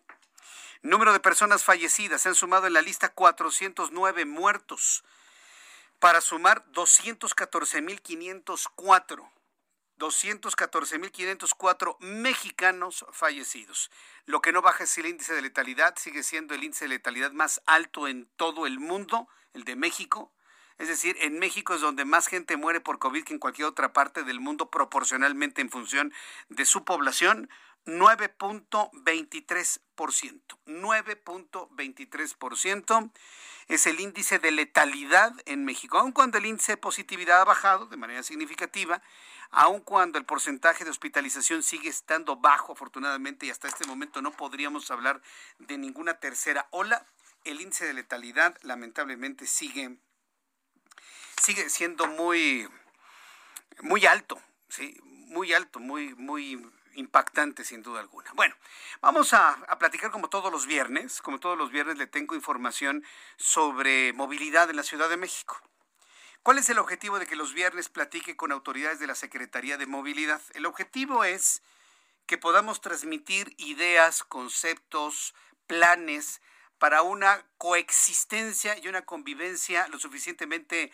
[0.82, 2.22] Número de personas fallecidas.
[2.22, 5.04] Se han sumado en la lista 409 muertos
[5.98, 9.30] para sumar 214.504.
[9.98, 13.90] 214.504 mexicanos fallecidos.
[14.24, 17.32] Lo que no baja es el índice de letalidad, sigue siendo el índice de letalidad
[17.32, 20.32] más alto en todo el mundo, el de México.
[20.78, 23.92] Es decir, en México es donde más gente muere por COVID que en cualquier otra
[23.92, 26.14] parte del mundo proporcionalmente en función
[26.48, 27.50] de su población.
[27.86, 30.58] 9.23%.
[30.66, 33.12] 9.23%
[33.68, 37.86] es el índice de letalidad en México, aun cuando el índice de positividad ha bajado
[37.86, 39.02] de manera significativa,
[39.50, 44.32] aun cuando el porcentaje de hospitalización sigue estando bajo, afortunadamente, y hasta este momento no
[44.32, 45.20] podríamos hablar
[45.58, 47.04] de ninguna tercera ola,
[47.44, 49.98] el índice de letalidad lamentablemente sigue,
[51.40, 52.68] sigue siendo muy,
[53.82, 54.98] muy alto, ¿sí?
[55.02, 56.60] muy alto, muy, muy
[56.94, 58.32] impactante sin duda alguna.
[58.34, 58.54] Bueno,
[59.00, 61.22] vamos a, platicar como todos los viernes.
[61.22, 63.04] Como todos los viernes le tengo información
[63.36, 65.60] sobre movilidad en la Ciudad de México.
[66.42, 69.86] ¿Cuál es el objetivo de que los viernes platique con autoridades de la Secretaría de
[69.86, 70.40] Movilidad?
[70.54, 71.62] El objetivo es
[72.26, 75.34] que podamos transmitir ideas, conceptos,
[75.66, 76.40] planes
[76.78, 80.92] para una coexistencia y una convivencia lo suficientemente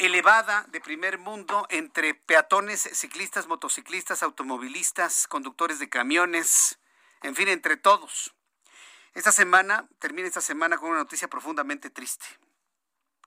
[0.00, 6.78] elevada de primer mundo entre peatones, ciclistas, motociclistas, automovilistas, conductores de camiones,
[7.22, 8.34] en fin, entre todos.
[9.12, 12.24] Esta semana, termina esta semana con una noticia profundamente triste.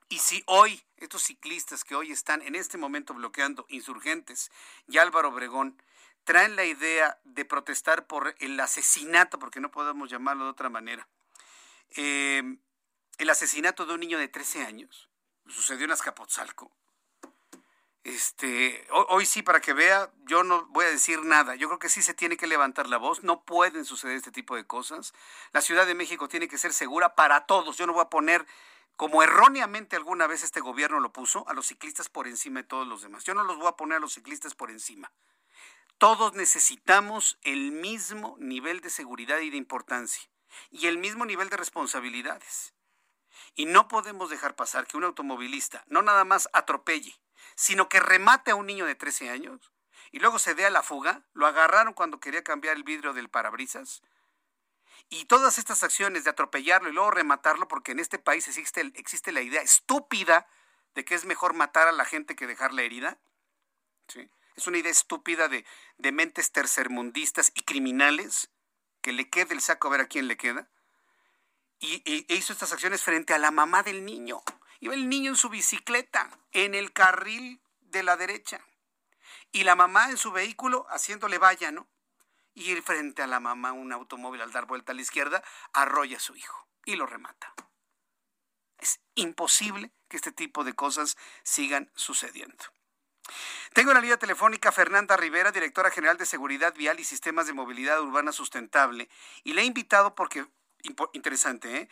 [0.08, 4.50] Y si hoy estos ciclistas que hoy están en este momento bloqueando insurgentes
[4.88, 5.80] y Álvaro Obregón
[6.24, 11.06] traen la idea de protestar por el asesinato, porque no podemos llamarlo de otra manera,
[11.90, 12.58] eh,
[13.18, 15.08] el asesinato de un niño de 13 años,
[15.48, 16.70] sucedió en Azcapotzalco.
[18.04, 21.54] Este, hoy, sí, para que vea, yo no voy a decir nada.
[21.54, 23.22] Yo creo que sí se tiene que levantar la voz.
[23.22, 25.14] No pueden suceder este tipo de cosas.
[25.52, 27.78] La Ciudad de México tiene que ser segura para todos.
[27.78, 28.46] Yo no voy a poner,
[28.96, 32.86] como erróneamente alguna vez este gobierno lo puso, a los ciclistas por encima de todos
[32.86, 33.24] los demás.
[33.24, 35.10] Yo no los voy a poner a los ciclistas por encima.
[35.96, 40.28] Todos necesitamos el mismo nivel de seguridad y de importancia
[40.70, 42.74] y el mismo nivel de responsabilidades.
[43.54, 47.18] Y no podemos dejar pasar que un automovilista no nada más atropelle,
[47.54, 49.72] sino que remate a un niño de 13 años
[50.14, 51.22] y luego se dé a la fuga.
[51.32, 54.00] Lo agarraron cuando quería cambiar el vidrio del parabrisas.
[55.08, 59.40] Y todas estas acciones de atropellarlo y luego rematarlo, porque en este país existe, la
[59.40, 60.46] idea estúpida
[60.94, 63.18] de que es mejor matar a la gente que dejarla herida.
[64.54, 65.66] Es una idea estúpida de,
[65.98, 68.50] de mentes tercermundistas y criminales
[69.00, 70.68] que le quede el saco a ver a quién le queda
[71.84, 74.42] y, hizo estas acciones frente a la mamá del niño.
[74.80, 78.60] Iba el niño en su bicicleta, en el carril de la derecha.
[79.52, 81.86] Y la mamá en su vehículo haciéndole valla, ¿no?
[82.54, 85.42] Y frente a la mamá un automóvil al dar vuelta a la izquierda
[85.72, 87.52] arrolla a su hijo y lo remata.
[88.78, 92.64] Es imposible que este tipo de cosas sigan sucediendo.
[93.72, 97.54] Tengo en la línea telefónica Fernanda Rivera, directora general de Seguridad Vial y Sistemas de
[97.54, 99.08] Movilidad Urbana Sustentable,
[99.42, 100.46] y le he invitado porque
[101.12, 101.88] interesante, ¿eh?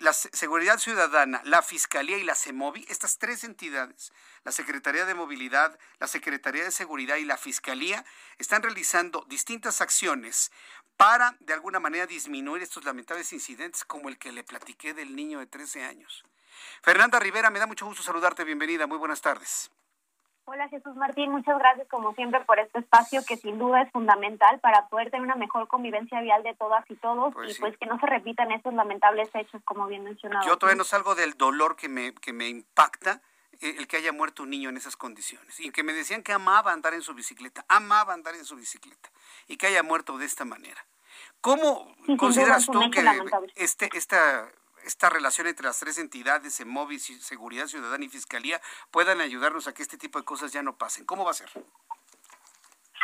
[0.00, 4.12] la Seguridad Ciudadana, la Fiscalía y la CEMOVI, estas tres entidades,
[4.44, 8.04] la Secretaría de Movilidad, la Secretaría de Seguridad y la Fiscalía,
[8.38, 10.52] están realizando distintas acciones
[10.96, 15.38] para, de alguna manera, disminuir estos lamentables incidentes como el que le platiqué del niño
[15.38, 16.24] de 13 años.
[16.82, 19.70] Fernanda Rivera, me da mucho gusto saludarte, bienvenida, muy buenas tardes.
[20.50, 24.58] Hola Jesús Martín, muchas gracias como siempre por este espacio que sin duda es fundamental
[24.60, 27.84] para poder tener una mejor convivencia vial de todas y todos pues y pues que
[27.84, 30.46] no se repitan estos lamentables hechos como bien mencionado.
[30.46, 33.20] Yo todavía no salgo del dolor que me, que me impacta
[33.60, 36.32] eh, el que haya muerto un niño en esas condiciones y que me decían que
[36.32, 39.10] amaba andar en su bicicleta, amaba andar en su bicicleta
[39.48, 40.82] y que haya muerto de esta manera.
[41.42, 43.04] ¿Cómo consideras tú que
[43.56, 44.50] este, esta
[44.84, 48.60] esta relación entre las tres entidades, MOVI, Seguridad Ciudadana y Fiscalía,
[48.90, 51.04] puedan ayudarnos a que este tipo de cosas ya no pasen.
[51.04, 51.50] ¿Cómo va a ser?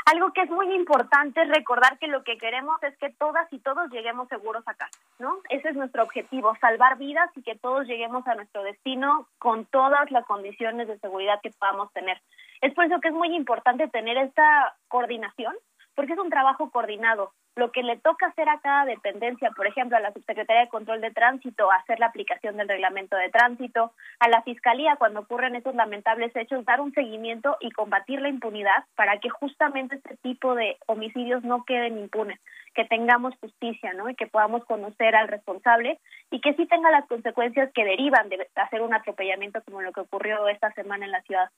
[0.07, 3.59] Algo que es muy importante es recordar que lo que queremos es que todas y
[3.59, 5.39] todos lleguemos seguros acá, ¿no?
[5.49, 10.11] Ese es nuestro objetivo, salvar vidas y que todos lleguemos a nuestro destino con todas
[10.11, 12.21] las condiciones de seguridad que podamos tener.
[12.61, 15.55] Es por eso que es muy importante tener esta coordinación,
[15.95, 19.97] porque es un trabajo coordinado lo que le toca hacer a cada dependencia, por ejemplo,
[19.97, 24.29] a la Subsecretaría de Control de Tránsito, hacer la aplicación del reglamento de tránsito, a
[24.29, 29.19] la Fiscalía, cuando ocurren estos lamentables hechos, dar un seguimiento y combatir la impunidad para
[29.21, 32.41] que justamente este tipo de homicidios no queden impunes,
[32.75, 34.11] que tengamos justicia, ¿no?
[34.11, 36.01] Y que podamos conocer al responsable
[36.33, 40.01] y que sí tenga las consecuencias que derivan de hacer un atropellamiento como lo que
[40.01, 41.51] ocurrió esta semana en la ciudad.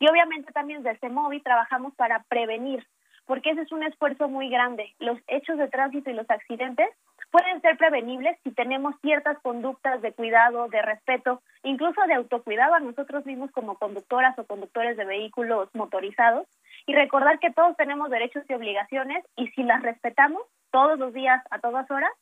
[0.00, 2.84] Y obviamente también desde MOVI trabajamos para prevenir
[3.26, 4.94] porque ese es un esfuerzo muy grande.
[4.98, 6.88] Los hechos de tránsito y los accidentes
[7.30, 12.80] pueden ser prevenibles si tenemos ciertas conductas de cuidado, de respeto, incluso de autocuidado a
[12.80, 16.46] nosotros mismos como conductoras o conductores de vehículos motorizados
[16.86, 21.42] y recordar que todos tenemos derechos y obligaciones y si las respetamos todos los días,
[21.50, 22.12] a todas horas,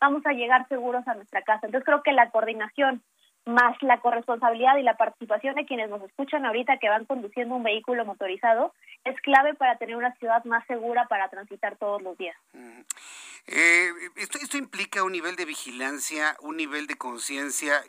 [0.00, 1.66] vamos a llegar seguros a nuestra casa.
[1.66, 3.02] Entonces creo que la coordinación
[3.44, 7.62] más la corresponsabilidad y la participación de quienes nos escuchan ahorita que van conduciendo un
[7.62, 8.72] vehículo motorizado
[9.04, 12.36] es clave para tener una ciudad más segura para transitar todos los días.
[13.46, 17.82] Eh, esto, esto implica un nivel de vigilancia, un nivel de conciencia,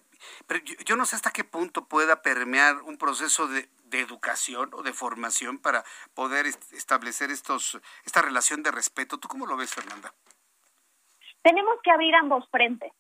[0.48, 4.82] pero yo, no sé hasta qué punto pueda permear un proceso de, de educación o
[4.82, 5.84] de formación para
[6.16, 9.20] poder establecer estos esta relación de respeto.
[9.20, 10.14] ¿Tú cómo lo ves, Fernanda?
[11.44, 12.92] Tenemos que abrir ambos frentes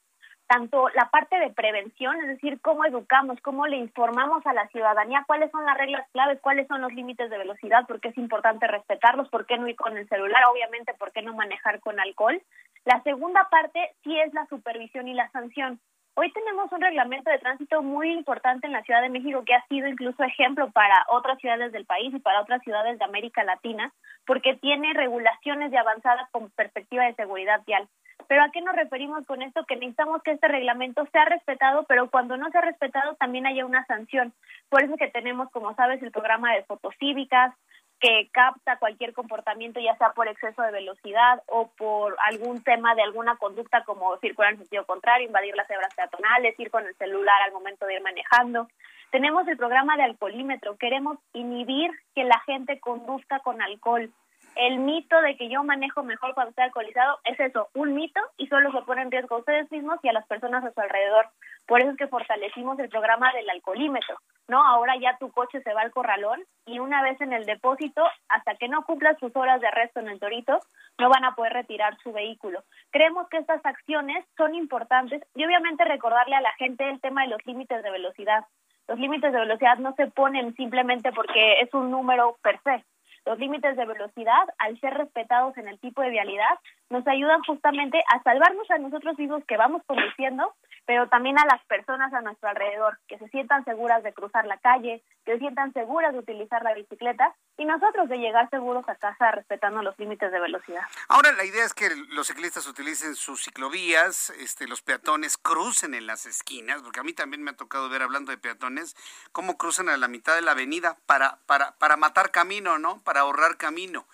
[0.47, 5.23] tanto la parte de prevención, es decir, cómo educamos, cómo le informamos a la ciudadanía
[5.25, 8.67] cuáles son las reglas claves, cuáles son los límites de velocidad, por qué es importante
[8.67, 12.41] respetarlos, por qué no ir con el celular, obviamente, por qué no manejar con alcohol.
[12.85, 15.79] La segunda parte sí es la supervisión y la sanción.
[16.15, 19.65] Hoy tenemos un reglamento de tránsito muy importante en la Ciudad de México que ha
[19.65, 23.91] sido incluso ejemplo para otras ciudades del país y para otras ciudades de América Latina,
[24.27, 27.87] porque tiene regulaciones de avanzada con perspectiva de seguridad vial.
[28.27, 29.65] Pero ¿a qué nos referimos con esto?
[29.65, 33.83] Que necesitamos que este reglamento sea respetado, pero cuando no sea respetado también haya una
[33.87, 34.33] sanción.
[34.69, 37.55] Por eso que tenemos, como sabes, el programa de fotocívicas,
[38.03, 43.01] que capta cualquier comportamiento, ya sea por exceso de velocidad o por algún tema de
[43.01, 47.41] alguna conducta como circular en sentido contrario, invadir las cebras peatonales, ir con el celular
[47.45, 48.67] al momento de ir manejando.
[49.09, 54.11] Tenemos el programa de alcoholímetro, queremos inhibir que la gente conduzca con alcohol.
[54.55, 58.47] El mito de que yo manejo mejor cuando estoy alcoholizado es eso, un mito y
[58.47, 61.27] solo se pone en riesgo a ustedes mismos y a las personas a su alrededor.
[61.65, 64.17] Por eso es que fortalecimos el programa del alcoholímetro,
[64.47, 64.61] ¿no?
[64.65, 68.55] Ahora ya tu coche se va al corralón y una vez en el depósito, hasta
[68.55, 70.59] que no cumpla sus horas de arresto en el torito,
[70.99, 72.63] no van a poder retirar su vehículo.
[72.91, 77.29] Creemos que estas acciones son importantes y obviamente recordarle a la gente el tema de
[77.29, 78.45] los límites de velocidad.
[78.87, 82.83] Los límites de velocidad no se ponen simplemente porque es un número per se.
[83.25, 86.59] Los límites de velocidad, al ser respetados en el tipo de vialidad,
[86.89, 90.53] nos ayudan justamente a salvarnos a nosotros mismos que vamos conduciendo,
[90.85, 94.57] pero también a las personas a nuestro alrededor, que se sientan seguras de cruzar la
[94.57, 98.95] calle, que se sientan seguras de utilizar la bicicleta y nosotros de llegar seguros a
[98.95, 100.81] casa respetando los límites de velocidad.
[101.07, 106.07] Ahora la idea es que los ciclistas utilicen sus ciclovías, este, los peatones crucen en
[106.07, 108.95] las esquinas, porque a mí también me ha tocado ver hablando de peatones
[109.31, 113.01] cómo cruzan a la mitad de la avenida para para para matar camino, ¿no?
[113.03, 114.05] Para ahorrar camino.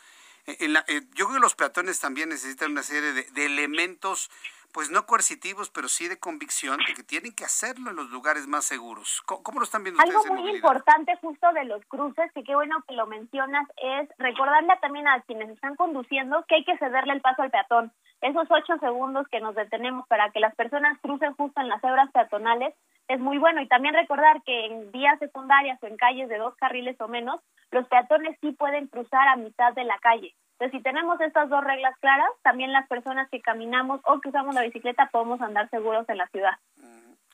[0.45, 4.29] En la, eh, yo creo que los peatones también necesitan una serie de, de elementos
[4.71, 8.47] pues no coercitivos, pero sí de convicción de que tienen que hacerlo en los lugares
[8.47, 9.21] más seguros.
[9.25, 10.39] ¿Cómo, lo están viendo Algo ustedes?
[10.39, 15.07] muy importante justo de los cruces, que qué bueno que lo mencionas, es recordarle también
[15.07, 17.91] a quienes están conduciendo que hay que cederle el paso al peatón.
[18.21, 22.11] Esos ocho segundos que nos detenemos para que las personas crucen justo en las cebras
[22.11, 22.73] peatonales
[23.07, 23.61] es muy bueno.
[23.61, 27.41] Y también recordar que en vías secundarias o en calles de dos carriles o menos,
[27.71, 30.33] los peatones sí pueden cruzar a mitad de la calle.
[30.53, 34.53] Entonces, si tenemos estas dos reglas claras, también las personas que caminamos o que usamos
[34.53, 36.57] la bicicleta podemos andar seguros en la ciudad.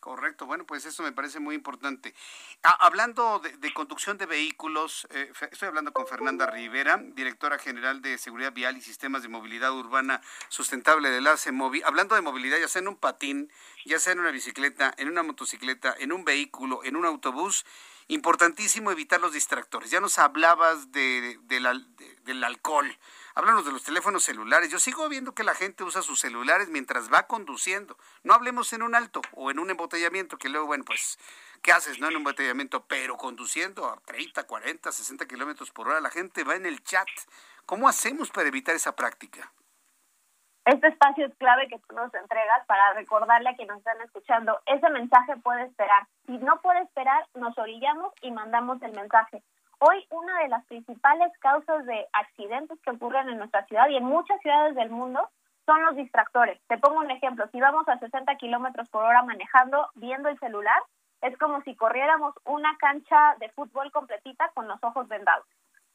[0.06, 2.14] Correcto, bueno, pues eso me parece muy importante.
[2.62, 8.04] Ah, hablando de, de, conducción de vehículos, eh, estoy hablando con Fernanda Rivera, directora general
[8.04, 11.82] de Seguridad Vial y Sistemas de Movilidad Urbana Sustentable de la CEMOVI.
[11.82, 13.52] Hablando de movilidad, ya sea en un patín,
[13.84, 17.66] ya sea en una bicicleta, en una motocicleta, en un vehículo, en un autobús,
[18.08, 19.90] importantísimo evitar los distractores.
[19.90, 22.96] Ya nos hablabas de, del alcohol,
[23.36, 24.72] háblanos de los teléfonos celulares.
[24.72, 27.98] Yo sigo viendo que la gente usa sus celulares mientras va conduciendo.
[28.24, 31.20] No hablemos en un alto o en un embotellamiento, que luego, bueno, pues,
[31.62, 32.08] ¿qué haces, no?
[32.08, 36.56] En un embotellamiento, pero conduciendo a 30, 40, 60 kilómetros por hora, la gente va
[36.56, 37.08] en el chat.
[37.66, 39.52] ¿Cómo hacemos para evitar esa práctica?
[40.66, 44.90] Este espacio es clave que tú nos entregas para recordarle a quienes están escuchando, ese
[44.90, 46.08] mensaje puede esperar.
[46.26, 49.44] Si no puede esperar, nos orillamos y mandamos el mensaje.
[49.80, 54.06] Hoy una de las principales causas de accidentes que ocurren en nuestra ciudad y en
[54.06, 55.30] muchas ciudades del mundo
[55.66, 56.60] son los distractores.
[56.68, 60.82] Te pongo un ejemplo, si vamos a 60 kilómetros por hora manejando, viendo el celular,
[61.22, 65.46] es como si corriéramos una cancha de fútbol completita con los ojos vendados,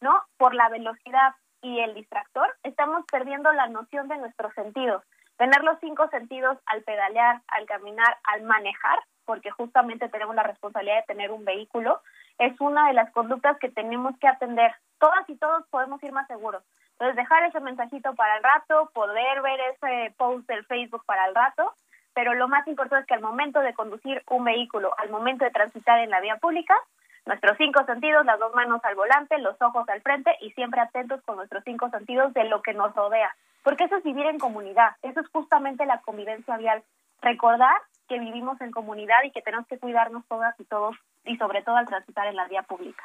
[0.01, 0.23] ¿no?
[0.37, 5.05] Por la velocidad y el distractor, estamos perdiendo la noción de nuestros sentidos.
[5.41, 10.97] Tener los cinco sentidos al pedalear, al caminar, al manejar, porque justamente tenemos la responsabilidad
[10.97, 12.03] de tener un vehículo,
[12.37, 14.75] es una de las conductas que tenemos que atender.
[14.99, 16.63] Todas y todos podemos ir más seguros.
[16.91, 21.35] Entonces, dejar ese mensajito para el rato, poder ver ese post del Facebook para el
[21.35, 21.73] rato,
[22.13, 25.53] pero lo más importante es que al momento de conducir un vehículo, al momento de
[25.53, 26.77] transitar en la vía pública,
[27.25, 31.23] nuestros cinco sentidos, las dos manos al volante, los ojos al frente y siempre atentos
[31.23, 33.35] con nuestros cinco sentidos de lo que nos rodea.
[33.63, 36.83] Porque eso es vivir en comunidad, eso es justamente la convivencia vial.
[37.21, 37.77] Recordar
[38.09, 41.77] que vivimos en comunidad y que tenemos que cuidarnos todas y todos y sobre todo
[41.77, 43.05] al transitar en la vía pública.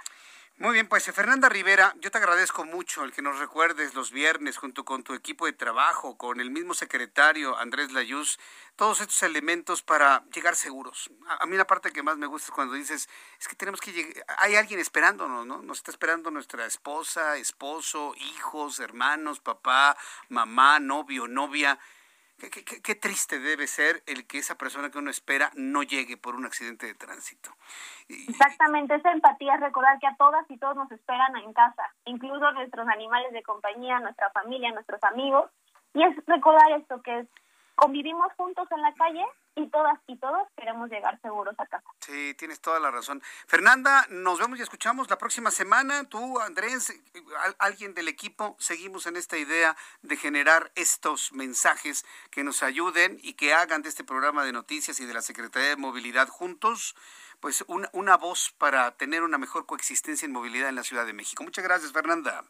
[0.57, 4.56] Muy bien, pues Fernanda Rivera, yo te agradezco mucho el que nos recuerdes los viernes
[4.56, 8.40] junto con tu equipo de trabajo, con el mismo secretario Andrés Layuz,
[8.77, 11.11] todos estos elementos para llegar seguros.
[11.27, 13.91] A, mí la parte que más me gusta es cuando dices, es que tenemos que
[13.91, 15.61] llegar, hay alguien esperándonos, ¿no?
[15.61, 19.98] Nos está esperando nuestra esposa, esposo, hijos, hermanos, papá,
[20.30, 21.77] mamá, novio, novia.
[22.38, 26.18] Qué, qué, qué, triste debe ser el que esa persona que uno espera no llegue
[26.18, 27.49] por un accidente de tránsito.
[28.10, 32.52] Exactamente, esa empatía es recordar que a todas y todos nos esperan en casa, incluso
[32.52, 35.49] nuestros animales de compañía, nuestra familia, nuestros amigos,
[35.94, 37.28] y es recordar esto que es,
[37.76, 39.26] convivimos juntos en la calle,
[39.56, 41.86] y todas y todos queremos llegar seguros a casa.
[41.99, 43.22] Sí, tienes toda la razón.
[43.48, 46.03] Fernanda, nos vemos y escuchamos la próxima semana.
[46.10, 46.94] Tú, Andrés,
[47.60, 53.34] alguien del equipo, seguimos en esta idea de generar estos mensajes que nos ayuden y
[53.34, 56.95] que hagan de este programa de noticias y de la Secretaría de Movilidad juntos
[57.40, 61.14] pues una, una voz para tener una mejor coexistencia en movilidad en la Ciudad de
[61.14, 61.44] México.
[61.44, 62.44] Muchas gracias, Fernanda.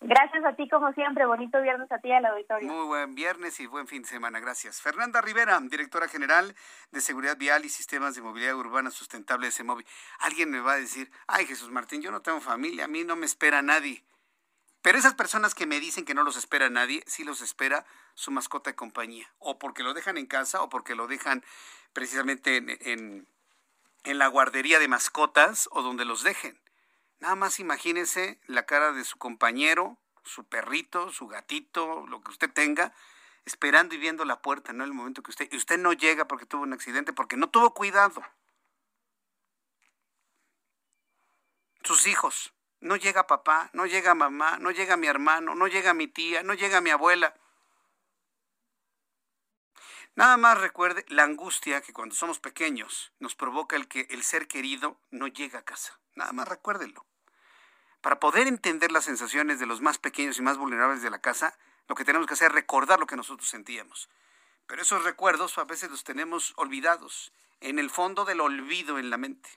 [0.00, 1.24] Gracias a ti, como siempre.
[1.24, 2.70] Bonito viernes a ti al auditorio.
[2.70, 4.40] Muy buen viernes y buen fin de semana.
[4.40, 4.82] Gracias.
[4.82, 6.54] Fernanda Rivera, directora general
[6.90, 9.86] de Seguridad Vial y Sistemas de Movilidad Urbana Sustentable de CEMOVI.
[10.18, 13.16] Alguien me va a decir, ay Jesús Martín, yo no tengo familia, a mí no
[13.16, 14.04] me espera nadie.
[14.82, 18.30] Pero esas personas que me dicen que no los espera nadie, sí los espera su
[18.30, 19.26] mascota de compañía.
[19.38, 21.42] O porque lo dejan en casa o porque lo dejan
[21.94, 23.26] precisamente en,
[24.04, 26.60] en la guardería de mascotas o donde los dejen.
[27.20, 32.52] Nada más imagínese la cara de su compañero, su perrito, su gatito, lo que usted
[32.52, 32.92] tenga,
[33.44, 34.84] esperando y viendo la puerta, ¿no?
[34.84, 37.72] El momento que usted, y usted no llega porque tuvo un accidente, porque no tuvo
[37.72, 38.22] cuidado.
[41.82, 46.08] Sus hijos, no llega papá, no llega mamá, no llega mi hermano, no llega mi
[46.08, 47.34] tía, no llega mi abuela.
[50.16, 54.48] Nada más recuerde la angustia que cuando somos pequeños nos provoca el que el ser
[54.48, 56.00] querido no llega a casa.
[56.14, 57.04] Nada más recuérdenlo.
[58.00, 61.58] Para poder entender las sensaciones de los más pequeños y más vulnerables de la casa,
[61.86, 64.08] lo que tenemos que hacer es recordar lo que nosotros sentíamos.
[64.66, 67.30] Pero esos recuerdos a veces los tenemos olvidados,
[67.60, 69.50] en el fondo del olvido en la mente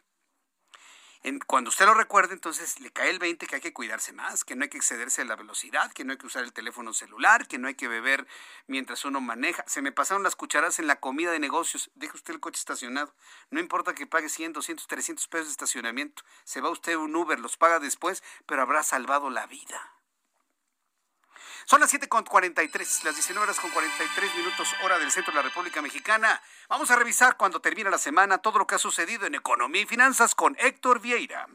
[1.48, 4.56] cuando usted lo recuerde, entonces le cae el 20 que hay que cuidarse más, que
[4.56, 7.48] no hay que excederse de la velocidad, que no hay que usar el teléfono celular,
[7.48, 8.26] que no hay que beber
[8.68, 9.64] mientras uno maneja.
[9.68, 11.92] Se me pasaron las cucharadas en la comida de negocios.
[11.96, 13.14] Deje usted el coche estacionado.
[13.52, 16.24] No importa que pague 100, 200, 300 pesos de estacionamiento.
[16.46, 19.99] Se va usted un Uber, los paga después, pero habrá salvado la vida.
[21.66, 25.82] Son las 7.43, las 19 horas con 43 minutos hora del centro de la República
[25.82, 26.42] Mexicana.
[26.68, 29.86] Vamos a revisar cuando termina la semana todo lo que ha sucedido en economía y
[29.86, 31.48] finanzas con Héctor Vieira.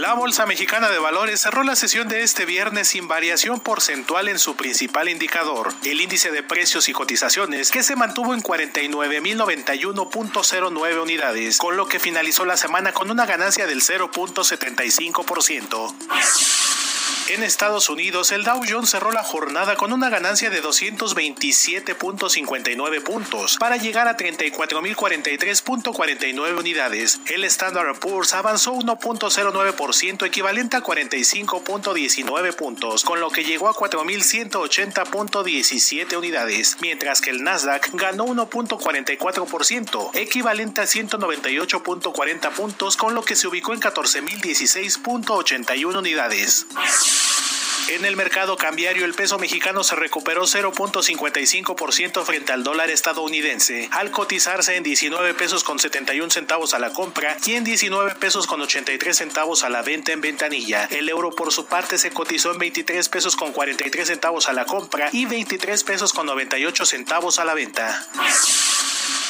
[0.00, 4.38] La Bolsa Mexicana de Valores cerró la sesión de este viernes sin variación porcentual en
[4.38, 11.58] su principal indicador, el índice de precios y cotizaciones, que se mantuvo en 49.091.09 unidades,
[11.58, 16.69] con lo que finalizó la semana con una ganancia del 0.75%.
[17.30, 23.56] En Estados Unidos, el Dow Jones cerró la jornada con una ganancia de 227.59 puntos
[23.58, 27.20] para llegar a 34.043.49 unidades.
[27.26, 36.16] El Standard Poor's avanzó 1.09% equivalente a 45.19 puntos, con lo que llegó a 4.180.17
[36.16, 43.46] unidades, mientras que el Nasdaq ganó 1.44%, equivalente a 198.40 puntos, con lo que se
[43.46, 46.66] ubicó en 14.016.81 unidades.
[47.90, 54.12] En el mercado cambiario, el peso mexicano se recuperó 0.55% frente al dólar estadounidense, al
[54.12, 58.60] cotizarse en 19 pesos con 71 centavos a la compra y en 19 pesos con
[58.60, 60.84] 83 centavos a la venta en ventanilla.
[60.84, 64.66] El euro por su parte se cotizó en 23 pesos con 43 centavos a la
[64.66, 68.06] compra y 23 pesos con 98 centavos a la venta.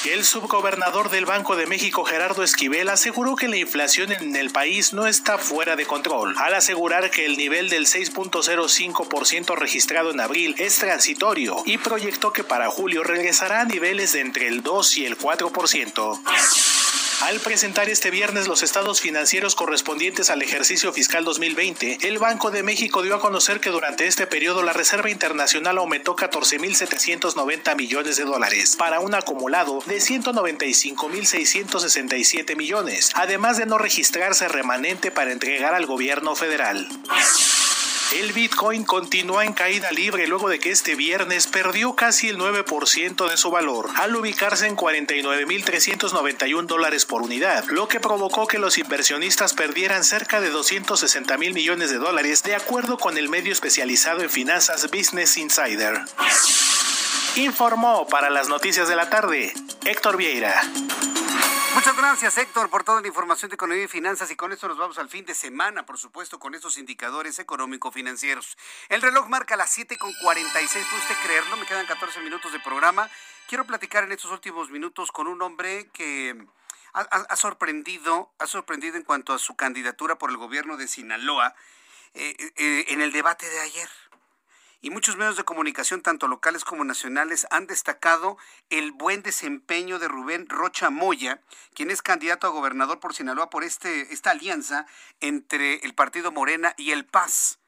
[0.04, 4.92] El subgobernador del Banco de México, Gerardo Esquivel, aseguró que la inflación en el país
[4.92, 10.54] no está fuera de control, al asegurar que el nivel del 6.05% registrado en abril
[10.58, 15.06] es transitorio y proyectó que para julio regresará a niveles de entre el 2 y
[15.06, 16.79] el 4%.
[17.20, 22.62] Al presentar este viernes los estados financieros correspondientes al ejercicio fiscal 2020, el Banco de
[22.62, 28.24] México dio a conocer que durante este periodo la Reserva Internacional aumentó 14.790 millones de
[28.24, 35.84] dólares para un acumulado de 195.667 millones, además de no registrarse remanente para entregar al
[35.84, 36.88] gobierno federal.
[38.12, 43.30] El Bitcoin continúa en caída libre luego de que este viernes perdió casi el 9%
[43.30, 48.78] de su valor, al ubicarse en 49.391 dólares por unidad, lo que provocó que los
[48.78, 54.22] inversionistas perdieran cerca de 260 mil millones de dólares, de acuerdo con el medio especializado
[54.22, 56.00] en finanzas Business Insider.
[57.36, 59.54] Informó para las noticias de la tarde
[59.84, 60.60] Héctor Vieira.
[61.74, 64.30] Muchas gracias, Héctor, por toda la información de economía y finanzas.
[64.30, 68.58] Y con esto nos vamos al fin de semana, por supuesto, con estos indicadores económico-financieros.
[68.88, 70.86] El reloj marca las 7 con 46.
[70.90, 71.56] ¿Puede usted creerlo?
[71.56, 73.08] Me quedan 14 minutos de programa.
[73.48, 76.44] Quiero platicar en estos últimos minutos con un hombre que
[76.92, 81.54] ha, sorprendido, ha sorprendido en cuanto a su candidatura por el gobierno de Sinaloa
[82.14, 83.88] eh, eh, en el debate de ayer
[84.80, 88.38] y muchos medios de comunicación, tanto locales como nacionales, han destacado
[88.70, 91.40] el buen desempeño de Rubén Rocha Moya,
[91.74, 94.86] quien es candidato a gobernador por Sinaloa por este, esta alianza
[95.20, 97.58] entre el partido Morena y el Paz.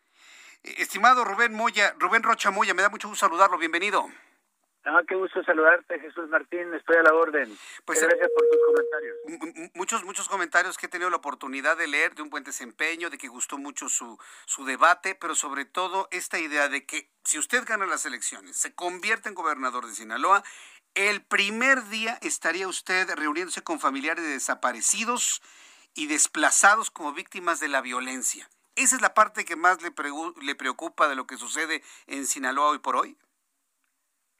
[0.62, 4.08] Estimado Rubén Moya, Rubén Rocha Moya, me da mucho gusto saludarlo, bienvenido.
[4.84, 6.74] Ah, qué gusto saludarte, Jesús Martín.
[6.74, 7.56] Estoy a la orden.
[7.84, 9.70] Pues, gracias por tus comentarios.
[9.74, 13.16] Muchos, muchos comentarios que he tenido la oportunidad de leer de un buen desempeño, de
[13.16, 17.64] que gustó mucho su, su debate, pero sobre todo esta idea de que si usted
[17.64, 20.42] gana las elecciones, se convierte en gobernador de Sinaloa,
[20.94, 25.42] el primer día estaría usted reuniéndose con familiares de desaparecidos
[25.94, 28.48] y desplazados como víctimas de la violencia.
[28.74, 29.92] ¿Esa es la parte que más le,
[30.42, 33.16] le preocupa de lo que sucede en Sinaloa hoy por hoy?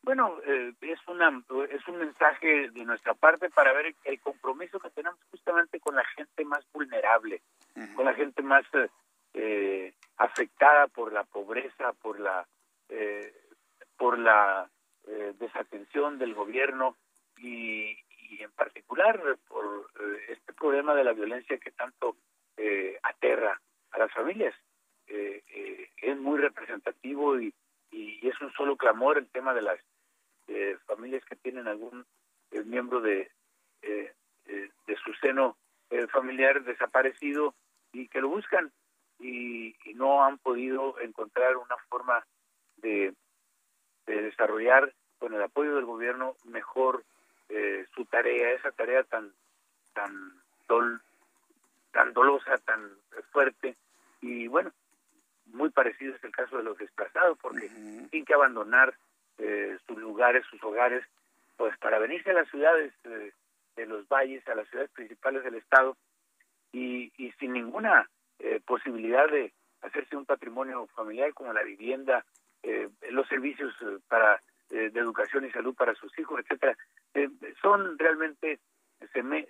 [0.04, 4.90] Bueno, eh, es una es un mensaje de nuestra parte para ver el compromiso que
[4.90, 7.40] tenemos justamente con la gente más vulnerable,
[7.94, 8.64] con la gente más
[9.34, 12.44] eh, afectada por la pobreza, por la
[12.88, 13.32] eh,
[13.96, 14.68] por la
[15.38, 16.96] desatención del gobierno
[17.36, 17.96] y,
[18.30, 19.88] y, en particular por
[20.28, 22.16] este problema de la violencia que tanto
[23.02, 23.60] aterra
[23.92, 24.54] a las familias.
[25.06, 27.52] es muy representativo y,
[27.90, 29.78] y es un solo clamor el tema de las
[30.86, 32.04] familias que tienen algún
[32.52, 33.30] eh, miembro de,
[33.82, 34.12] eh,
[34.46, 35.56] eh, de su seno
[36.10, 37.54] familiar desaparecido
[37.92, 38.72] y que lo buscan
[39.18, 42.24] y, no han podido encontrar una forma
[42.78, 43.14] de,
[44.06, 47.04] de, desarrollar con el apoyo del gobierno mejor
[47.94, 49.32] su tarea, esa tarea tan
[49.92, 50.32] tan
[51.92, 52.90] tan dolosa, tan
[53.30, 53.76] fuerte.
[54.22, 54.72] Y bueno,
[55.52, 58.94] muy parecido es el caso de los desplazados porque tienen que abandonar
[59.44, 61.04] eh, sus lugares, sus hogares,
[61.56, 63.32] pues para venirse a las ciudades eh,
[63.74, 65.96] de los valles, a las ciudades principales del estado
[66.70, 68.08] y, y sin ninguna
[68.38, 72.24] eh, posibilidad de hacerse un patrimonio familiar como la vivienda,
[73.10, 73.74] los servicios
[74.06, 74.40] para
[74.70, 76.78] de educación y salud para sus hijos, etcétera,
[77.60, 78.60] son realmente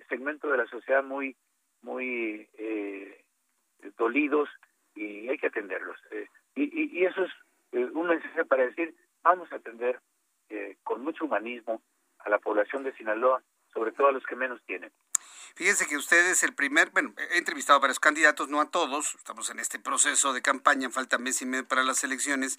[0.08, 1.36] segmentos de la sociedad muy
[1.82, 2.48] muy
[3.98, 4.48] dolidos
[4.94, 5.98] y hay que atenderlos.
[6.54, 7.32] y, y, eso es
[7.92, 10.00] un mensaje para decir vamos a atender
[10.48, 11.82] eh, con mucho humanismo
[12.18, 13.42] a la población de Sinaloa,
[13.72, 14.92] sobre todo a los que menos tienen.
[15.54, 19.14] Fíjense que usted es el primer, bueno, he entrevistado a varios candidatos, no a todos,
[19.14, 22.58] estamos en este proceso de campaña, falta mes y medio para las elecciones,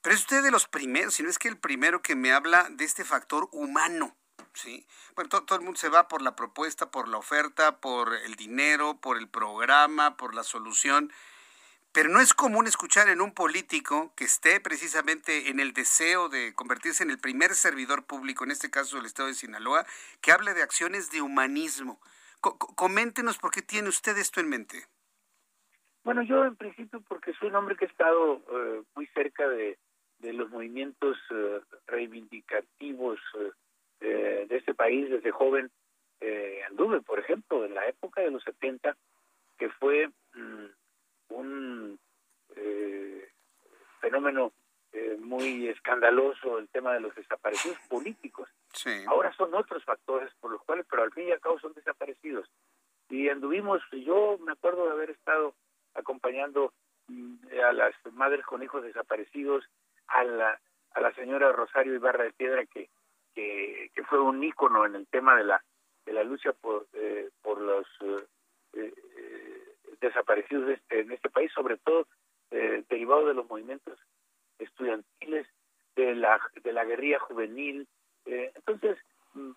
[0.00, 2.68] pero es usted de los primeros, si no es que el primero que me habla
[2.70, 4.16] de este factor humano.
[4.54, 4.86] ¿sí?
[5.14, 8.98] Bueno, todo, el mundo se va por la propuesta, por la oferta, por el dinero,
[8.98, 11.12] por el programa, por la solución,
[11.92, 16.54] pero no es común escuchar en un político que esté precisamente en el deseo de
[16.54, 19.84] convertirse en el primer servidor público, en este caso del Estado de Sinaloa,
[20.22, 22.00] que hable de acciones de humanismo.
[22.40, 24.86] coméntenos por qué tiene usted esto en mente.
[26.02, 29.78] Bueno, yo en principio porque soy un hombre que ha estado eh, muy cerca de,
[30.20, 33.20] los movimientos eh, reivindicativos
[34.00, 35.70] eh, de este país desde joven.
[36.68, 38.96] anduve, por ejemplo, en la época de los 70,
[39.58, 40.08] que fue...
[40.34, 40.81] Mm,
[41.36, 41.98] un
[42.56, 43.28] eh,
[44.00, 44.52] fenómeno
[44.92, 48.48] eh, muy escandaloso el tema de los desaparecidos políticos.
[49.06, 52.48] Ahora son otros factores por los cuales, pero al fin y al cabo son desaparecidos.
[53.08, 55.54] Y anduvimos, yo me acuerdo de haber estado
[55.94, 56.72] acompañando
[57.08, 57.36] mm,
[57.66, 59.64] a las madres con hijos desaparecidos,
[60.08, 60.60] a la,
[60.94, 62.90] a la señora Rosario Ibarra de Piedra, que,
[63.34, 65.64] que, que fue un ícono en el tema de la,
[66.04, 67.86] de la lucha por, eh, por los
[68.74, 68.92] eh,
[70.02, 72.06] desaparecidos este, en este país, sobre todo
[72.50, 73.98] eh, derivado de los movimientos
[74.58, 75.46] estudiantiles,
[75.96, 77.86] de la, de la guerrilla juvenil.
[78.26, 78.98] Eh, entonces,
[79.34, 79.52] mm,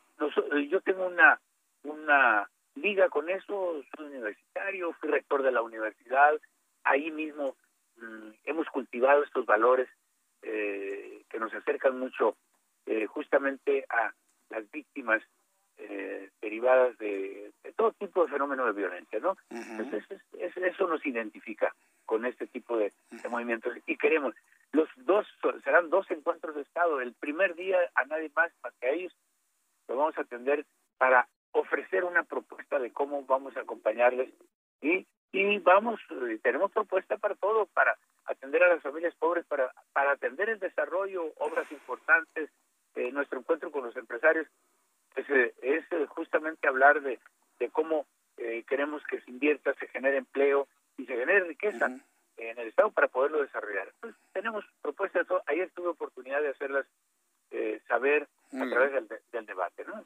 [0.69, 1.39] yo tengo una,
[1.83, 6.39] una liga con eso, soy universitario, fui rector de la universidad,
[6.83, 7.55] ahí mismo
[7.97, 9.89] mm, hemos cultivado estos valores
[10.41, 12.37] eh, que nos acercan mucho
[13.09, 14.13] justamente a
[14.51, 15.19] las víctimas
[15.77, 19.35] eh, derivadas de, todo tipo de fenómenos de violencia, ¿no?
[19.49, 20.03] Entonces
[20.33, 21.75] eso nos identifica
[22.05, 22.93] con este tipo de,
[23.29, 24.33] movimientos y queremos
[24.71, 25.27] los dos
[25.63, 27.01] serán dos encuentros de estado.
[27.01, 29.13] El primer día a nadie más más que a ellos
[29.87, 30.65] lo vamos a atender
[30.97, 34.29] para ofrecer una propuesta de cómo vamos a acompañarles
[34.81, 39.73] y y vamos eh, tenemos propuesta para todo para atender a las familias pobres para
[39.91, 42.49] para atender el desarrollo obras importantes
[42.95, 44.47] eh, nuestro encuentro con los empresarios
[45.15, 45.29] es,
[45.61, 47.19] es justamente hablar de,
[47.59, 48.05] de cómo
[48.37, 50.67] eh, queremos que se invierta, se genere empleo
[50.97, 51.87] y se genere riqueza
[52.37, 53.87] en el Estado para poderlo desarrollar.
[53.87, 56.85] Entonces, tenemos propuestas, ayer tuve oportunidad de hacerlas
[57.51, 59.85] eh, saber a través del, del, debate.
[59.85, 60.03] ¿no?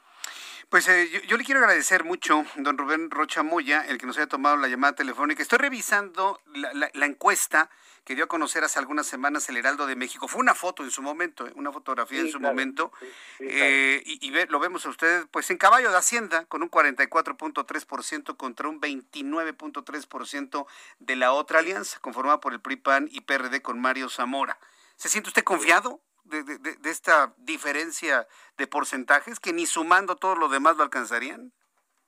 [0.67, 4.27] Pues eh, yo, le quiero agradecer mucho, don Rubén Rocha Moya, el que nos haya
[4.27, 5.41] tomado la llamada telefónica.
[5.41, 7.69] Estoy revisando la, encuesta
[8.03, 10.27] que dio a conocer hace algunas semanas el Heraldo de México.
[10.27, 12.91] Fue una foto en su momento, eh, una fotografía en su momento.
[13.39, 18.67] Eh, y, lo vemos a ustedes pues en caballo de Hacienda, con un 44.3% contra
[18.67, 20.65] un 29.3%
[20.99, 24.59] de la otra alianza, conformada por el PRI, PAN y PRD con Mario Zamora.
[24.95, 26.01] ¿Se siente usted confiado?
[26.29, 28.27] De, de, esta diferencia
[28.57, 31.51] de porcentajes que ni sumando todo lo demás lo alcanzarían?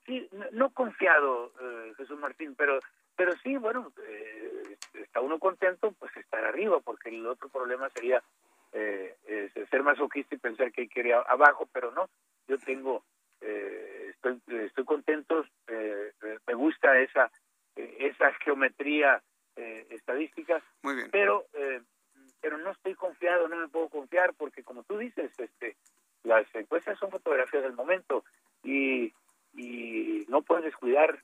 [0.06, 2.80] Sí, no, confiado, eh, Jesús Martín, pero
[3.16, 8.22] pero sí, bueno, eh, está uno contento, pues estar arriba, porque el otro problema sería
[8.72, 12.08] eh, ser masoquista y pensar que hay que ir abajo, pero no,
[12.48, 13.04] yo tengo,
[13.40, 16.12] eh, estoy, estoy contento, eh,
[16.46, 17.30] me gusta esa,
[17.76, 19.22] esa geometría
[19.54, 21.10] estadística, Muy bien.
[21.10, 21.46] pero
[22.42, 25.76] pero no estoy confiado, no me puedo confiar, porque como tú dices, este
[26.24, 28.24] las encuestas son fotografías del momento
[28.62, 29.12] y,
[29.54, 31.22] y no puedes descuidar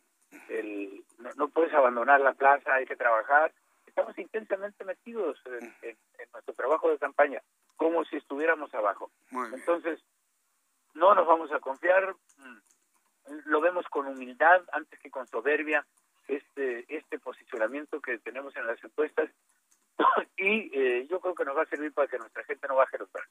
[0.48, 1.04] el,
[1.36, 3.52] no, puedes abandonar la plaza, hay que trabajar.
[3.86, 5.96] Estamos intensamente metidos en,
[6.32, 7.42] nuestro trabajo de campaña,
[7.76, 9.10] como si estuviéramos abajo.
[9.52, 10.00] Entonces,
[10.94, 15.86] no nos vamos a confiar, mm, lo vemos con humildad antes que con soberbia,
[16.28, 19.30] este, este posicionamiento que tenemos en las encuestas
[20.36, 22.98] y eh, yo creo que nos va a servir para que nuestra gente no baje
[22.98, 23.30] los brazos.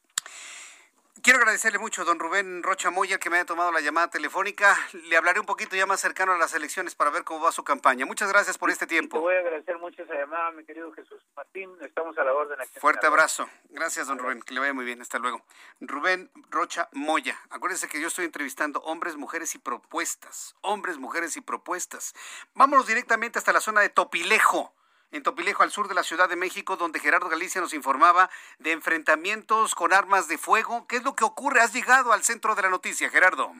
[1.24, 4.78] Quiero agradecerle mucho don Rubén Rocha Moya que me haya tomado la llamada telefónica.
[5.10, 7.64] Le hablaré un poquito ya más cercano a las elecciones para ver cómo va su
[7.64, 8.06] campaña.
[8.06, 9.18] Muchas gracias por este tiempo.
[9.18, 11.72] Te voy a agradecer mucho esa llamada, mi querido Jesús Martín.
[11.82, 12.80] Estamos a la orden aquí.
[12.80, 13.50] Fuerte abrazo.
[13.70, 14.42] Gracias, don Rubén.
[14.42, 15.02] Que le vaya muy bien.
[15.02, 15.42] Hasta luego.
[15.82, 17.38] Rubén Rocha Moya.
[17.50, 20.56] Acuérdense que yo estoy entrevistando hombres, mujeres y propuestas.
[20.62, 22.14] Hombres, mujeres y propuestas.
[22.54, 24.74] Vámonos directamente hasta la zona de Topilejo
[25.12, 28.30] en Topilejo, al sur de la Ciudad de México, donde Gerardo Galicia nos informaba
[28.60, 30.86] de enfrentamientos con armas de fuego.
[30.88, 31.62] ¿Qué es lo que ocurre?
[31.62, 33.54] Has llegado al centro de la noticia, Gerardo.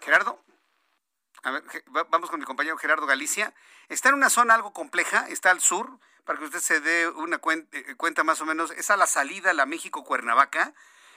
[0.00, 0.42] Gerardo.
[2.10, 3.52] Vamos con mi compañero Gerardo Galicia.
[3.88, 7.40] Está en una zona algo compleja, está al sur, para que usted se dé una
[7.72, 8.70] eh, cuenta, más o menos.
[8.72, 10.72] Es a la salida a la México-Cuernavaca,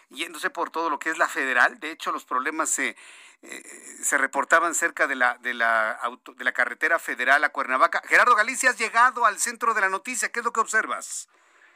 [0.09, 1.79] yéndose por todo lo que es la federal.
[1.79, 2.95] De hecho, los problemas se
[3.45, 3.63] eh,
[4.03, 5.99] se reportaban cerca de la, de, la
[6.35, 8.01] de la carretera federal a Cuernavaca.
[8.07, 10.31] Gerardo Galicia, has llegado al centro de la noticia.
[10.31, 11.29] ¿Qué es lo que observas?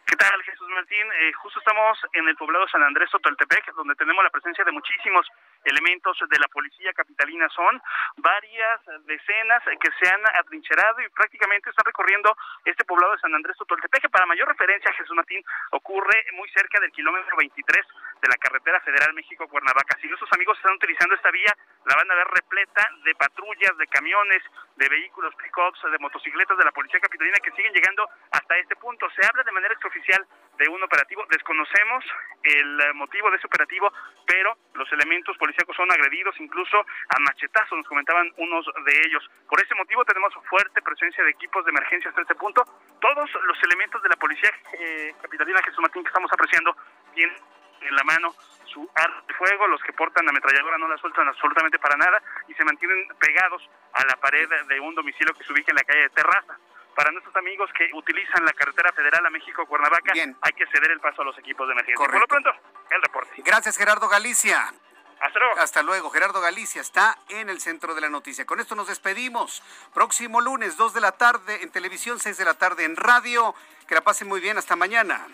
[0.10, 1.06] ¿Qué tal, Jesús Martín?
[1.22, 5.28] Eh, justo estamos en el poblado San Andrés Totoltepec, donde tenemos la presencia de muchísimos
[5.64, 7.48] elementos de la policía capitalina.
[7.50, 7.80] Son
[8.18, 12.36] varias decenas que se han atrincherado y prácticamente están recorriendo
[12.66, 16.91] este poblado de San Andrés Totoltepec, para mayor referencia, Jesús Martín, ocurre muy cerca del
[16.91, 17.86] kilómetro 23
[18.22, 19.98] de la carretera federal México-Cuernavaca.
[20.02, 21.56] Si nuestros amigos están utilizando esta vía,
[21.86, 24.44] la van a ver repleta de patrullas, de camiones,
[24.76, 29.10] de vehículos pick-ups, de motocicletas de la policía capitalina que siguen llegando hasta este punto.
[29.12, 30.26] Se habla de manera extraoficial
[30.58, 31.26] de un operativo.
[31.30, 32.04] Desconocemos
[32.44, 33.91] el motivo de ese operativo,
[34.26, 39.24] pero los elementos policíacos son agredidos incluso a machetazos, nos comentaban unos de ellos.
[39.48, 42.64] Por ese motivo tenemos fuerte presencia de equipos de emergencia hasta este punto.
[43.00, 46.76] Todos los elementos de la policía eh, capitalina Jesús Martín que estamos apreciando
[47.14, 47.36] tienen
[47.82, 48.36] en la mano
[48.66, 52.22] su arma de fuego, los que portan la ametralladora no la sueltan absolutamente para nada
[52.48, 53.62] y se mantienen pegados
[53.94, 56.58] a la pared de un domicilio que se ubica en la calle de Terraza
[57.00, 61.22] para nuestros amigos que utilizan la carretera federal a México-Cuernavaca, hay que ceder el paso
[61.22, 62.06] a los equipos de emergencia.
[62.06, 62.52] Por lo pronto,
[62.90, 63.36] el reporte.
[63.38, 64.74] Gracias, Gerardo Galicia.
[65.22, 65.60] Hasta luego.
[65.60, 66.10] Hasta luego.
[66.10, 68.46] Gerardo Galicia está en el centro de la noticia.
[68.46, 69.64] Con esto nos despedimos.
[69.94, 73.56] Próximo lunes, 2 de la tarde en televisión, 6 de la tarde en radio.
[73.88, 74.58] Que la pasen muy bien.
[74.58, 75.26] Hasta mañana.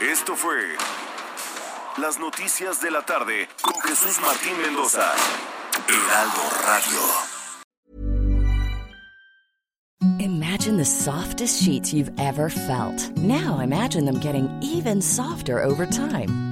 [0.00, 0.76] Esto fue
[1.98, 5.12] Las Noticias de la Tarde con Jesús Martín Mendoza.
[5.86, 7.00] Heraldo Radio.
[10.18, 13.10] Imagine the softest sheets you've ever felt.
[13.18, 16.51] Now imagine them getting even softer over time.